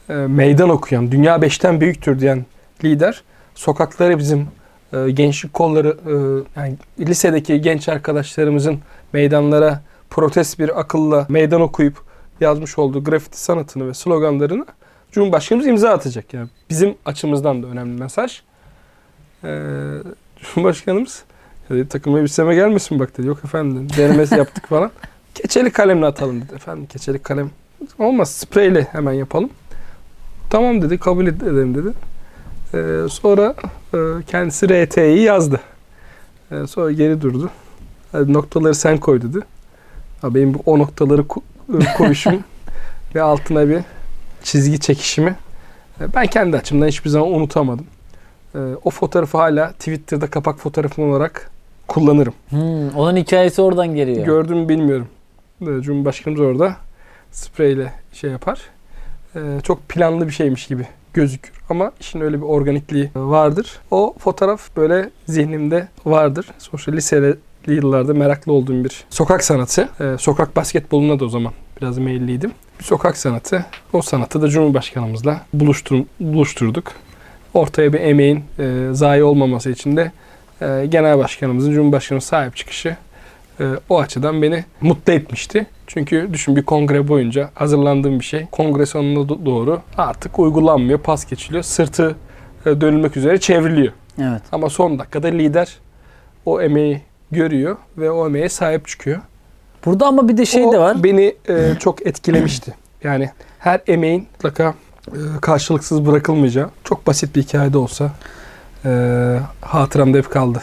e, 0.08 0.14
meydan 0.14 0.68
okuyan, 0.68 1.12
dünya 1.12 1.42
beşten 1.42 1.80
büyüktür 1.80 2.20
diyen 2.20 2.46
lider 2.84 3.22
sokakları 3.54 4.18
bizim 4.18 4.46
e, 4.92 5.10
gençlik 5.10 5.54
kolları 5.54 5.96
e, 6.06 6.12
yani 6.60 6.76
lisedeki 7.00 7.60
genç 7.60 7.88
arkadaşlarımızın 7.88 8.78
meydanlara 9.12 9.82
protest 10.10 10.58
bir 10.58 10.80
akılla 10.80 11.26
meydan 11.28 11.60
okuyup 11.60 12.06
yazmış 12.40 12.78
olduğu 12.78 13.04
grafiti 13.04 13.40
sanatını 13.40 13.88
ve 13.88 13.94
sloganlarını 13.94 14.66
Cumhurbaşkanımız 15.12 15.66
imza 15.66 15.90
atacak. 15.90 16.34
Yani 16.34 16.48
bizim 16.70 16.94
açımızdan 17.04 17.62
da 17.62 17.66
önemli 17.66 18.00
mesaj. 18.00 18.40
Ee, 19.44 19.58
Cumhurbaşkanımız 20.42 21.22
dedi, 21.70 21.88
takım 21.88 22.16
elbiseme 22.16 22.54
gelmesin 22.54 22.98
bak 22.98 23.18
dedi. 23.18 23.26
Yok 23.26 23.38
efendim. 23.44 23.88
Denemesi 23.96 24.34
yaptık 24.38 24.68
falan. 24.68 24.90
Keçeli 25.34 25.70
kalemle 25.70 26.06
atalım 26.06 26.40
dedi. 26.40 26.54
Efendim 26.54 26.86
keçeli 26.86 27.18
kalem 27.18 27.50
olmaz 27.98 28.30
spreyle 28.30 28.82
hemen 28.92 29.12
yapalım. 29.12 29.50
Tamam 30.50 30.82
dedi 30.82 30.98
kabul 30.98 31.26
edelim 31.26 31.74
dedi. 31.74 31.88
Ee, 32.74 33.08
sonra 33.08 33.54
kendisi 34.26 34.84
RT'yi 34.84 35.20
yazdı. 35.20 35.60
Ee, 36.52 36.66
sonra 36.66 36.92
geri 36.92 37.20
durdu. 37.20 37.50
Hadi 38.12 38.32
noktaları 38.32 38.74
sen 38.74 38.98
koy 38.98 39.22
dedi. 39.22 39.40
Ha, 40.22 40.34
benim 40.34 40.54
bu 40.54 40.58
o 40.66 40.78
noktaları 40.78 41.22
e, 41.22 41.92
koyuşum 41.96 42.44
ve 43.14 43.22
altına 43.22 43.68
bir 43.68 43.78
çizgi 44.42 44.80
çekişimi 44.80 45.36
e, 46.00 46.14
ben 46.14 46.26
kendi 46.26 46.56
açımdan 46.56 46.86
hiçbir 46.86 47.10
zaman 47.10 47.32
unutamadım. 47.32 47.86
O 48.84 48.90
fotoğrafı 48.90 49.38
hala 49.38 49.72
Twitter'da 49.72 50.26
kapak 50.26 50.58
fotoğrafım 50.58 51.10
olarak 51.10 51.50
kullanırım. 51.88 52.34
Hmm, 52.48 52.96
onun 52.96 53.16
hikayesi 53.16 53.62
oradan 53.62 53.94
geliyor. 53.94 54.26
Gördüm 54.26 54.68
bilmiyorum. 54.68 55.08
Cumhurbaşkanımız 55.60 56.40
orada 56.40 56.76
spreyle 57.32 57.92
şey 58.12 58.30
yapar. 58.30 58.60
Çok 59.62 59.88
planlı 59.88 60.26
bir 60.26 60.32
şeymiş 60.32 60.66
gibi 60.66 60.86
gözükür. 61.16 61.52
Ama 61.70 61.92
işin 62.00 62.20
öyle 62.20 62.36
bir 62.36 62.46
organikliği 62.46 63.10
vardır. 63.14 63.78
O 63.90 64.14
fotoğraf 64.18 64.76
böyle 64.76 65.10
zihnimde 65.26 65.88
vardır. 66.04 66.46
Sonuçta 66.58 66.92
liseli 66.92 67.36
yıllarda 67.66 68.14
meraklı 68.14 68.52
olduğum 68.52 68.84
bir 68.84 69.04
sokak 69.10 69.44
sanatı. 69.44 69.88
Ee, 70.00 70.16
sokak 70.18 70.56
basketboluna 70.56 71.20
da 71.20 71.24
o 71.24 71.28
zaman 71.28 71.52
biraz 71.80 71.98
meyilliydim. 71.98 72.52
Bir 72.78 72.84
sokak 72.84 73.16
sanatı. 73.16 73.66
O 73.92 74.02
sanatı 74.02 74.42
da 74.42 74.48
Cumhurbaşkanımızla 74.48 75.40
buluştur, 75.52 76.04
buluşturduk. 76.20 76.92
Ortaya 77.54 77.92
bir 77.92 78.00
emeğin 78.00 78.44
e, 78.58 78.88
zayi 78.92 79.24
olmaması 79.24 79.70
için 79.70 79.96
de 79.96 80.12
e, 80.62 80.86
Genel 80.86 81.18
Başkanımızın 81.18 81.72
Cumhurbaşkanı 81.72 82.20
sahip 82.20 82.56
çıkışı 82.56 82.96
e, 83.60 83.64
o 83.88 84.00
açıdan 84.00 84.42
beni 84.42 84.64
mutlu 84.80 85.12
etmişti. 85.12 85.66
Çünkü 85.86 86.28
düşün 86.32 86.56
bir 86.56 86.62
kongre 86.62 87.08
boyunca 87.08 87.50
hazırlandığım 87.54 88.20
bir 88.20 88.24
şey 88.24 88.46
kongre 88.52 88.86
sonuna 88.86 89.18
do- 89.18 89.46
doğru 89.46 89.80
artık 89.98 90.38
uygulanmıyor, 90.38 90.98
pas 90.98 91.26
geçiliyor. 91.26 91.62
Sırtı 91.62 92.16
e, 92.66 92.80
dönülmek 92.80 93.16
üzere 93.16 93.40
çevriliyor. 93.40 93.92
Evet. 94.22 94.42
Ama 94.52 94.70
son 94.70 94.98
dakikada 94.98 95.28
lider 95.28 95.78
o 96.44 96.60
emeği 96.60 97.02
görüyor 97.30 97.76
ve 97.98 98.10
o 98.10 98.26
emeğe 98.26 98.48
sahip 98.48 98.88
çıkıyor. 98.88 99.20
Burada 99.84 100.06
ama 100.06 100.28
bir 100.28 100.36
de 100.36 100.46
şey 100.46 100.64
o 100.64 100.72
de 100.72 100.78
var. 100.78 101.04
beni 101.04 101.34
e, 101.48 101.74
çok 101.78 102.06
etkilemişti. 102.06 102.74
Yani 103.04 103.30
her 103.58 103.80
emeğin 103.86 104.26
mutlaka 104.32 104.74
e, 105.08 105.18
karşılıksız 105.40 106.06
bırakılmayacağı 106.06 106.70
çok 106.84 107.06
basit 107.06 107.36
bir 107.36 107.42
hikayede 107.42 107.78
olsa 107.78 108.10
e, 108.86 109.38
hatıramda 109.60 110.18
hep 110.18 110.30
kaldı. 110.30 110.62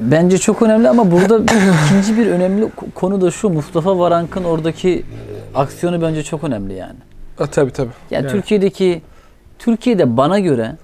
Bence 0.00 0.38
çok 0.38 0.62
önemli 0.62 0.88
ama 0.88 1.10
burada 1.10 1.38
ikinci 1.86 2.16
bir 2.18 2.26
önemli 2.26 2.64
ko- 2.64 2.90
konu 2.94 3.20
da 3.20 3.30
şu. 3.30 3.48
Mustafa 3.50 3.98
Varank'ın 3.98 4.44
oradaki 4.44 4.90
e, 4.90 5.58
aksiyonu 5.58 6.02
bence 6.02 6.22
çok 6.22 6.44
önemli 6.44 6.74
yani. 6.74 6.98
E, 7.40 7.46
tabii 7.46 7.70
tabii. 7.70 7.90
Yani, 8.10 8.24
Yani. 8.24 8.32
Türkiye'deki 8.32 9.02
Türkiye'de 9.58 10.16
bana 10.16 10.38
göre 10.38 10.76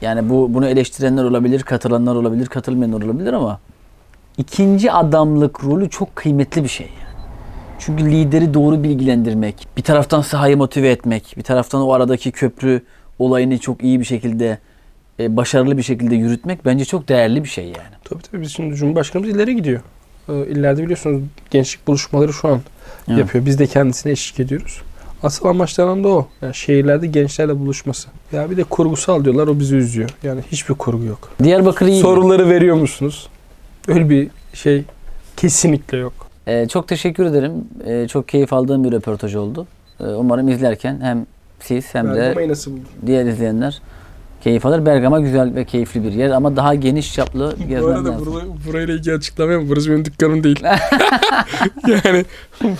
yani 0.00 0.30
bu 0.30 0.54
bunu 0.54 0.68
eleştirenler 0.68 1.24
olabilir, 1.24 1.62
katılanlar 1.62 2.14
olabilir, 2.14 2.46
katılmayanlar 2.46 3.02
olabilir 3.02 3.32
ama 3.32 3.60
ikinci 4.38 4.92
adamlık 4.92 5.64
rolü 5.64 5.90
çok 5.90 6.16
kıymetli 6.16 6.64
bir 6.64 6.68
şey 6.68 6.86
yani. 6.86 7.24
Çünkü 7.78 8.04
lideri 8.04 8.54
doğru 8.54 8.82
bilgilendirmek, 8.82 9.68
bir 9.76 9.82
taraftan 9.82 10.20
sahayı 10.20 10.56
motive 10.56 10.90
etmek, 10.90 11.34
bir 11.36 11.42
taraftan 11.42 11.82
o 11.82 11.92
aradaki 11.92 12.32
köprü 12.32 12.82
olayını 13.18 13.58
çok 13.58 13.82
iyi 13.82 14.00
bir 14.00 14.04
şekilde, 14.04 14.58
e, 15.20 15.36
başarılı 15.36 15.76
bir 15.78 15.82
şekilde 15.82 16.14
yürütmek 16.14 16.64
bence 16.64 16.84
çok 16.84 17.08
değerli 17.08 17.44
bir 17.44 17.48
şey 17.48 17.64
yani. 17.64 17.94
Tabii 18.04 18.22
tabii 18.22 18.42
biz 18.42 18.52
şimdi 18.52 18.76
Cumhurbaşkanımız 18.76 19.34
ileri 19.36 19.56
gidiyor. 19.56 19.80
E, 20.28 20.32
illerde 20.46 20.82
biliyorsunuz 20.82 21.22
gençlik 21.50 21.86
buluşmaları 21.86 22.32
şu 22.32 22.48
an 22.48 22.60
Evet. 23.08 23.18
yapıyor. 23.18 23.46
Biz 23.46 23.58
de 23.58 23.66
kendisine 23.66 24.12
eşlik 24.12 24.40
ediyoruz. 24.40 24.82
Asıl 25.22 25.48
amaçlanan 25.48 26.04
da 26.04 26.08
o. 26.08 26.28
Yani 26.42 26.54
şehirlerde 26.54 27.06
gençlerle 27.06 27.58
buluşması. 27.58 28.08
Ya 28.32 28.50
bir 28.50 28.56
de 28.56 28.64
kurgusal 28.64 29.24
diyorlar 29.24 29.46
o 29.46 29.58
bizi 29.58 29.76
üzüyor. 29.76 30.10
Yani 30.22 30.40
hiçbir 30.52 30.74
kurgu 30.74 31.04
yok. 31.04 31.32
Diyarbakır 31.42 31.86
iyi. 31.86 32.00
Soruları 32.00 32.48
veriyor 32.48 32.76
musunuz? 32.76 33.28
Öyle 33.88 34.10
bir 34.10 34.28
şey 34.54 34.84
kesinlikle 35.36 35.98
yok. 35.98 36.12
Ee, 36.46 36.68
çok 36.68 36.88
teşekkür 36.88 37.24
ederim. 37.24 37.52
Ee, 37.86 38.08
çok 38.08 38.28
keyif 38.28 38.52
aldığım 38.52 38.84
bir 38.84 38.92
röportaj 38.92 39.34
oldu. 39.34 39.66
Ee, 40.00 40.04
umarım 40.04 40.48
izlerken 40.48 41.00
hem 41.00 41.26
siz 41.60 41.94
hem 41.94 42.14
de 42.14 42.48
nasıl 42.48 42.70
buldun? 42.70 42.84
diğer 43.06 43.26
izleyenler 43.26 43.80
keyif 44.40 44.66
alır. 44.66 44.86
Bergama 44.86 45.20
güzel 45.20 45.54
ve 45.54 45.64
keyifli 45.64 46.04
bir 46.04 46.12
yer 46.12 46.30
ama 46.30 46.56
daha 46.56 46.74
geniş 46.74 47.14
çaplı 47.14 47.54
Bu 47.64 47.68
gezmem 47.68 47.84
arada 47.96 48.10
lazım. 48.10 48.26
burada, 48.26 48.44
burayla 48.68 48.94
ilgili 48.94 49.14
açıklama 49.14 49.52
yapayım. 49.52 49.70
Burası 49.70 49.90
benim 49.90 50.04
dükkanım 50.04 50.44
değil. 50.44 50.60
yani 52.04 52.24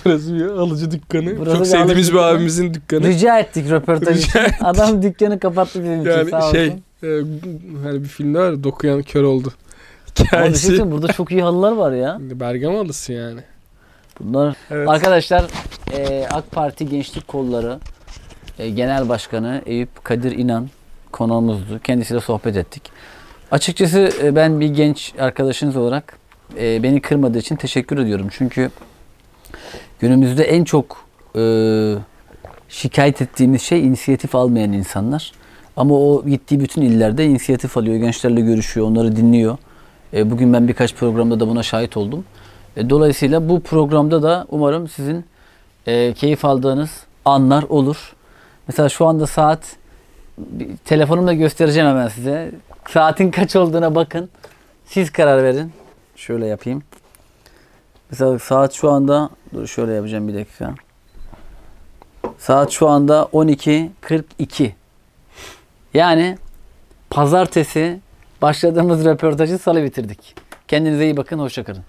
burası 0.04 0.34
bir 0.34 0.44
alıcı 0.44 0.90
dükkanı. 0.90 1.38
Burası 1.38 1.52
Çok 1.56 1.60
bir 1.64 1.70
sevdiğimiz 1.70 2.08
bir 2.08 2.12
dükkanı. 2.12 2.26
abimizin 2.26 2.74
dükkanı. 2.74 3.02
Rica 3.06 3.38
ettik 3.38 3.70
röportaj 3.70 4.18
için. 4.18 4.28
Rica 4.28 4.42
ettik. 4.42 4.56
Adam 4.62 5.02
dükkanı 5.02 5.38
kapattı 5.38 5.78
bizim 5.84 6.00
için 6.00 6.10
yani 6.10 6.30
sağ 6.30 6.40
şey 6.52 6.66
olsun. 6.68 6.80
e, 7.02 7.08
hani 7.88 8.02
bir 8.02 8.08
filmde 8.08 8.38
var 8.38 8.50
ya, 8.52 8.64
dokuyan 8.64 9.02
kör 9.02 9.22
oldu. 9.22 9.52
Ama 10.20 10.26
Hikayesi. 10.26 10.54
düşünsene 10.68 10.92
burada 10.92 11.12
çok 11.12 11.30
iyi 11.32 11.42
halılar 11.42 11.72
var 11.72 11.92
ya. 11.92 12.18
Bergamalısın 12.20 13.12
yani. 13.12 13.40
Bunlar 14.20 14.56
Evet. 14.70 14.88
Arkadaşlar 14.88 15.44
e, 15.96 16.26
AK 16.30 16.50
Parti 16.50 16.88
Gençlik 16.88 17.28
Kolları 17.28 17.78
e, 18.58 18.70
Genel 18.70 19.08
Başkanı 19.08 19.62
Eyüp 19.66 20.04
Kadir 20.04 20.32
İnan 20.38 20.68
konuğumuzdu. 21.12 21.80
Kendisiyle 21.84 22.20
sohbet 22.20 22.56
ettik. 22.56 22.82
Açıkçası 23.50 24.12
e, 24.22 24.36
ben 24.36 24.60
bir 24.60 24.68
genç 24.68 25.14
arkadaşınız 25.18 25.76
olarak 25.76 26.18
e, 26.58 26.82
beni 26.82 27.00
kırmadığı 27.00 27.38
için 27.38 27.56
teşekkür 27.56 27.98
ediyorum. 27.98 28.26
Çünkü 28.30 28.70
günümüzde 30.00 30.44
en 30.44 30.64
çok 30.64 31.04
e, 31.36 31.42
şikayet 32.68 33.22
ettiğimiz 33.22 33.62
şey 33.62 33.86
inisiyatif 33.86 34.34
almayan 34.34 34.72
insanlar. 34.72 35.32
Ama 35.76 35.94
o 35.94 36.24
gittiği 36.26 36.60
bütün 36.60 36.82
illerde 36.82 37.26
inisiyatif 37.26 37.76
alıyor, 37.76 37.96
gençlerle 37.96 38.40
görüşüyor, 38.40 38.86
onları 38.86 39.16
dinliyor. 39.16 39.58
Bugün 40.12 40.52
ben 40.52 40.68
birkaç 40.68 40.94
programda 40.94 41.40
da 41.40 41.48
buna 41.48 41.62
şahit 41.62 41.96
oldum. 41.96 42.24
Dolayısıyla 42.90 43.48
bu 43.48 43.60
programda 43.60 44.22
da 44.22 44.46
umarım 44.48 44.88
sizin 44.88 45.24
keyif 46.14 46.44
aldığınız 46.44 46.90
anlar 47.24 47.62
olur. 47.62 48.12
Mesela 48.68 48.88
şu 48.88 49.06
anda 49.06 49.26
saat 49.26 49.76
telefonumla 50.84 51.32
göstereceğim 51.32 51.88
hemen 51.88 52.08
size. 52.08 52.52
Saatin 52.88 53.30
kaç 53.30 53.56
olduğuna 53.56 53.94
bakın. 53.94 54.30
Siz 54.86 55.12
karar 55.12 55.42
verin. 55.42 55.72
Şöyle 56.16 56.46
yapayım. 56.46 56.82
Mesela 58.10 58.38
saat 58.38 58.72
şu 58.72 58.90
anda 58.90 59.30
dur 59.54 59.66
şöyle 59.66 59.92
yapacağım 59.92 60.28
bir 60.28 60.34
dakika. 60.34 60.74
Saat 62.38 62.70
şu 62.70 62.88
anda 62.88 63.28
12.42. 63.32 64.70
Yani 65.94 66.38
pazartesi 67.10 68.00
başladığımız 68.42 69.04
röportajı 69.04 69.58
salı 69.58 69.82
bitirdik. 69.82 70.34
Kendinize 70.68 71.04
iyi 71.04 71.16
bakın. 71.16 71.38
Hoşça 71.38 71.64
kalın. 71.64 71.84